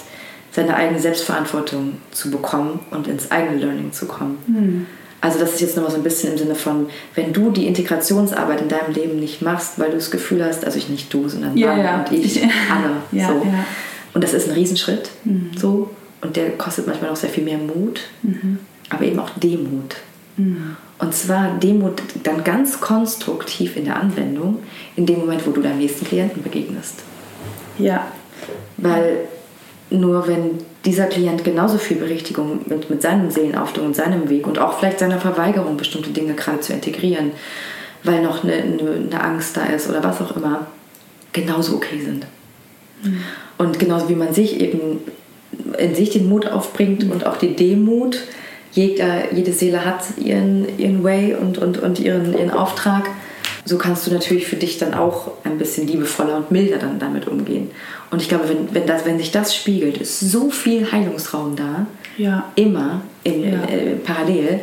[0.53, 4.39] seine eigene Selbstverantwortung zu bekommen und ins eigene Learning zu kommen.
[4.47, 4.87] Mhm.
[5.21, 8.61] Also das ist jetzt nochmal so ein bisschen im Sinne von, wenn du die Integrationsarbeit
[8.61, 11.57] in deinem Leben nicht machst, weil du das Gefühl hast, also ich nicht du, sondern
[11.57, 11.99] ja, Mann ja.
[12.01, 12.97] und ich, alle.
[13.13, 13.35] ja, so.
[13.35, 13.65] Ja.
[14.15, 15.53] Und das ist ein Riesenschritt, mhm.
[15.57, 15.91] so.
[16.21, 18.59] Und der kostet manchmal auch sehr viel mehr Mut, mhm.
[18.91, 19.97] aber eben auch Demut.
[21.03, 24.61] Und zwar Demut dann ganz konstruktiv in der Anwendung,
[24.95, 27.01] in dem Moment, wo du deinem nächsten Klienten begegnest.
[27.77, 28.07] Ja.
[28.77, 29.27] Weil
[29.91, 34.61] nur wenn dieser Klient genauso viel Berichtigung mit, mit seinem Seelenauftrag und seinem Weg und
[34.61, 37.33] auch vielleicht seiner Verweigerung, bestimmte Dinge gerade zu integrieren,
[38.05, 40.69] weil noch eine, eine, Angst da ist oder was auch immer,
[41.33, 42.27] genauso okay sind.
[43.03, 43.23] Mhm.
[43.59, 45.01] Und genauso wie man sich eben
[45.79, 48.21] in sich den Mut aufbringt und auch die Demut,
[48.73, 53.09] jeder, jede Seele hat ihren, ihren Way und, und, und ihren, ihren Auftrag.
[53.64, 57.29] So kannst du natürlich für dich dann auch ein bisschen liebevoller und milder dann damit
[57.29, 57.70] umgehen.
[58.11, 61.87] Und ich glaube, wenn, wenn, das, wenn sich das spiegelt, ist so viel Heilungsraum da.
[62.18, 62.51] Ja.
[62.57, 63.62] Immer in, ja.
[63.64, 64.61] äh, parallel.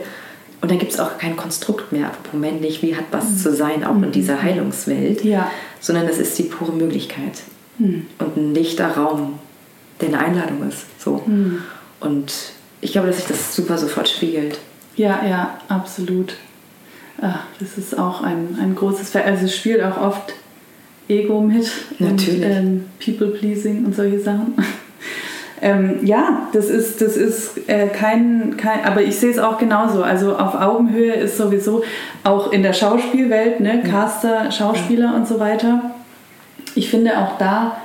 [0.62, 3.38] Und dann gibt es auch kein Konstrukt mehr, apropos männlich, wie hat was mhm.
[3.38, 4.06] zu sein, auch mhm.
[4.06, 5.24] in dieser Heilungswelt.
[5.24, 5.50] Ja.
[5.80, 7.44] Sondern es ist die pure Möglichkeit.
[7.78, 8.08] Mhm.
[8.18, 9.40] Und ein lichter Raum,
[10.02, 10.86] der eine Einladung ist.
[11.00, 11.24] So.
[11.26, 11.62] Mhm.
[12.02, 12.34] Und
[12.82, 14.58] ich glaube, dass sich das super sofort spiegelt.
[14.96, 16.36] Ja, ja, absolut.
[17.22, 19.26] Ach, das ist auch ein, ein großes Feld.
[19.26, 20.34] Also es spielt auch oft
[21.08, 21.70] Ego mit.
[22.00, 22.46] Natürlich.
[22.46, 24.54] Und, ähm, People-Pleasing und solche Sachen.
[25.62, 30.04] ähm, ja, das ist, das ist äh, kein, kein, aber ich sehe es auch genauso.
[30.04, 31.84] Also auf Augenhöhe ist sowieso
[32.24, 35.16] auch in der Schauspielwelt, ne, Caster, Schauspieler ja.
[35.16, 35.92] und so weiter.
[36.76, 37.78] Ich finde auch da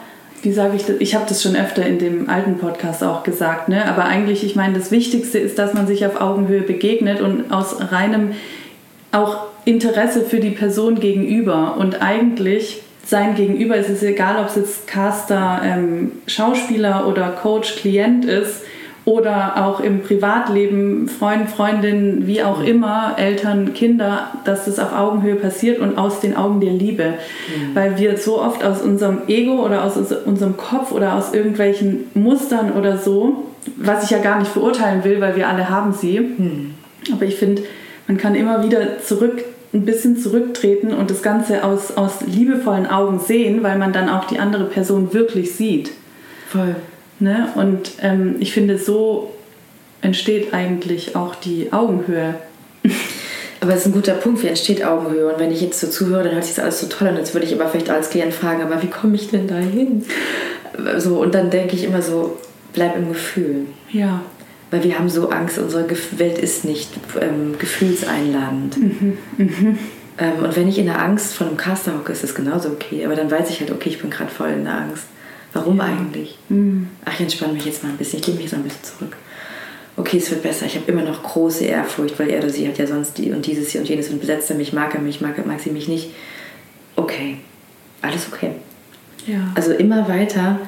[0.44, 0.96] wie sage ich das?
[0.98, 3.86] Ich habe das schon öfter in dem alten Podcast auch gesagt, ne?
[3.88, 7.76] aber eigentlich, ich meine, das Wichtigste ist, dass man sich auf Augenhöhe begegnet und aus
[7.90, 8.32] reinem
[9.12, 14.56] auch Interesse für die Person gegenüber und eigentlich sein Gegenüber ist es egal, ob es
[14.56, 18.62] jetzt Caster, ähm, Schauspieler oder Coach, Klient ist
[19.04, 22.66] oder auch im Privatleben, Freund, Freundin, wie auch mhm.
[22.66, 27.04] immer, Eltern, Kinder, dass das auf Augenhöhe passiert und aus den Augen der Liebe.
[27.12, 27.74] Mhm.
[27.74, 32.72] Weil wir so oft aus unserem Ego oder aus unserem Kopf oder aus irgendwelchen Mustern
[32.72, 33.44] oder so,
[33.76, 36.20] was ich ja gar nicht verurteilen will, weil wir alle haben sie.
[36.20, 36.74] Mhm.
[37.12, 37.62] Aber ich finde,
[38.06, 39.44] man kann immer wieder zurück
[39.74, 44.24] ein bisschen zurücktreten und das Ganze aus, aus liebevollen Augen sehen, weil man dann auch
[44.26, 45.90] die andere Person wirklich sieht.
[46.48, 46.76] Voll.
[47.20, 47.48] Ne?
[47.54, 49.32] Und ähm, ich finde, so
[50.02, 52.34] entsteht eigentlich auch die Augenhöhe.
[53.60, 55.32] Aber es ist ein guter Punkt, wie entsteht Augenhöhe?
[55.32, 57.16] Und wenn ich jetzt so zuhöre, dann hört sich das alles so toll an.
[57.16, 60.04] Jetzt würde ich aber vielleicht als Klient fragen, aber wie komme ich denn da hin?
[60.98, 62.36] So, und dann denke ich immer so,
[62.74, 63.66] bleib im Gefühl.
[63.90, 64.20] Ja.
[64.70, 65.86] Weil wir haben so Angst, unsere
[66.18, 68.76] Welt ist nicht ähm, gefühlseinladend.
[68.76, 69.18] Mhm.
[69.38, 69.78] Mhm.
[70.18, 73.06] Ähm, und wenn ich in der Angst von einem Caster hocke, ist das genauso okay.
[73.06, 75.04] Aber dann weiß ich halt, okay, ich bin gerade voll in der Angst.
[75.54, 75.84] Warum ja.
[75.84, 76.36] eigentlich?
[76.48, 76.88] Mhm.
[77.04, 78.20] Ach, ich entspanne mich jetzt mal ein bisschen.
[78.20, 79.16] Ich lehne mich so ein bisschen zurück.
[79.96, 80.66] Okay, es wird besser.
[80.66, 83.46] Ich habe immer noch große Ehrfurcht, weil er oder sie hat ja sonst die und
[83.46, 85.86] dieses hier und jenes und besetzt er mich, mag er mich, mag, mag sie mich
[85.86, 86.10] nicht.
[86.96, 87.38] Okay,
[88.02, 88.50] alles okay.
[89.26, 89.52] Ja.
[89.54, 90.58] Also immer weiter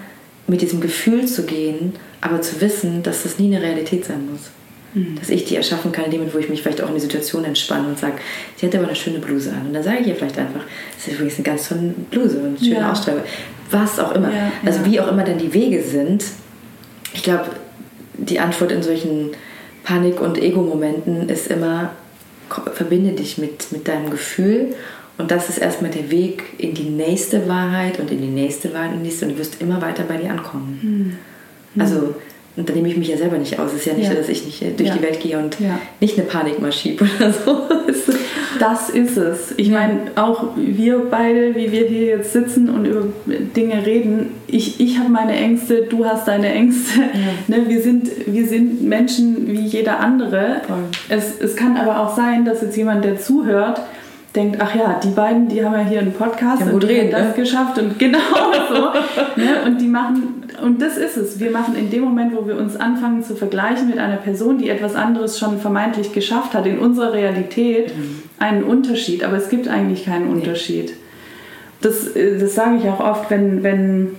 [0.46, 4.50] mit diesem Gefühl zu gehen, aber zu wissen, dass das nie eine Realität sein muss.
[4.94, 5.16] Mhm.
[5.18, 7.00] Dass ich die erschaffen kann, in dem Moment, wo ich mich vielleicht auch in die
[7.00, 8.14] Situation entspanne und sage,
[8.54, 9.66] sie hat aber eine schöne Bluse an.
[9.66, 10.62] Und dann sage ich ihr vielleicht einfach,
[10.94, 12.92] das ist übrigens eine ganz tolle Bluse und eine schöne ja.
[12.92, 13.22] Ausstrahlung
[13.70, 14.32] was auch immer.
[14.32, 16.24] Ja, also wie auch immer denn die Wege sind.
[17.12, 17.50] Ich glaube,
[18.14, 19.30] die Antwort in solchen
[19.84, 21.90] Panik- und Ego-Momenten ist immer,
[22.74, 24.74] verbinde dich mit, mit deinem Gefühl
[25.18, 28.92] und das ist erstmal der Weg in die nächste Wahrheit und in die nächste Wahrheit
[28.92, 31.18] und, nächste, und du wirst immer weiter bei dir ankommen.
[31.74, 31.80] Mhm.
[31.80, 32.14] Also
[32.56, 33.72] und da nehme ich mich ja selber nicht aus.
[33.72, 34.12] Es ist ja nicht ja.
[34.12, 34.94] so, dass ich nicht durch ja.
[34.94, 35.78] die Welt gehe und ja.
[36.00, 37.62] nicht eine Panik mal schiebe oder so.
[38.58, 39.52] das ist es.
[39.58, 44.80] Ich meine, auch wir beide, wie wir hier jetzt sitzen und über Dinge reden, ich,
[44.80, 47.00] ich habe meine Ängste, du hast deine Ängste.
[47.48, 50.62] Ne, wir, sind, wir sind Menschen wie jeder andere.
[51.08, 53.80] Es, es kann aber auch sein, dass jetzt jemand, der zuhört,
[54.36, 57.28] denkt, ach ja, die beiden, die haben ja hier einen Podcast und die haben das
[57.28, 57.32] ne?
[57.34, 58.18] geschafft und genau
[58.68, 59.40] so.
[59.40, 59.62] ne?
[59.64, 61.40] Und die machen, und das ist es.
[61.40, 64.68] Wir machen in dem Moment, wo wir uns anfangen zu vergleichen mit einer Person, die
[64.68, 68.22] etwas anderes schon vermeintlich geschafft hat, in unserer Realität mhm.
[68.38, 69.24] einen Unterschied.
[69.24, 70.94] Aber es gibt eigentlich keinen Unterschied.
[71.80, 74.16] Das, äh, das sage ich auch oft, wenn, wenn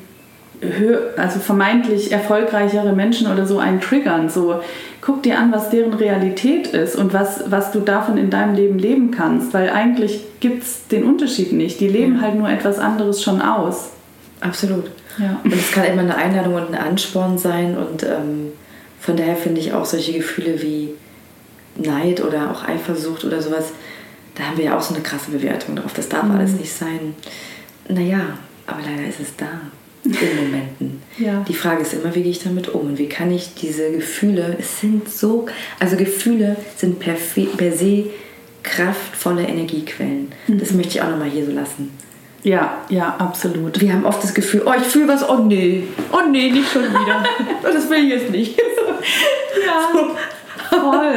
[1.17, 4.29] also vermeintlich erfolgreichere Menschen oder so einen triggern.
[4.29, 4.61] So,
[5.01, 8.79] guck dir an, was deren Realität ist und was, was du davon in deinem Leben
[8.79, 11.79] leben kannst, weil eigentlich gibt es den Unterschied nicht.
[11.79, 12.21] Die leben ja.
[12.21, 13.91] halt nur etwas anderes schon aus.
[14.41, 14.85] Absolut.
[15.18, 15.39] Ja.
[15.43, 18.51] Und es kann immer eine Einladung und ein Ansporn sein und ähm,
[18.99, 20.89] von daher finde ich auch solche Gefühle wie
[21.76, 23.72] Neid oder auch Eifersucht oder sowas,
[24.36, 25.93] da haben wir ja auch so eine krasse Bewertung drauf.
[25.93, 26.32] Das darf mhm.
[26.32, 27.15] alles nicht sein.
[27.88, 29.61] Naja, aber leider ist es da
[30.03, 31.01] in Momenten.
[31.18, 31.43] Ja.
[31.47, 34.57] Die Frage ist immer, wie gehe ich damit um und wie kann ich diese Gefühle,
[34.59, 35.47] es sind so,
[35.80, 37.15] also Gefühle sind per,
[37.57, 38.05] per se
[38.63, 40.32] kraftvolle Energiequellen.
[40.47, 40.59] Mhm.
[40.59, 41.91] Das möchte ich auch nochmal hier so lassen.
[42.43, 43.79] Ja, ja, absolut.
[43.81, 46.83] Wir haben oft das Gefühl, oh, ich fühle was, oh nee, oh nee, nicht schon
[46.83, 47.23] wieder.
[47.63, 48.57] das will ich jetzt nicht.
[49.65, 50.77] ja, so.
[50.77, 51.13] voll.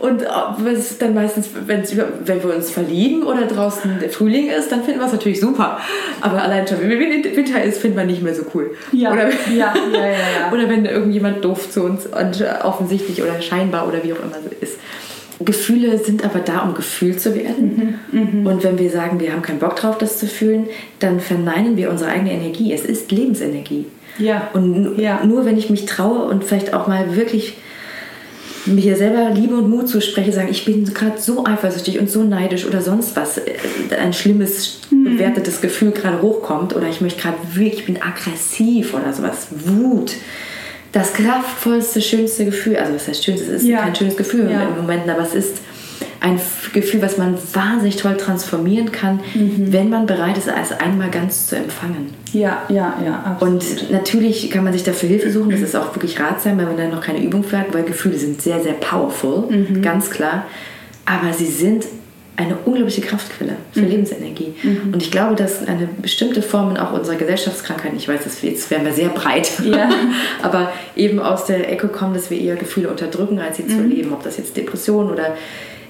[0.00, 5.00] Und was dann meistens, wenn wir uns verlieben oder draußen der Frühling ist, dann finden
[5.00, 5.78] wir es natürlich super.
[6.22, 8.70] Aber allein schon, wenn Winter ist, finden wir nicht mehr so cool.
[8.92, 10.16] Ja, oder, ja, ja, ja, ja.
[10.52, 14.78] Oder wenn irgendjemand doof zu uns und offensichtlich oder scheinbar oder wie auch immer ist.
[15.42, 17.98] Gefühle sind aber da, um gefühlt zu werden.
[18.12, 18.50] Mhm, mh.
[18.50, 20.66] Und wenn wir sagen, wir haben keinen Bock drauf, das zu fühlen,
[20.98, 22.72] dann verneinen wir unsere eigene Energie.
[22.72, 23.86] Es ist Lebensenergie.
[24.18, 24.50] Ja.
[24.52, 25.24] Und ja.
[25.24, 27.56] nur wenn ich mich traue und vielleicht auch mal wirklich
[28.66, 32.66] mir selber Liebe und Mut zuspreche, sagen, ich bin gerade so eifersüchtig und so neidisch
[32.66, 33.54] oder sonst was, äh,
[33.98, 35.04] ein schlimmes, mhm.
[35.04, 40.12] bewertetes Gefühl gerade hochkommt oder ich möchte gerade wirklich, ich bin aggressiv oder sowas, Wut.
[40.92, 43.82] Das kraftvollste, schönste Gefühl, also was heißt schönste, es ist ja.
[43.82, 44.62] kein schönes Gefühl ja.
[44.62, 45.58] im Moment, aber es ist
[46.20, 46.38] ein
[46.74, 49.72] Gefühl, was man wahnsinnig toll transformieren kann, mhm.
[49.72, 52.12] wenn man bereit ist, es einmal ganz zu empfangen.
[52.32, 53.22] Ja, ja, ja.
[53.24, 53.54] Absolut.
[53.54, 56.76] Und natürlich kann man sich dafür Hilfe suchen, das ist auch wirklich ratsam, wenn man
[56.76, 59.80] da noch keine Übung für hat, weil Gefühle sind sehr, sehr powerful, mhm.
[59.82, 60.46] ganz klar.
[61.06, 61.86] Aber sie sind
[62.40, 63.88] eine unglaubliche Kraftquelle für mhm.
[63.88, 64.54] Lebensenergie.
[64.62, 64.94] Mhm.
[64.94, 68.94] Und ich glaube, dass eine bestimmte Form auch unserer Gesellschaftskrankheit, ich weiß, jetzt werden wir
[68.94, 69.90] sehr breit, ja.
[70.42, 73.90] aber eben aus der Ecke kommen, dass wir eher Gefühle unterdrücken, als sie zu mhm.
[73.90, 74.12] leben.
[74.14, 75.36] Ob das jetzt Depression oder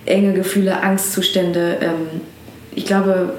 [0.07, 1.79] enge Gefühle, Angstzustände.
[1.81, 2.21] Ähm,
[2.75, 3.35] ich glaube,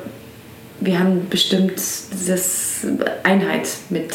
[0.79, 2.39] wir haben bestimmt diese
[3.23, 4.13] Einheit mit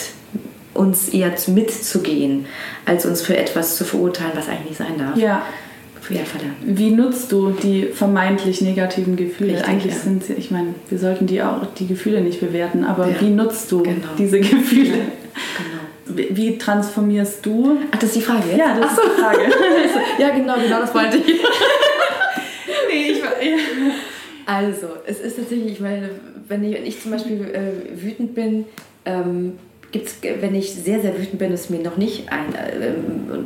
[0.73, 2.47] uns eher mitzugehen,
[2.87, 5.17] als uns für etwas zu verurteilen, was eigentlich nicht sein darf.
[5.17, 5.43] Ja.
[6.11, 6.21] Ja,
[6.65, 9.55] Wie nutzt du die vermeintlich negativen Gefühle?
[9.55, 10.01] Richtig, Eigentlich ja.
[10.01, 13.21] sind sie, ich meine, wir sollten die auch die Gefühle nicht bewerten, aber ja.
[13.21, 14.09] wie nutzt du genau.
[14.19, 14.93] diese Gefühle?
[14.93, 15.77] Genau
[16.17, 17.79] wie transformierst du?
[17.91, 18.59] Ach, das ist die Frage jetzt?
[18.59, 19.03] Ja, das Ach so.
[19.03, 19.39] ist die Frage.
[20.19, 21.27] ja, genau, genau das meinte ich.
[22.89, 23.57] nee, ich, ja.
[24.47, 26.11] Also, es ist tatsächlich, ich meine,
[26.49, 28.67] wenn ich, wenn ich zum Beispiel äh, wütend bin,
[29.05, 29.59] ähm,
[29.91, 32.93] gibt's, wenn ich sehr, sehr wütend bin, es mir noch nicht ein, äh,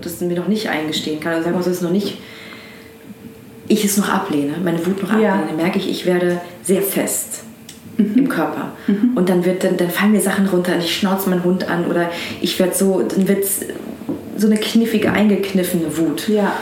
[0.00, 2.18] das mir noch nicht eingestehen kann, oder sagen wir es ist noch nicht,
[3.70, 5.34] ich es noch ablehne, meine Wut noch Ja.
[5.34, 7.42] ablehne, merke ich, ich werde sehr fest
[7.98, 8.72] im Körper.
[9.14, 11.86] Und dann, wird, dann, dann fallen mir Sachen runter und ich schnauze meinen Hund an
[11.86, 12.10] oder
[12.40, 13.44] ich werde so, dann wird
[14.36, 16.28] so eine kniffige, eingekniffene Wut.
[16.28, 16.52] ja.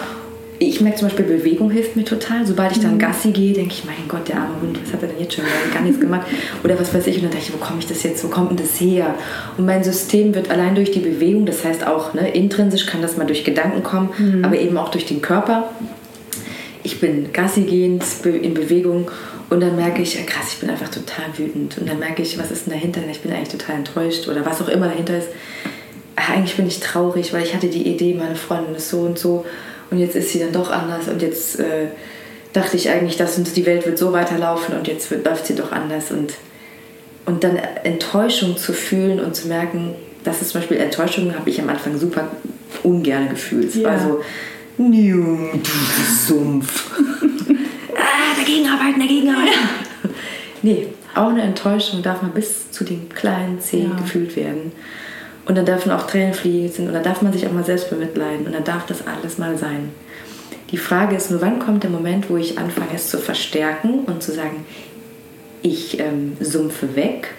[0.60, 2.44] Ich merke zum Beispiel, Bewegung hilft mir total.
[2.44, 5.06] Sobald ich dann Gassi gehe, denke ich, mein Gott, der arme Hund, was hat er
[5.10, 5.72] denn jetzt schon wieder?
[5.72, 6.26] Gar nichts gemacht.
[6.64, 7.14] Oder was weiß ich.
[7.18, 9.14] Und dann denke ich, wo komme ich das jetzt, wo kommt denn das her?
[9.56, 13.16] Und mein System wird allein durch die Bewegung, das heißt auch ne, intrinsisch kann das
[13.16, 14.08] mal durch Gedanken kommen,
[14.42, 15.70] aber eben auch durch den Körper.
[16.88, 19.10] Ich bin Gassi gehend in Bewegung
[19.50, 21.76] und dann merke ich, krass, ich bin einfach total wütend.
[21.76, 23.02] Und dann merke ich, was ist denn dahinter?
[23.10, 25.28] Ich bin eigentlich total enttäuscht oder was auch immer dahinter ist.
[26.16, 29.44] Eigentlich bin ich traurig, weil ich hatte die Idee, meine Freundin ist so und so
[29.90, 31.88] und jetzt ist sie dann doch anders und jetzt äh,
[32.54, 35.56] dachte ich eigentlich, dass uns die Welt wird so weiterlaufen und jetzt wird, läuft sie
[35.56, 36.32] doch anders und,
[37.26, 41.60] und dann Enttäuschung zu fühlen und zu merken, das ist zum Beispiel Enttäuschung, habe ich
[41.60, 42.28] am Anfang super
[42.82, 43.74] ungern gefühlt.
[43.74, 43.98] Ja.
[43.98, 44.22] so,
[44.78, 46.90] "Niu, du Sumpf.
[47.96, 50.14] ah, dagegen arbeiten, dagegen arbeiten.
[50.62, 53.96] nee, auch eine Enttäuschung darf man bis zu den kleinen Zehen Ja.
[53.96, 54.72] gefühlt werden.
[55.46, 58.46] Und dann dürfen auch Tränen fließen und dann darf man sich auch mal selbst bemitleiden
[58.46, 59.90] und dann darf das alles mal sein.
[60.70, 64.22] Die Frage ist nur, wann kommt der Moment, wo ich anfange, es zu verstärken und
[64.22, 64.66] zu sagen,
[65.62, 67.34] ich ähm, sumpfe weg?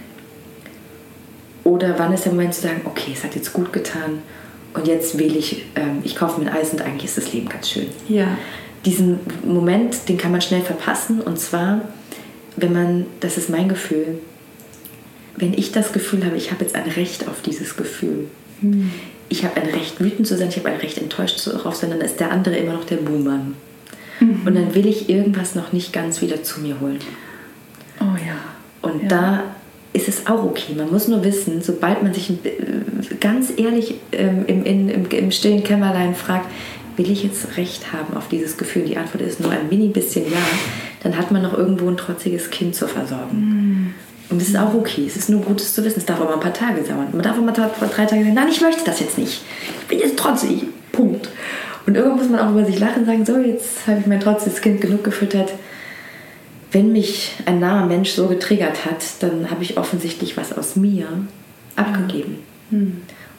[1.63, 4.23] Oder wann ist der Moment zu sagen, okay, es hat jetzt gut getan
[4.79, 7.49] und jetzt wähle ich, ähm, ich kaufe mir ein Eis und eigentlich ist das Leben
[7.49, 8.37] ganz schön Ja.
[8.85, 11.21] diesen Moment, den kann man schnell verpassen.
[11.21, 11.81] Und zwar,
[12.55, 14.19] wenn man, das ist mein Gefühl,
[15.37, 18.27] wenn ich das Gefühl habe, ich habe jetzt ein Recht auf dieses Gefühl.
[19.29, 21.91] Ich habe ein Recht, wütend zu sein, ich habe ein Recht, enttäuscht zu drauf sein,
[21.91, 23.55] dann ist der andere immer noch der Buhmann.
[24.19, 26.99] Und dann will ich irgendwas noch nicht ganz wieder zu mir holen.
[28.01, 28.35] Oh ja.
[28.81, 29.07] Und Ja.
[29.07, 29.43] da
[29.93, 30.73] ist es auch okay.
[30.75, 32.51] Man muss nur wissen, sobald man sich bi-
[33.19, 36.45] ganz ehrlich ähm, im, in, im, im stillen Kämmerlein fragt,
[36.97, 38.83] will ich jetzt Recht haben auf dieses Gefühl?
[38.83, 40.37] Die Antwort ist nur ein mini bisschen ja.
[41.01, 43.95] Dann hat man noch irgendwo ein trotziges Kind zu versorgen.
[44.29, 45.05] Und das ist auch okay.
[45.07, 45.99] Es ist nur Gutes zu wissen.
[45.99, 47.07] Es darf auch mal ein paar Tage dauern.
[47.13, 49.41] Man darf auch mal drei Tage sagen, nein, ich möchte das jetzt nicht.
[49.81, 50.65] Ich bin jetzt trotzig.
[50.91, 51.29] Punkt.
[51.87, 54.19] Und irgendwann muss man auch über sich lachen und sagen, so, jetzt habe ich mein
[54.19, 55.53] trotziges Kind genug gefüttert
[56.71, 61.07] wenn mich ein naher Mensch so getriggert hat, dann habe ich offensichtlich was aus mir
[61.75, 62.39] abgegeben.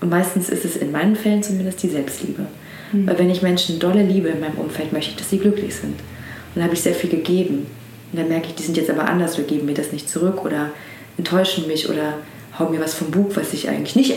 [0.01, 2.47] Und meistens ist es in meinen Fällen zumindest die Selbstliebe.
[2.93, 5.93] Weil wenn ich Menschen dolle liebe in meinem Umfeld, möchte ich, dass sie glücklich sind.
[5.93, 7.67] Und dann habe ich sehr viel gegeben.
[8.13, 10.45] Und dann merke ich, die sind jetzt aber anders oder geben mir das nicht zurück
[10.45, 10.71] oder
[11.17, 12.15] enttäuschen mich oder
[12.59, 14.15] hauen mir was vom Bug, was ich eigentlich nicht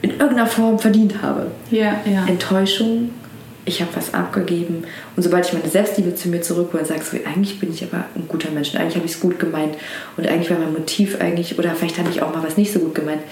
[0.00, 1.50] in irgendeiner Form verdient habe.
[1.70, 2.26] Ja, ja.
[2.26, 3.10] Enttäuschung,
[3.64, 4.84] ich habe was abgegeben.
[5.16, 8.26] Und sobald ich meine Selbstliebe zu mir zurückhole sage, so, eigentlich bin ich aber ein
[8.28, 9.76] guter Mensch und eigentlich habe ich es gut gemeint
[10.16, 12.80] und eigentlich war mein Motiv eigentlich, oder vielleicht habe ich auch mal was nicht so
[12.80, 13.22] gut gemeint,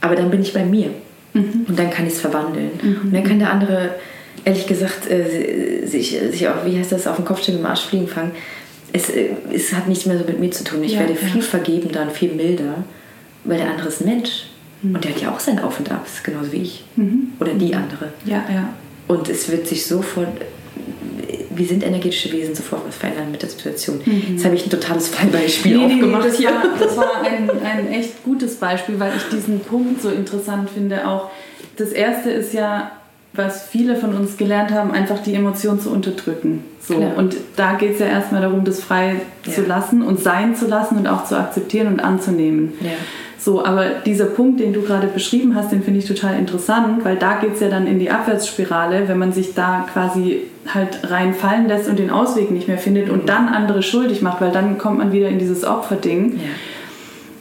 [0.00, 0.90] aber dann bin ich bei mir
[1.68, 2.70] und dann kann ich es verwandeln.
[3.04, 3.94] Und dann kann der andere,
[4.44, 7.82] ehrlich gesagt, äh, sich, sich auch, wie heißt das, auf den Kopf stellen, im Arsch
[7.82, 8.32] fliegen fangen.
[8.92, 10.82] Es, äh, es hat nichts mehr so mit mir zu tun.
[10.82, 11.18] Ich Ja, werde ja.
[11.18, 12.82] viel vergebender und viel milder,
[13.44, 14.46] weil der andere ist ein Mensch.
[14.82, 16.84] Und der hat ja auch sein Auf und Abs, genauso wie ich.
[17.40, 18.12] Oder die andere.
[18.24, 18.68] Ja, ja.
[19.08, 20.28] Und es wird sich sofort,
[21.50, 24.00] wir sind energetische Wesen, sofort was verändern mit der Situation.
[24.04, 27.50] Jetzt habe ich ein totales Fallbeispiel Nee, nee, nee, aufgemacht das war, das war ein,
[27.64, 31.08] ein echt gutes Beispiel, weil ich diesen Punkt so interessant finde.
[31.08, 31.30] Auch
[31.76, 32.92] das erste ist ja,
[33.32, 36.64] was viele von uns gelernt haben, einfach die Emotion zu unterdrücken.
[36.80, 36.94] So.
[36.96, 37.16] Klar.
[37.16, 39.52] Und da geht es ja erstmal darum, das frei Ja.
[39.52, 42.72] zu lassen und sein zu lassen und auch zu akzeptieren und anzunehmen.
[42.80, 42.90] Ja.
[43.48, 47.16] So, aber dieser Punkt, den du gerade beschrieben hast, den finde ich total interessant, weil
[47.16, 50.42] da geht es ja dann in die Abwärtsspirale, wenn man sich da quasi
[50.74, 54.52] halt reinfallen lässt und den Ausweg nicht mehr findet und dann andere schuldig macht, weil
[54.52, 56.42] dann kommt man wieder in dieses Opferding Ja.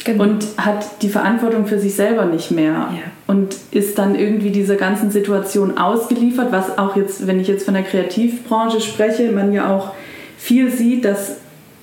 [0.05, 0.23] Genau.
[0.23, 2.89] und hat die Verantwortung für sich selber nicht mehr Ja.
[3.27, 7.73] und ist dann irgendwie dieser ganzen Situation ausgeliefert, was auch jetzt, wenn ich jetzt von
[7.73, 9.91] der Kreativbranche spreche, man ja auch
[10.37, 11.35] viel sieht, dass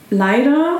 [0.09, 0.78] leider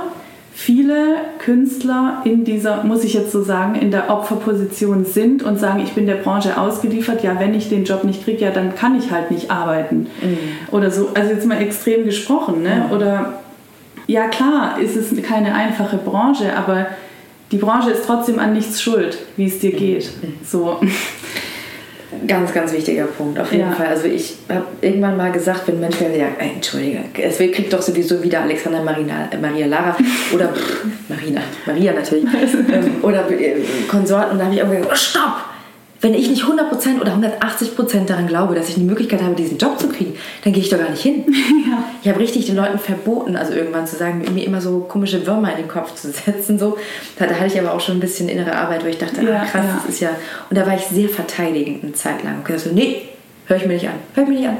[0.56, 5.81] viele Künstler in dieser, muss ich jetzt so sagen, in der Opferposition sind und sagen,
[5.81, 8.97] ich bin der Branche ausgeliefert, ja, wenn ich den Job nicht kriege, ja, dann kann
[8.97, 10.06] ich halt nicht arbeiten.
[10.70, 12.89] Oder so, also jetzt mal extrem gesprochen, ne?
[12.94, 13.43] Oder
[14.06, 16.86] ja klar, ist es keine einfache Branche, aber
[17.51, 20.09] die Branche ist trotzdem an nichts schuld, wie es dir geht.
[20.44, 20.81] So.
[22.26, 23.72] Ganz, ganz wichtiger Punkt, auf jeden Ja.
[23.74, 23.86] Fall.
[23.88, 28.22] Also ich habe irgendwann mal gesagt, wenn Menschen ja, ey, Entschuldige, es kriegt doch sowieso
[28.22, 29.96] wieder Alexander Marina, äh, Maria Lara
[30.32, 32.24] oder pff, Marina, Maria natürlich,
[32.72, 33.56] ähm, oder äh,
[33.88, 35.53] Konsorten und da habe ich auch gesagt, oh, stopp!
[36.05, 39.81] Wenn ich nicht 100% oder 180% daran glaube, dass ich eine Möglichkeit habe, diesen Job
[39.81, 41.24] zu kriegen, dann gehe ich doch gar nicht hin.
[41.66, 41.82] Ja.
[42.02, 45.52] Ich habe richtig den Leuten verboten, also irgendwann zu sagen, mir immer so komische Würmer
[45.52, 46.59] in den Kopf zu setzen.
[46.59, 46.76] So.
[47.18, 49.44] Da, hatte ich aber auch schon ein bisschen innere Arbeit, wo ich dachte, ja, ah,
[49.47, 49.76] krass, ja.
[49.76, 50.10] das ist ja.
[50.51, 52.44] Und da war ich sehr verteidigend eine Zeit lang.
[52.47, 53.09] Und so, nee,
[53.47, 54.59] höre ich mir nicht an, höre ich mir nicht an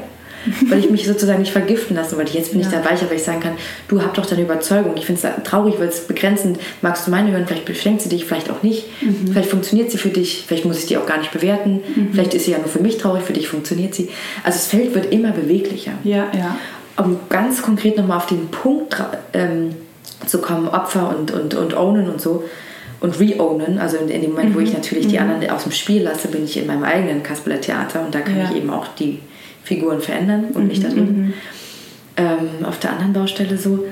[0.69, 2.67] weil ich mich sozusagen nicht vergiften lasse, weil ich jetzt bin ja.
[2.67, 3.53] ich dabei, weil ich sagen kann,
[3.87, 4.93] du hab doch deine Überzeugung.
[4.95, 8.25] Ich finde es traurig, weil es begrenzend, magst du meine hören, vielleicht beschränkt sie dich,
[8.25, 8.85] vielleicht auch nicht.
[9.01, 9.29] Mhm.
[9.31, 11.81] Vielleicht funktioniert sie für dich, vielleicht muss ich die auch gar nicht bewerten.
[11.95, 12.09] Mhm.
[12.11, 14.09] Vielleicht ist sie ja nur für mich traurig, für dich funktioniert sie.
[14.43, 15.91] Also das Feld wird immer beweglicher.
[16.03, 16.57] Ja, ja.
[16.97, 18.95] Um ganz konkret nochmal auf den Punkt
[19.33, 19.75] ähm,
[20.25, 22.45] zu kommen, Opfer und, und, und Ownen und so,
[23.01, 23.79] und re-ownen.
[23.79, 24.55] Also in, dem Moment, mhm.
[24.55, 25.29] wo ich natürlich die mhm.
[25.29, 28.37] anderen aus dem Spiel lasse, bin ich in meinem eigenen Kasperler Theater und da kann
[28.37, 28.49] ja.
[28.49, 29.19] ich eben auch die
[29.65, 31.17] Figuren verändern und nicht da drin.
[31.17, 31.33] Mhm.
[32.17, 33.85] Ähm, auf der anderen Baustelle so.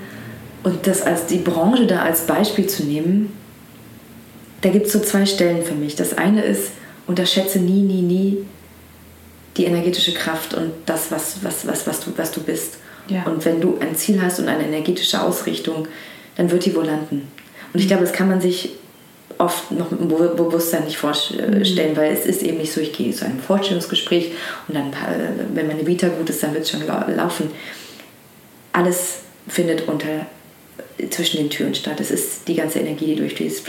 [0.63, 3.33] Und das als die Branche da als Beispiel zu nehmen,
[4.61, 5.95] da gibt es so zwei Stellen für mich.
[5.97, 6.71] Das eine ist,
[7.05, 8.37] unterschätze nie, nie, nie
[9.57, 12.77] die energetische Kraft und das, was, was, was, was, du, was du bist.
[13.09, 13.23] Ja.
[13.23, 15.87] Und wenn du ein Ziel hast und eine energetische Ausrichtung,
[16.37, 17.27] dann wird die wohl landen.
[17.73, 18.69] Und ich glaube, das kann man sich
[19.37, 21.97] oft noch mit dem Bewusstsein nicht vorstellen, mhm.
[21.97, 24.31] weil es ist eben nicht so, ich gehe zu einem Vorstellungsgespräch
[24.67, 24.93] und dann,
[25.53, 27.51] wenn meine Vita gut ist, dann wird es schon laufen.
[28.71, 30.25] Alles findet unter
[31.09, 31.99] zwischen den Türen statt.
[31.99, 33.65] Es ist die ganze Energie, die durchfließt.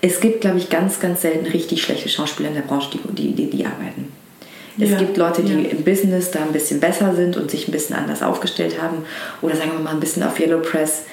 [0.00, 3.50] Es gibt, glaube ich, ganz, ganz selten richtig schlechte Schauspieler in der Branche, die, die,
[3.50, 4.12] die arbeiten.
[4.80, 5.70] Es ja, gibt Leute, die ja.
[5.70, 8.98] im Business da ein bisschen besser sind und sich ein bisschen anders aufgestellt haben
[9.42, 11.04] oder sagen wir mal ein bisschen auf Yellow Press äh,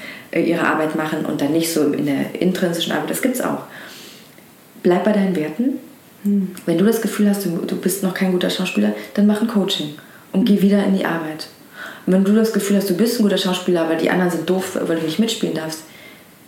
[0.41, 3.09] ihre Arbeit machen und dann nicht so in der intrinsischen Arbeit.
[3.09, 3.63] Das gibt es auch.
[4.83, 5.79] Bleib bei deinen Werten.
[6.23, 6.55] Hm.
[6.65, 9.47] Wenn du das Gefühl hast, du, du bist noch kein guter Schauspieler, dann mach ein
[9.47, 9.95] Coaching
[10.31, 11.47] und geh wieder in die Arbeit.
[12.05, 14.49] Und wenn du das Gefühl hast, du bist ein guter Schauspieler, aber die anderen sind
[14.49, 15.83] doof, weil du nicht mitspielen darfst,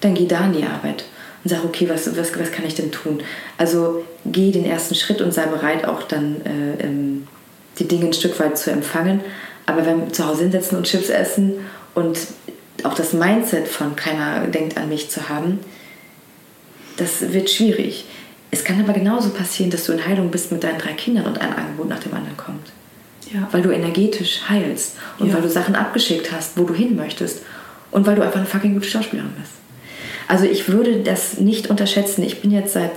[0.02, 1.06] dann geh da in die Arbeit
[1.44, 3.22] und sag, okay, was, was, was kann ich denn tun?
[3.58, 7.28] Also geh den ersten Schritt und sei bereit, auch dann äh, ähm,
[7.80, 9.22] die Dinge ein Stück weit zu empfangen.
[9.66, 11.56] Aber wenn wir zu Hause hinsetzen und Chips essen
[11.96, 12.18] und
[12.84, 15.60] auch das Mindset von keiner denkt an mich zu haben,
[16.98, 18.06] das wird schwierig.
[18.50, 21.40] Es kann aber genauso passieren, dass du in Heilung bist mit deinen drei Kindern und
[21.40, 22.72] ein Angebot nach dem anderen kommt.
[23.34, 23.48] Ja.
[23.52, 25.36] Weil du energetisch heilst und ja.
[25.36, 27.42] weil du Sachen abgeschickt hast, wo du hin möchtest
[27.92, 29.52] und weil du einfach eine fucking gute Schauspielerin bist.
[30.28, 32.24] Also ich würde das nicht unterschätzen.
[32.24, 32.92] Ich bin jetzt seit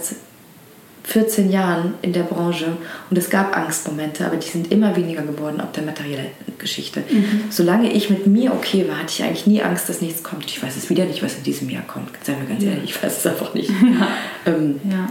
[1.10, 2.76] 14 Jahren in der Branche
[3.10, 7.02] und es gab Angstmomente, aber die sind immer weniger geworden auf der materiellen Geschichte.
[7.10, 7.42] Mhm.
[7.50, 10.44] Solange ich mit mir okay war, hatte ich eigentlich nie Angst, dass nichts kommt.
[10.44, 12.10] Ich weiß es wieder nicht, was in diesem Jahr kommt.
[12.22, 12.70] Seien wir ganz ja.
[12.70, 13.70] ehrlich, ich weiß es einfach nicht.
[13.70, 14.08] Ja.
[14.46, 15.08] Ähm, ja.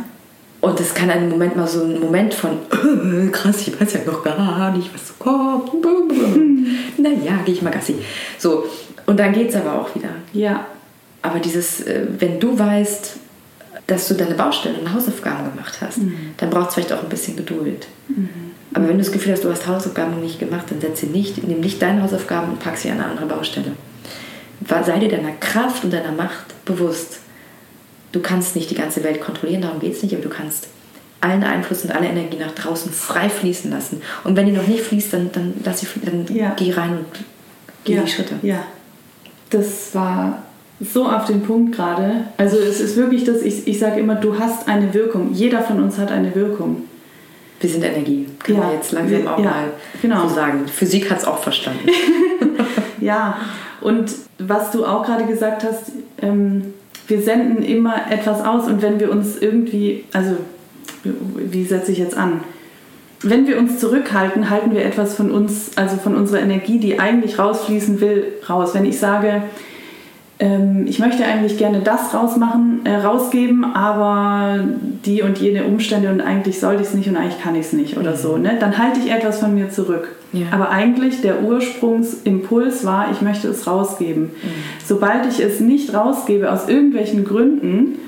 [0.61, 3.99] Und es kann einen Moment mal so ein Moment von, äh, krass, ich weiß ja
[4.05, 5.73] noch gar nicht, was kommt.
[5.73, 6.77] Mhm.
[6.97, 7.95] naja, gehe ich mal Gassi.
[8.37, 8.65] So,
[9.05, 10.09] und dann geht es aber auch wieder.
[10.33, 10.65] Ja.
[11.21, 13.17] Aber dieses, äh, wenn du weißt,
[13.89, 16.33] dass du deine Baustelle und Hausaufgaben gemacht hast, mhm.
[16.37, 17.87] dann braucht es vielleicht auch ein bisschen Geduld.
[18.07, 18.29] Mhm.
[18.73, 21.59] Aber wenn du das Gefühl hast, du hast Hausaufgaben nicht gemacht, dann setze nicht, nimm
[21.59, 23.71] nicht deine Hausaufgaben und pack sie an eine andere Baustelle.
[24.67, 27.19] Sei dir deiner Kraft und deiner Macht bewusst.
[28.11, 30.67] Du kannst nicht die ganze Welt kontrollieren, darum geht es nicht, aber du kannst
[31.21, 34.01] allen Einfluss und alle Energie nach draußen frei fließen lassen.
[34.23, 36.53] Und wenn die noch nicht fließt, dann, dann, lass sie, dann ja.
[36.55, 37.05] geh rein und
[37.83, 38.03] geh ja.
[38.03, 38.35] die Schritte.
[38.43, 38.63] Ja,
[39.49, 40.43] das war
[40.79, 42.25] so auf den Punkt gerade.
[42.37, 45.33] Also es ist wirklich das, ich, ich sage immer, du hast eine Wirkung.
[45.33, 46.83] Jeder von uns hat eine Wirkung.
[47.59, 50.27] Wir sind Energie, kann ja, man jetzt langsam wir, auch ja, mal genau.
[50.27, 50.65] so sagen.
[50.67, 51.89] Physik hat es auch verstanden.
[53.01, 53.37] ja,
[53.81, 55.91] und was du auch gerade gesagt hast,
[56.21, 56.73] ähm,
[57.07, 60.37] wir senden immer etwas aus und wenn wir uns irgendwie, also
[61.03, 62.41] wie setze ich jetzt an?
[63.21, 67.37] Wenn wir uns zurückhalten, halten wir etwas von uns, also von unserer Energie, die eigentlich
[67.37, 68.73] rausfließen will, raus.
[68.73, 69.43] Wenn ich sage,
[70.39, 74.63] ähm, ich möchte eigentlich gerne das rausmachen, äh, rausgeben, aber
[75.05, 77.73] die und jene Umstände und eigentlich sollte ich es nicht und eigentlich kann ich es
[77.73, 78.17] nicht oder mhm.
[78.17, 78.37] so.
[78.37, 78.55] Ne?
[78.57, 80.15] Dann halte ich etwas von mir zurück.
[80.31, 80.47] Ja.
[80.51, 84.23] Aber eigentlich der Ursprungsimpuls war, ich möchte es rausgeben.
[84.23, 84.49] Mhm.
[84.85, 87.99] Sobald ich es nicht rausgebe, aus irgendwelchen Gründen,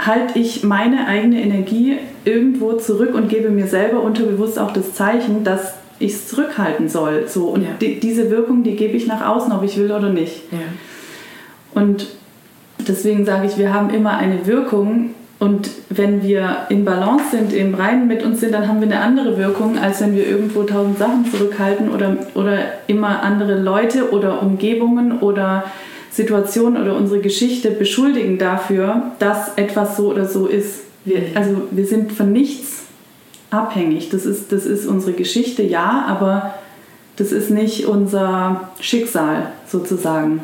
[0.00, 5.44] halte ich meine eigene Energie irgendwo zurück und gebe mir selber unterbewusst auch das Zeichen,
[5.44, 7.24] dass ich es zurückhalten soll.
[7.28, 7.44] So.
[7.48, 7.68] Und ja.
[7.80, 10.50] die, diese Wirkung, die gebe ich nach außen, ob ich will oder nicht.
[10.50, 10.58] Ja.
[11.80, 12.06] Und
[12.86, 15.14] deswegen sage ich, wir haben immer eine Wirkung.
[15.38, 19.00] Und wenn wir in Balance sind, im Reinen mit uns sind, dann haben wir eine
[19.00, 22.58] andere Wirkung, als wenn wir irgendwo tausend Sachen zurückhalten oder, oder
[22.88, 25.64] immer andere Leute oder Umgebungen oder
[26.10, 30.80] Situationen oder unsere Geschichte beschuldigen dafür, dass etwas so oder so ist.
[31.06, 32.82] Wir, also wir sind von nichts
[33.48, 34.10] abhängig.
[34.10, 36.54] Das ist, das ist unsere Geschichte, ja, aber
[37.16, 40.42] das ist nicht unser Schicksal sozusagen.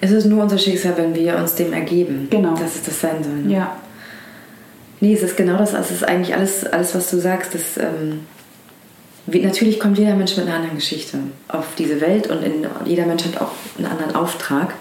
[0.00, 2.28] Es ist nur unser Schicksal, wenn wir uns dem ergeben.
[2.30, 2.54] Genau.
[2.54, 3.34] Dass es das sein soll.
[3.34, 3.54] Ne?
[3.54, 3.76] Ja.
[5.00, 5.74] Nee, es ist genau das.
[5.74, 7.54] Also es ist eigentlich alles, alles was du sagst.
[7.54, 8.20] Das, ähm,
[9.26, 11.18] wie, natürlich kommt jeder Mensch mit einer anderen Geschichte
[11.48, 14.74] auf diese Welt und in, jeder Mensch hat auch einen anderen Auftrag.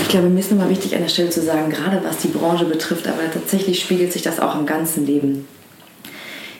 [0.00, 2.66] Ich glaube, mir ist nochmal wichtig an der Stelle zu sagen, gerade was die Branche
[2.66, 5.46] betrifft, aber tatsächlich spiegelt sich das auch im ganzen Leben.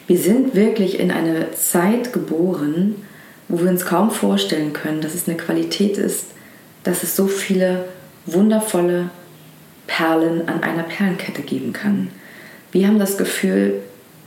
[0.07, 2.95] Wir sind wirklich in eine Zeit geboren,
[3.49, 6.29] wo wir uns kaum vorstellen können, dass es eine Qualität ist,
[6.89, 7.85] dass es so viele
[8.25, 9.11] wundervolle
[9.87, 12.09] Perlen an einer Perlenkette geben kann.
[12.73, 13.83] Wir haben das Gefühl,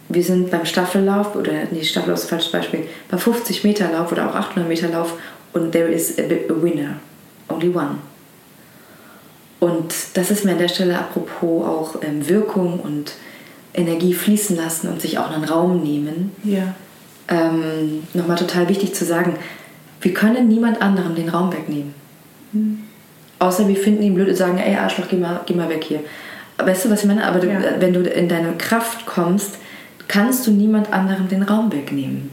[0.10, 4.12] wir sind beim Staffellauf, oder nee, Staffellauf ist ein falsches Beispiel, bei 50 Meter Lauf
[4.12, 5.14] oder auch 800 Meter Lauf
[5.54, 7.00] und there is a, a winner,
[7.50, 7.98] only one.
[9.60, 13.14] Und das ist mir an der Stelle apropos auch ähm, Wirkung und
[13.74, 16.32] Energie fließen lassen und sich auch einen Raum nehmen.
[16.44, 16.76] Ja.
[17.28, 19.36] Ähm, Nochmal total wichtig zu sagen,
[20.00, 22.01] wir können niemand anderem den Raum wegnehmen.
[22.54, 22.80] Mhm.
[23.40, 26.02] Außer wir finden ihn blöd und sagen, ey Arschloch, geh mal, geh mal weg hier.
[26.58, 27.26] Weißt du, was ich meine?
[27.26, 27.60] Aber ja.
[27.60, 29.58] du, wenn du in deine Kraft kommst,
[30.08, 32.30] kannst du niemand anderem den Raum wegnehmen.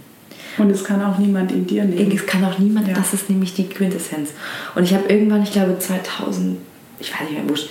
[0.58, 2.12] Und es kann auch niemand in dir nehmen.
[2.12, 2.94] Es kann auch niemand, ja.
[2.94, 4.30] das ist nämlich die Quintessenz.
[4.74, 6.58] Und ich habe irgendwann, ich glaube 2000,
[6.98, 7.70] ich weiß nicht mehr, wurscht,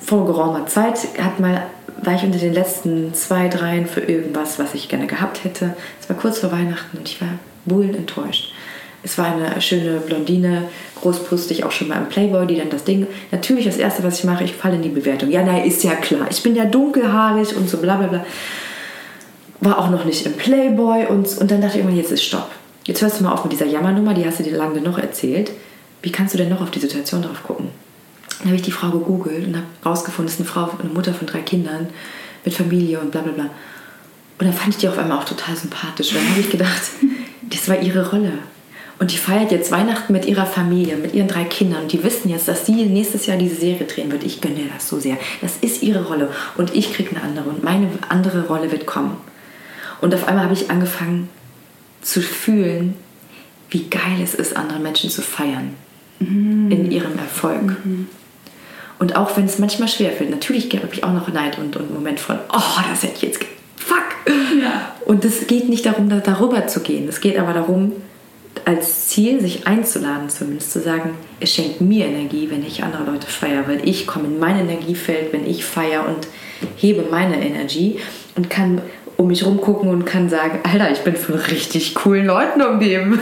[0.00, 1.66] vor geraumer Zeit hat mal,
[2.02, 5.76] war ich unter den letzten zwei, dreien für irgendwas, was ich gerne gehabt hätte.
[6.00, 7.28] Es war kurz vor Weihnachten und ich war
[7.66, 8.52] wohl enttäuscht.
[9.02, 10.68] Es war eine schöne Blondine,
[11.04, 13.06] großbrüstig, auch schon mal im Playboy, die dann das Ding.
[13.30, 15.30] Natürlich, das Erste, was ich mache, ich falle in die Bewertung.
[15.30, 16.26] Ja, naja, ist ja klar.
[16.30, 18.24] Ich bin ja dunkelhaarig und so bla bla bla.
[19.60, 22.50] War auch noch nicht im Playboy und, und dann dachte ich irgendwann, jetzt ist Stopp.
[22.84, 25.52] Jetzt hörst du mal auf mit dieser Jammernummer, die hast du dir lange genug erzählt.
[26.02, 27.68] Wie kannst du denn noch auf die Situation drauf gucken?
[28.38, 31.14] Dann habe ich die Frau gegoogelt und habe rausgefunden, es ist eine Frau, eine Mutter
[31.14, 31.88] von drei Kindern
[32.44, 33.44] mit Familie und bla bla bla.
[33.44, 36.10] Und dann fand ich die auf einmal auch total sympathisch.
[36.10, 36.82] Und dann habe ich gedacht,
[37.42, 38.32] das war ihre Rolle.
[39.04, 41.82] Und die feiert jetzt Weihnachten mit ihrer Familie, mit ihren drei Kindern.
[41.82, 44.24] Und die wissen jetzt, dass sie nächstes Jahr diese Serie drehen wird.
[44.24, 45.18] Ich gönne das so sehr.
[45.42, 46.30] Das ist ihre Rolle.
[46.56, 47.50] Und ich kriege eine andere.
[47.50, 49.18] Und meine andere Rolle wird kommen.
[50.00, 51.28] Und auf einmal habe ich angefangen
[52.00, 52.94] zu fühlen,
[53.68, 55.74] wie geil es ist, andere Menschen zu feiern.
[56.20, 56.70] Mhm.
[56.70, 57.84] In ihrem Erfolg.
[57.84, 58.08] Mhm.
[58.98, 61.94] Und auch wenn es manchmal schwerfällt, natürlich habe ich auch noch Neid und, und einen
[61.94, 63.40] Moment von, oh, das hätte ich jetzt.
[63.76, 64.32] Fuck!
[64.62, 64.94] Ja.
[65.04, 67.06] Und es geht nicht darum, da, darüber zu gehen.
[67.06, 67.92] Es geht aber darum,
[68.64, 71.10] als Ziel, sich einzuladen, zumindest zu sagen,
[71.40, 75.32] es schenkt mir Energie, wenn ich andere Leute feiere, weil ich komme in mein Energiefeld,
[75.32, 76.26] wenn ich feiere und
[76.76, 77.98] hebe meine Energie
[78.36, 78.80] und kann
[79.16, 83.20] um mich rumgucken und kann sagen, Alter, ich bin von richtig coolen Leuten umgeben.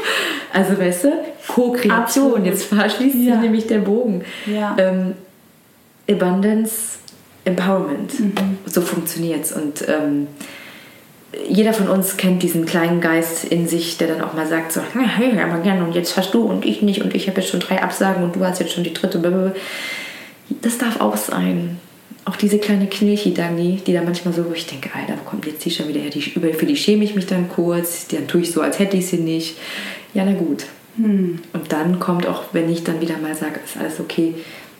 [0.52, 1.12] also weißt du,
[1.48, 3.34] Co-Kreation, jetzt verschließt ja.
[3.34, 4.24] sich nämlich der Bogen.
[4.46, 4.76] Ja.
[4.78, 5.14] Ähm,
[6.08, 6.98] Abundance,
[7.44, 8.34] Empowerment, mhm.
[8.66, 9.52] so funktioniert es.
[9.52, 10.28] Und ähm,
[11.48, 14.80] jeder von uns kennt diesen kleinen Geist in sich, der dann auch mal sagt so,
[14.92, 17.60] hey, aber gerne und jetzt hast du und ich nicht und ich habe jetzt schon
[17.60, 19.54] drei Absagen und du hast jetzt schon die dritte.
[20.62, 21.78] Das darf auch sein.
[22.26, 25.64] Auch diese kleine Knilchi-Dani, die da manchmal so, wo ich denke, Alter, wo kommt jetzt
[25.64, 26.10] die schon wieder her?
[26.10, 29.06] Die, für die schäme ich mich dann kurz, dann tue ich so, als hätte ich
[29.06, 29.56] sie nicht.
[30.14, 30.64] Ja, na gut.
[30.96, 31.40] Hm.
[31.52, 34.34] Und dann kommt auch, wenn ich dann wieder mal sage, ist alles okay,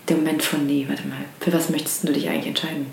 [0.09, 2.87] der Moment von, nee, warte mal, für was möchtest du dich eigentlich entscheiden?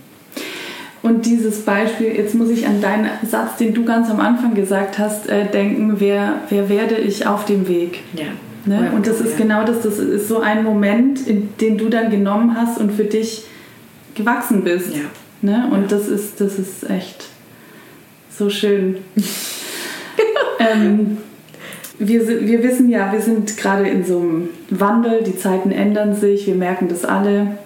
[1.03, 4.99] Und dieses Beispiel, jetzt muss ich an deinen Satz, den du ganz am Anfang gesagt
[4.99, 8.01] hast, äh, denken, wer, wer werde ich auf dem Weg?
[8.13, 8.25] Ja.
[8.65, 8.91] Ne?
[8.93, 9.37] Und das ist ja.
[9.37, 13.05] genau das, das ist so ein Moment, in, den du dann genommen hast und für
[13.05, 13.45] dich
[14.13, 14.95] gewachsen bist.
[14.95, 15.01] Ja.
[15.41, 15.67] Ne?
[15.71, 15.87] Und ja.
[15.97, 17.25] das, ist, das ist echt
[18.29, 18.97] so schön.
[20.59, 21.17] ähm,
[21.97, 26.45] wir, wir wissen ja, wir sind gerade in so einem Wandel, die Zeiten ändern sich,
[26.45, 27.57] wir merken das alle,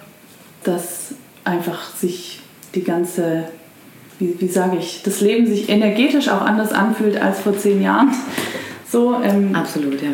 [0.64, 1.14] dass
[1.44, 2.35] einfach sich
[2.76, 3.44] die ganze,
[4.18, 8.14] wie, wie sage ich, das Leben sich energetisch auch anders anfühlt als vor zehn Jahren.
[8.90, 10.10] So, ähm, Absolut, ja.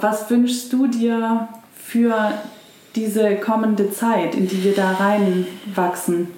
[0.00, 2.32] Was wünschst du dir für
[2.94, 6.28] diese kommende Zeit, in die wir da reinwachsen?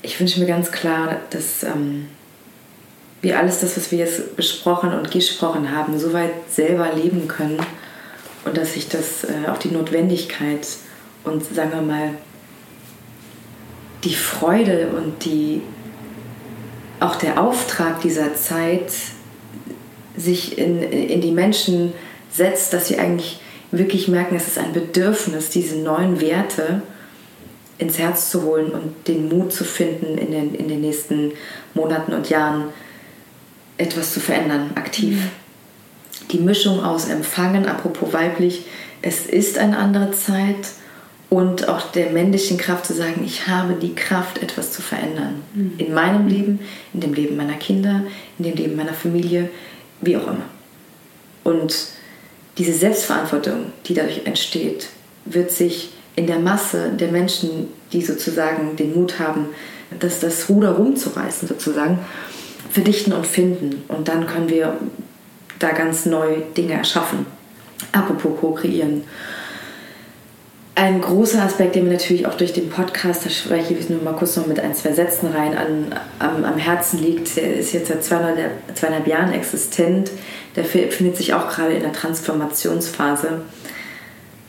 [0.00, 2.06] Ich wünsche mir ganz klar, dass ähm,
[3.20, 7.60] wir alles das, was wir jetzt besprochen und gesprochen haben, so weit selber leben können
[8.44, 10.66] und dass sich das äh, auch die Notwendigkeit
[11.24, 12.10] und sagen wir mal
[14.04, 15.62] die Freude und die,
[17.00, 18.92] auch der Auftrag dieser Zeit
[20.16, 21.92] sich in, in die Menschen
[22.30, 26.82] setzt, dass sie eigentlich wirklich merken, es ist ein Bedürfnis, diese neuen Werte
[27.78, 31.32] ins Herz zu holen und den Mut zu finden, in den, in den nächsten
[31.74, 32.64] Monaten und Jahren
[33.78, 35.16] etwas zu verändern, aktiv.
[35.16, 36.28] Mhm.
[36.30, 38.66] Die Mischung aus Empfangen, apropos weiblich,
[39.00, 40.68] es ist eine andere Zeit
[41.32, 45.42] und auch der männlichen Kraft zu sagen, ich habe die Kraft, etwas zu verändern.
[45.54, 45.72] Mhm.
[45.78, 46.60] In meinem Leben,
[46.92, 48.02] in dem Leben meiner Kinder,
[48.38, 49.48] in dem Leben meiner Familie,
[50.02, 50.44] wie auch immer.
[51.42, 51.86] Und
[52.58, 54.90] diese Selbstverantwortung, die dadurch entsteht,
[55.24, 59.46] wird sich in der Masse der Menschen, die sozusagen den Mut haben,
[60.00, 62.00] das, das Ruder rumzureißen sozusagen,
[62.68, 63.84] verdichten und finden.
[63.88, 64.76] Und dann können wir
[65.58, 67.24] da ganz neu Dinge erschaffen.
[67.92, 69.04] Apropos co-kreieren.
[70.74, 74.14] Ein großer Aspekt, der mir natürlich auch durch den Podcast, da spreche ich nur mal
[74.14, 77.88] kurz noch mit ein, zwei Sätzen rein, an, am, am Herzen liegt, der ist jetzt
[77.88, 80.10] seit zweieinhalb, zweieinhalb Jahren existent,
[80.56, 83.42] der befindet sich auch gerade in der Transformationsphase.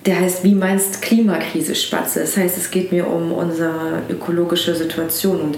[0.06, 2.22] Der heißt Wie meinst Klimakrise Spatze?
[2.22, 5.58] Das heißt, es geht mir um unsere ökologische Situation und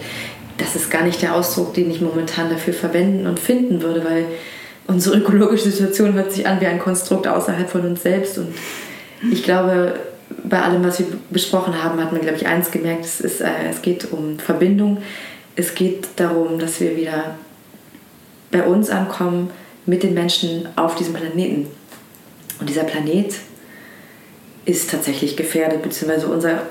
[0.57, 4.25] das ist gar nicht der Ausdruck, den ich momentan dafür verwenden und finden würde, weil
[4.87, 8.47] unsere ökologische Situation hört sich an wie ein Konstrukt außerhalb von uns selbst und
[9.31, 9.93] ich glaube,
[10.49, 13.69] bei allem, was wir besprochen haben, hat man, glaube ich, eins gemerkt, es, ist, äh,
[13.69, 14.99] es geht um Verbindung.
[15.55, 17.35] Es geht darum, dass wir wieder
[18.51, 19.49] bei uns ankommen
[19.85, 21.67] mit den Menschen auf diesem Planeten.
[22.59, 23.35] Und dieser Planet
[24.65, 26.63] ist tatsächlich gefährdet, beziehungsweise unser,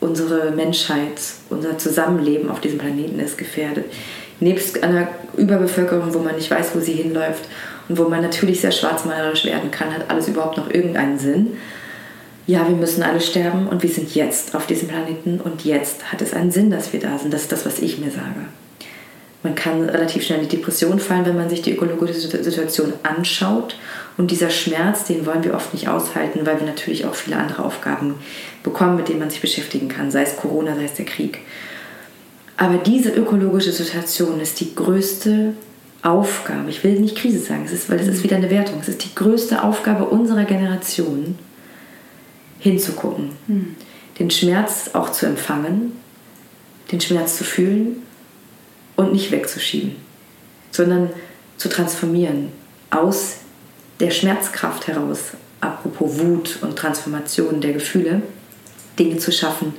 [0.00, 3.86] unsere Menschheit, unser Zusammenleben auf diesem Planeten ist gefährdet.
[4.40, 7.44] Nebst einer Überbevölkerung, wo man nicht weiß, wo sie hinläuft
[7.88, 11.56] und wo man natürlich sehr schwarzmalerisch werden kann, hat alles überhaupt noch irgendeinen Sinn
[12.46, 16.22] ja, wir müssen alle sterben und wir sind jetzt auf diesem Planeten und jetzt hat
[16.22, 17.32] es einen Sinn, dass wir da sind.
[17.32, 18.46] Das ist das, was ich mir sage.
[19.42, 23.76] Man kann relativ schnell in die Depression fallen, wenn man sich die ökologische Situation anschaut.
[24.18, 27.64] Und dieser Schmerz, den wollen wir oft nicht aushalten, weil wir natürlich auch viele andere
[27.64, 28.16] Aufgaben
[28.62, 31.38] bekommen, mit denen man sich beschäftigen kann, sei es Corona, sei es der Krieg.
[32.58, 35.54] Aber diese ökologische Situation ist die größte
[36.02, 36.68] Aufgabe.
[36.68, 38.80] Ich will nicht Krise sagen, es ist, weil es ist wieder eine Wertung.
[38.82, 41.38] Es ist die größte Aufgabe unserer Generation,
[42.60, 43.76] hinzugucken, mhm.
[44.18, 45.92] den Schmerz auch zu empfangen,
[46.92, 48.02] den Schmerz zu fühlen
[48.96, 49.96] und nicht wegzuschieben,
[50.70, 51.10] sondern
[51.56, 52.48] zu transformieren
[52.90, 53.38] aus
[53.98, 58.22] der Schmerzkraft heraus, apropos Wut und Transformation der Gefühle,
[58.98, 59.74] Dinge zu schaffen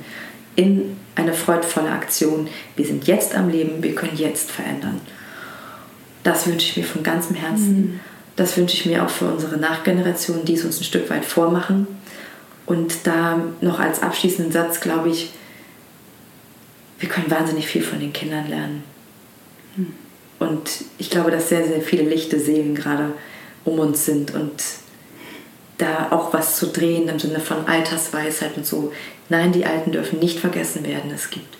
[0.54, 2.48] in eine freudvolle Aktion.
[2.76, 5.00] Wir sind jetzt am Leben, wir können jetzt verändern.
[6.22, 7.76] Das wünsche ich mir von ganzem Herzen.
[7.76, 8.00] Mhm.
[8.36, 11.86] Das wünsche ich mir auch für unsere Nachgenerationen, die es uns ein Stück weit vormachen.
[12.66, 15.32] Und da noch als abschließenden Satz glaube ich,
[16.98, 18.84] wir können wahnsinnig viel von den Kindern lernen.
[19.76, 19.94] Hm.
[20.38, 23.12] Und ich glaube, dass sehr, sehr viele lichte Seelen gerade
[23.64, 24.62] um uns sind und
[25.78, 28.92] da auch was zu drehen im Sinne von Altersweisheit und so.
[29.28, 31.10] Nein, die Alten dürfen nicht vergessen werden.
[31.12, 31.56] Es gibt,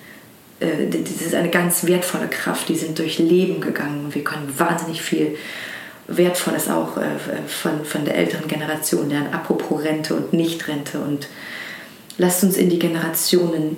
[0.60, 4.52] äh, das ist eine ganz wertvolle Kraft, die sind durch Leben gegangen und wir können
[4.58, 5.36] wahnsinnig viel
[6.08, 7.06] Wertvolles auch äh,
[7.46, 10.98] von, von der älteren Generation lernen, apropos Rente und Nichtrente.
[11.00, 11.28] Und
[12.18, 13.76] lasst uns in die Generationen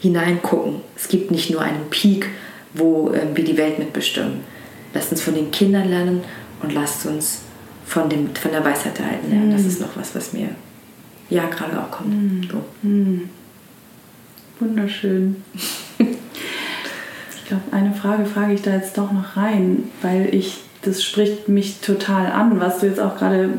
[0.00, 0.80] hineingucken.
[0.94, 2.28] Es gibt nicht nur einen Peak,
[2.74, 4.40] wo äh, wir die Welt mitbestimmen.
[4.94, 6.22] Lasst uns von den Kindern lernen
[6.62, 7.40] und lasst uns
[7.86, 9.48] von, dem, von der Weisheit der Alten lernen.
[9.50, 9.52] Mm.
[9.52, 10.50] Das ist noch was, was mir
[11.30, 12.10] ja gerade auch kommt.
[12.10, 12.48] Mm.
[12.50, 12.88] So.
[12.88, 13.28] Mm.
[14.58, 15.42] Wunderschön.
[15.98, 21.48] ich glaube, eine Frage frage ich da jetzt doch noch rein, weil ich das spricht
[21.48, 23.50] mich total an, was du jetzt auch gerade,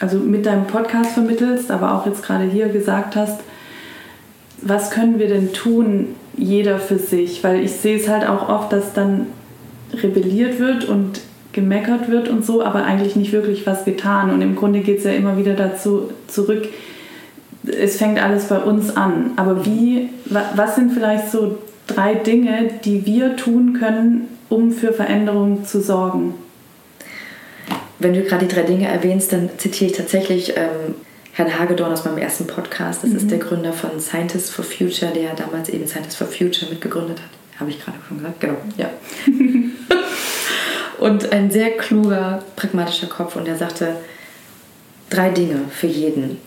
[0.00, 3.40] also mit deinem Podcast vermittelst, aber auch jetzt gerade hier gesagt hast.
[4.62, 7.42] Was können wir denn tun, jeder für sich?
[7.42, 9.26] Weil ich sehe es halt auch oft, dass dann
[9.92, 11.20] rebelliert wird und
[11.52, 14.30] gemeckert wird und so, aber eigentlich nicht wirklich was getan.
[14.30, 16.68] Und im Grunde geht es ja immer wieder dazu zurück,
[17.64, 19.32] es fängt alles bei uns an.
[19.36, 20.10] Aber wie,
[20.54, 26.34] was sind vielleicht so drei Dinge, die wir tun können, um für Veränderungen zu sorgen?
[28.00, 30.94] Wenn du gerade die drei Dinge erwähnst, dann zitiere ich tatsächlich ähm,
[31.32, 33.04] Herrn Hagedorn aus meinem ersten Podcast.
[33.04, 33.16] Das mhm.
[33.16, 37.60] ist der Gründer von Scientists for Future, der damals eben Scientists for Future mitgegründet hat.
[37.60, 38.40] Habe ich gerade schon gesagt?
[38.40, 38.90] Genau, ja.
[40.98, 43.36] und ein sehr kluger, pragmatischer Kopf.
[43.36, 43.96] Und er sagte,
[45.10, 46.38] drei Dinge für jeden.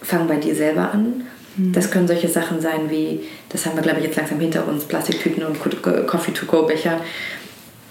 [0.00, 1.24] Fang bei dir selber an.
[1.56, 1.72] Mhm.
[1.72, 4.84] Das können solche Sachen sein wie, das haben wir glaube ich jetzt langsam hinter uns,
[4.84, 5.58] Plastiktüten und
[6.06, 7.00] Coffee-to-go-Becher.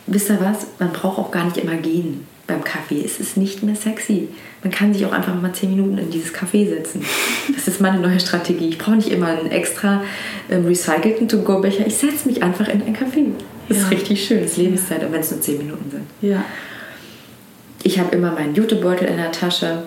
[0.07, 0.67] Wisst ihr was?
[0.79, 3.03] Man braucht auch gar nicht immer gehen beim Kaffee.
[3.03, 4.29] Es ist nicht mehr sexy.
[4.61, 7.03] Man kann sich auch einfach mal zehn Minuten in dieses Café setzen.
[7.53, 8.69] Das ist meine neue Strategie.
[8.69, 10.03] Ich brauche nicht immer einen extra
[10.49, 11.85] ähm, recycelten To-Go-Becher.
[11.85, 13.31] Ich setze mich einfach in ein Café.
[13.67, 13.83] Das ja.
[13.83, 14.41] ist richtig schön.
[14.41, 15.11] Das ist Lebenszeit, ja.
[15.11, 16.03] wenn es nur zehn Minuten sind.
[16.21, 16.45] Ja.
[17.83, 19.83] Ich habe immer meinen Jutebeutel in der Tasche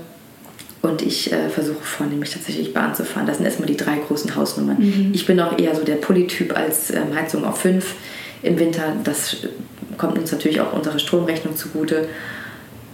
[0.83, 3.27] und ich äh, versuche vornehmlich tatsächlich Bahn zu fahren.
[3.27, 4.77] Das sind erstmal die drei großen Hausnummern.
[4.79, 5.13] Mhm.
[5.15, 7.95] Ich bin auch eher so der Polytyp als ähm, Heizung auf fünf
[8.43, 8.93] im Winter.
[9.03, 9.39] Das
[9.97, 12.09] kommt uns natürlich auch unsere Stromrechnung zugute.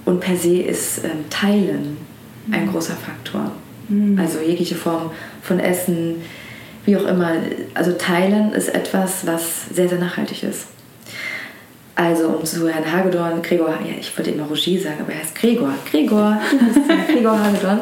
[0.04, 1.96] Und per se ist ähm, Teilen
[2.50, 2.72] ein mhm.
[2.72, 3.52] großer Faktor.
[3.88, 4.18] Mhm.
[4.18, 5.10] Also jegliche Form
[5.42, 6.16] von Essen,
[6.84, 7.32] wie auch immer.
[7.74, 10.66] Also Teilen ist etwas, was sehr, sehr nachhaltig ist.
[11.94, 15.34] Also um zu Herrn Hagedorn, Gregor, ja, ich wollte immer Roger sagen, aber er heißt
[15.34, 15.74] Gregor.
[15.90, 16.40] Gregor,
[17.12, 17.80] Gregor Hagedorn.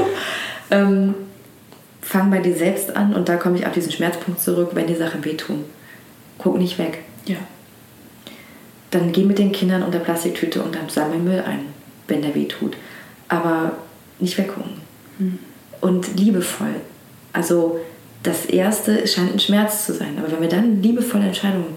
[0.70, 1.14] ähm,
[2.02, 4.96] fang bei dir selbst an und da komme ich auf diesen Schmerzpunkt zurück, wenn die
[4.96, 5.64] Sachen wehtun.
[6.38, 7.04] Guck nicht weg.
[7.26, 7.36] Ja.
[8.90, 11.60] Dann geh mit den Kindern unter Plastiktüte und dann sammel Müll ein,
[12.08, 12.76] wenn der wehtut.
[13.28, 13.72] Aber
[14.20, 14.72] nicht weggucken.
[15.18, 15.38] Hm.
[15.80, 16.74] Und liebevoll.
[17.32, 17.80] Also
[18.22, 20.16] das Erste scheint ein Schmerz zu sein.
[20.18, 21.76] Aber wenn wir dann liebevolle Entscheidungen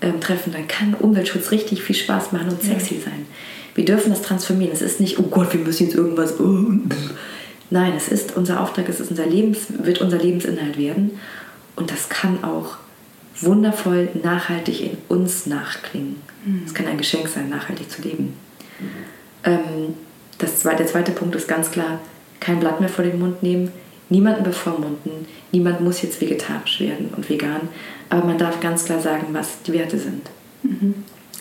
[0.00, 3.00] ähm, treffen, dann kann Umweltschutz richtig viel Spaß machen und sexy Ja.
[3.06, 3.26] sein.
[3.74, 4.72] Wir dürfen das transformieren.
[4.72, 6.38] Es ist nicht, oh Gott, wir müssen jetzt irgendwas.
[6.40, 6.64] oh,
[7.70, 11.18] Nein, es ist unser Auftrag, es ist unser Lebens, wird unser Lebensinhalt werden.
[11.76, 12.76] Und das kann auch
[13.40, 16.16] wundervoll nachhaltig in uns nachklingen.
[16.66, 18.34] Es kann ein Geschenk sein, nachhaltig zu leben.
[19.44, 19.94] Ähm,
[20.38, 22.00] das zweite, der zweite Punkt ist ganz klar,
[22.40, 23.72] kein Blatt mehr vor den Mund nehmen,
[24.08, 27.68] niemanden bevormunden, niemand muss jetzt vegetarisch werden und vegan,
[28.08, 30.30] aber man darf ganz klar sagen, was die Werte sind.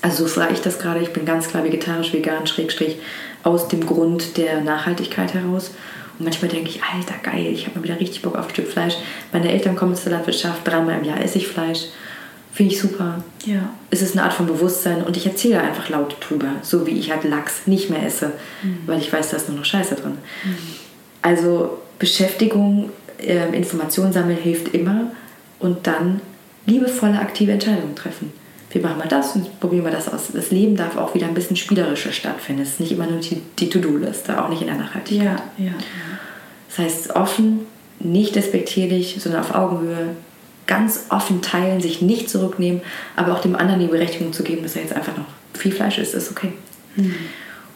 [0.01, 2.97] Also so frage ich das gerade, ich bin ganz klar vegetarisch, vegan, schrägstrich,
[3.43, 5.71] aus dem Grund der Nachhaltigkeit heraus.
[6.17, 8.67] Und manchmal denke ich, alter geil, ich habe mal wieder richtig Bock auf ein Stück
[8.67, 8.95] Fleisch.
[9.31, 11.85] Meine Eltern kommen zur Landwirtschaft, dreimal im Jahr esse ich Fleisch.
[12.53, 13.69] Finde ich super Ja.
[13.91, 17.11] es ist eine Art von Bewusstsein und ich erzähle einfach laut drüber, so wie ich
[17.11, 18.31] halt Lachs nicht mehr esse,
[18.87, 20.17] weil ich weiß, da ist nur noch Scheiße drin.
[21.21, 22.89] Also Beschäftigung,
[23.19, 25.11] äh, Information sammeln hilft immer
[25.59, 26.19] und dann
[26.65, 28.31] liebevolle, aktive Entscheidungen treffen.
[28.77, 30.27] Wir machen mal das und probieren wir das aus.
[30.31, 32.61] Das Leben darf auch wieder ein bisschen spielerischer stattfinden.
[32.61, 35.41] Es ist nicht immer nur die, die To-Do-Liste, auch nicht in der Nachhaltigkeit.
[35.57, 35.71] Ja, ja.
[36.69, 37.61] Das heißt, offen,
[37.99, 40.09] nicht despektierlich, sondern auf Augenhöhe,
[40.67, 42.81] ganz offen teilen, sich nicht zurücknehmen,
[43.15, 45.25] aber auch dem anderen die Berechtigung zu geben, dass er jetzt einfach noch
[45.55, 46.53] viel Fleisch isst, ist okay.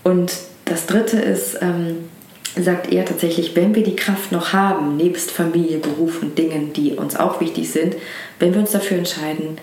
[0.04, 0.34] Und
[0.66, 2.10] das dritte ist, ähm,
[2.56, 6.92] sagt er tatsächlich, wenn wir die Kraft noch haben, nebst Familie, Beruf und Dingen, die
[6.92, 7.96] uns auch wichtig sind,
[8.38, 9.58] wenn wir uns dafür entscheiden,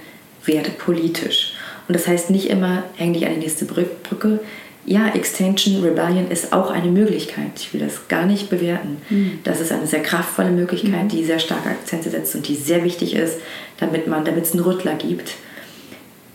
[0.48, 1.52] werde politisch.
[1.86, 4.40] Und das heißt nicht immer, häng dich an die nächste Brü- Brücke.
[4.84, 7.52] Ja, Extension Rebellion ist auch eine Möglichkeit.
[7.56, 8.96] Ich will das gar nicht bewerten.
[9.44, 13.14] Das ist eine sehr kraftvolle Möglichkeit, die sehr starke Akzente setzt und die sehr wichtig
[13.14, 13.36] ist,
[13.78, 15.34] damit man, damit es einen Rüttler gibt.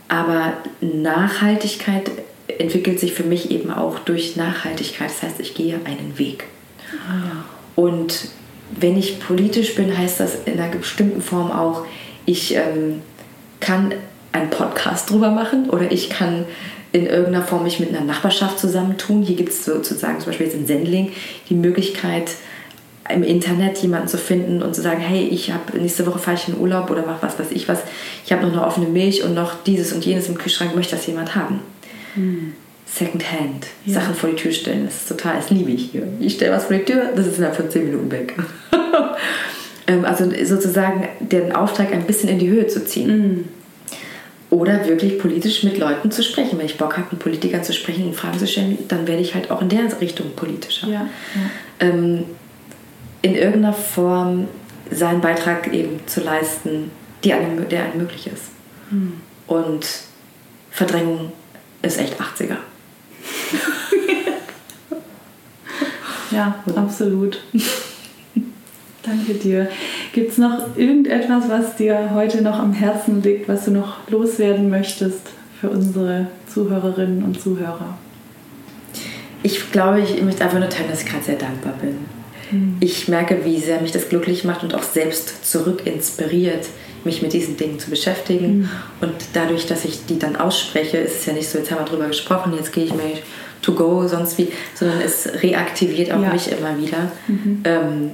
[0.08, 2.12] Aber Nachhaltigkeit
[2.48, 5.10] entwickelt sich für mich eben auch durch Nachhaltigkeit.
[5.10, 6.44] Das heißt, ich gehe einen Weg.
[7.76, 8.28] Und
[8.80, 11.86] wenn ich politisch bin, heißt das in einer bestimmten Form auch,
[12.26, 13.02] ich ähm,
[13.64, 13.94] kann
[14.32, 16.46] einen Podcast drüber machen oder ich kann
[16.92, 19.24] in irgendeiner Form mich mit einer Nachbarschaft zusammentun.
[19.24, 21.12] Hier gibt es sozusagen zum Beispiel jetzt in Sendling
[21.50, 22.32] die Möglichkeit,
[23.10, 26.48] im Internet jemanden zu finden und zu sagen, hey, ich habe nächste Woche fahre ich
[26.48, 27.80] in Urlaub oder mach was weiß ich was.
[28.26, 30.76] Ich habe noch eine offene Milch und noch dieses und jenes im Kühlschrank.
[30.76, 31.60] Möchte das jemand haben?
[32.86, 33.96] Secondhand, Ja.
[33.96, 36.08] Sachen vor die Tür stellen, das ist total, das liebe ich hier.
[36.20, 38.36] Ich stelle was vor die Tür, das ist innerhalb von 10 Minuten weg.
[39.88, 43.50] Ähm, also sozusagen den Auftrag ein bisschen in die Höhe zu ziehen.
[44.50, 46.60] Oder wirklich politisch mit Leuten zu sprechen.
[46.60, 49.34] Wenn ich Bock habe, mit Politikern zu sprechen und Fragen zu stellen, dann werde ich
[49.34, 50.88] halt auch in der Richtung politischer.
[50.88, 51.08] Ja, ja.
[51.80, 52.26] Ähm,
[53.24, 54.48] in irgendeiner Form
[54.92, 56.92] seinen Beitrag eben zu leisten,
[57.24, 58.44] die einem, der einem möglich ist.
[59.48, 59.88] Und
[60.70, 61.32] Verdrängung
[61.82, 62.58] ist echt 80er.
[66.34, 67.44] Ja, absolut.
[69.06, 69.68] Danke dir.
[70.14, 74.70] Gibt es noch irgendetwas, was dir heute noch am Herzen liegt, was du noch loswerden
[74.70, 75.22] möchtest
[75.60, 77.98] für unsere Zuhörerinnen und Zuhörer?
[79.44, 81.98] Ich glaube, ich möchte einfach nur teilen, dass ich gerade sehr dankbar bin.
[82.80, 86.68] Ich merke, wie sehr mich das glücklich macht und auch selbst zurück inspiriert,
[87.04, 88.70] mich mit diesen Dingen zu beschäftigen.
[89.02, 91.86] Und dadurch, dass ich die dann ausspreche, ist es ja nicht so, jetzt haben wir
[91.86, 93.18] drüber gesprochen, jetzt gehe ich mir
[93.64, 96.32] to go, sonst wie, sondern es reaktiviert auch Ja.
[96.32, 97.12] mich immer wieder,
[97.64, 98.12] ähm,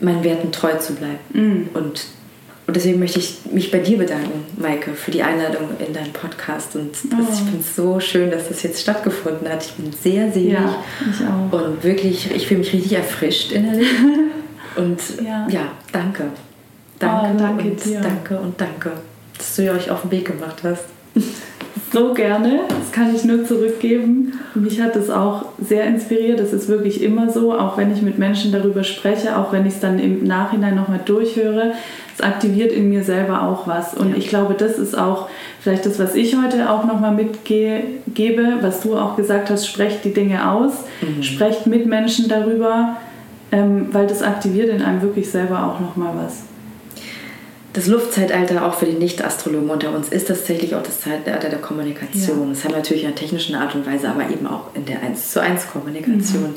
[0.00, 1.68] meinen Werten treu zu bleiben.
[1.74, 2.04] Und,
[2.66, 6.76] und deswegen möchte ich mich bei dir bedanken, Maike, für die Einladung in deinen Podcast.
[6.76, 7.32] Und das, Oh.
[7.32, 9.64] ich finde es so schön, dass das jetzt stattgefunden hat.
[9.64, 10.52] Ich bin sehr selig.
[10.52, 10.76] Ja,
[11.10, 11.52] ich auch.
[11.66, 13.88] Und wirklich, ich fühle mich richtig erfrischt innerlich.
[14.76, 15.48] Und Ja.
[15.50, 16.24] ja, danke.
[17.00, 18.00] Danke, Oh, danke und dir.
[18.00, 18.92] danke und danke,
[19.36, 20.84] dass du euch auf den Weg gemacht hast.
[21.92, 24.38] So gerne, das kann ich nur zurückgeben.
[24.54, 26.38] Mich hat es auch sehr inspiriert.
[26.38, 29.74] Das ist wirklich immer so, auch wenn ich mit Menschen darüber spreche, auch wenn ich
[29.74, 31.72] es dann im Nachhinein nochmal durchhöre.
[32.16, 33.94] Es aktiviert in mir selber auch was.
[33.94, 34.16] Und Ja.
[34.18, 35.28] ich glaube, das ist auch
[35.60, 40.14] vielleicht das, was ich heute auch nochmal mitgebe, was du auch gesagt hast, sprecht die
[40.14, 40.84] Dinge aus,
[41.22, 42.98] sprecht mit Menschen darüber,
[43.50, 46.44] ähm, weil das aktiviert in einem wirklich selber auch nochmal was.
[47.72, 52.40] Das Luftzeitalter auch für die Nicht-Astrologen unter uns ist tatsächlich auch das Zeitalter der Kommunikation.
[52.40, 52.48] Ja.
[52.48, 55.02] Das haben wir natürlich in einer technischen Art und Weise, aber eben auch in der
[55.02, 56.56] 1 zu 1 Kommunikation.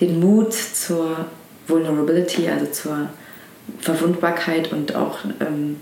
[0.00, 1.26] Den Mut zur
[1.66, 3.10] Vulnerability, also zur
[3.80, 5.76] Verwundbarkeit und auch ähm,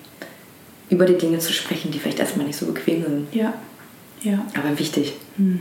[0.91, 3.35] über die Dinge zu sprechen, die vielleicht erstmal nicht so bequem sind.
[3.35, 3.55] Ja,
[4.23, 4.45] ja.
[4.55, 5.15] Aber wichtig.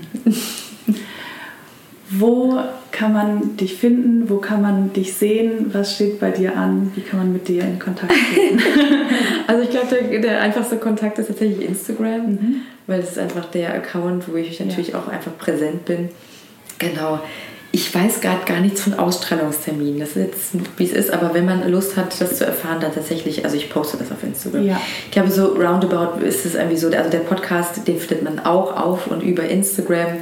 [2.10, 2.60] Wo
[2.96, 4.30] kann man dich finden?
[4.30, 5.70] Wo kann man dich sehen?
[5.74, 6.94] Was steht bei dir an?
[6.96, 8.62] Wie kann man mit dir in Kontakt treten?
[9.48, 12.62] also ich glaube, der, der, einfachste Kontakt ist tatsächlich Instagram, mhm.
[12.88, 15.00] weil es ist einfach der Account, wo ich natürlich ja.
[15.00, 16.08] auch einfach präsent bin.
[16.80, 17.20] Genau.
[17.74, 20.00] Ich weiß gerade gar nichts von Ausstrahlungsterminen.
[20.00, 22.94] Das ist jetzt, wie es ist, aber wenn man Lust hat, das zu erfahren, dann
[22.94, 24.66] tatsächlich, also ich poste das auf Instagram.
[24.66, 24.80] Ja.
[25.04, 28.74] Ich glaube, so roundabout ist es irgendwie so, also der Podcast, den findet man auch
[28.74, 30.20] auf und über Instagram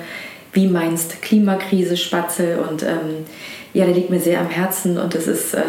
[0.54, 3.26] wie meinst Klimakrise, Spatzel und ähm,
[3.74, 5.62] ja, der liegt mir sehr am Herzen und das ist äh,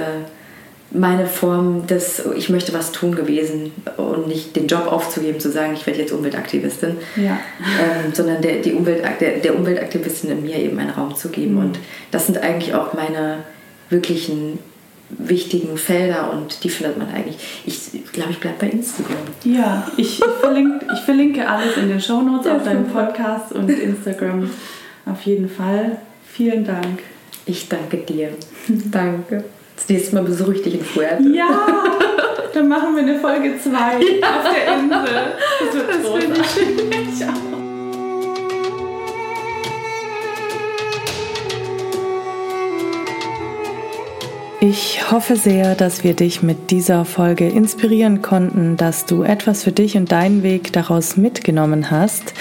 [0.94, 5.74] meine Form des, ich möchte was tun gewesen und nicht den Job aufzugeben, zu sagen,
[5.74, 7.38] ich werde jetzt Umweltaktivistin, ja.
[7.60, 11.54] ähm, sondern der, die Umwelt, der, der, Umweltaktivistin in mir eben einen Raum zu geben.
[11.54, 11.60] Mhm.
[11.60, 11.78] Und
[12.12, 13.38] das sind eigentlich auch meine
[13.90, 14.60] wirklichen
[15.10, 17.36] wichtigen Felder und die findet man eigentlich.
[17.66, 19.16] Ich glaube, ich bleibe bei Instagram.
[19.44, 23.68] Ja, ich, ich, verlinke, ich verlinke alles in den Shownotes ja, auf deinem Podcast und
[23.68, 24.50] Instagram
[25.06, 25.98] auf jeden Fall.
[26.26, 27.00] Vielen Dank.
[27.46, 28.30] Ich danke dir.
[28.90, 29.44] danke.
[29.76, 31.28] Das nächste Mal besuche ich dich in Fuerte.
[31.30, 31.66] Ja,
[32.52, 34.36] dann machen wir eine Folge 2 ja.
[34.36, 35.14] auf der Insel.
[35.60, 36.74] Das das großartig.
[37.14, 37.63] Ich auch.
[44.66, 49.72] Ich hoffe sehr, dass wir dich mit dieser Folge inspirieren konnten, dass du etwas für
[49.72, 52.32] dich und deinen Weg daraus mitgenommen hast.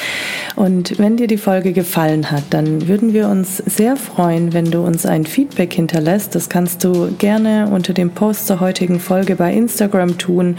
[0.55, 4.85] Und wenn dir die Folge gefallen hat, dann würden wir uns sehr freuen, wenn du
[4.85, 6.33] uns ein Feedback hinterlässt.
[6.33, 10.55] Das kannst du gerne unter dem Post zur heutigen Folge bei Instagram tun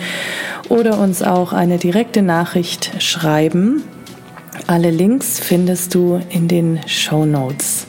[0.68, 3.82] oder uns auch eine direkte Nachricht schreiben.
[4.66, 7.86] Alle Links findest du in den Show Notes.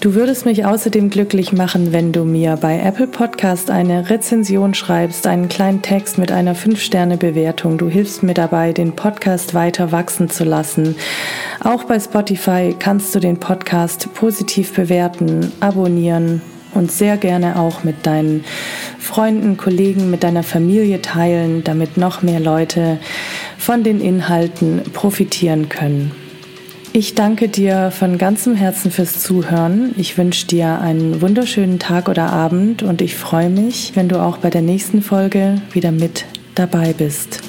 [0.00, 5.26] Du würdest mich außerdem glücklich machen, wenn du mir bei Apple Podcast eine Rezension schreibst,
[5.26, 7.78] einen kleinen Text mit einer 5-Sterne-Bewertung.
[7.78, 10.94] Du hilfst mir dabei, den Podcast weiter wachsen zu lassen.
[11.64, 16.42] Auch bei Spotify kannst du den Podcast positiv bewerten, abonnieren
[16.74, 18.44] und sehr gerne auch mit deinen
[19.00, 23.00] Freunden, Kollegen, mit deiner Familie teilen, damit noch mehr Leute
[23.58, 26.12] von den Inhalten profitieren können.
[26.98, 29.94] Ich danke dir von ganzem Herzen fürs Zuhören.
[29.96, 34.38] Ich wünsche dir einen wunderschönen Tag oder Abend und ich freue mich, wenn du auch
[34.38, 36.24] bei der nächsten Folge wieder mit
[36.56, 37.47] dabei bist.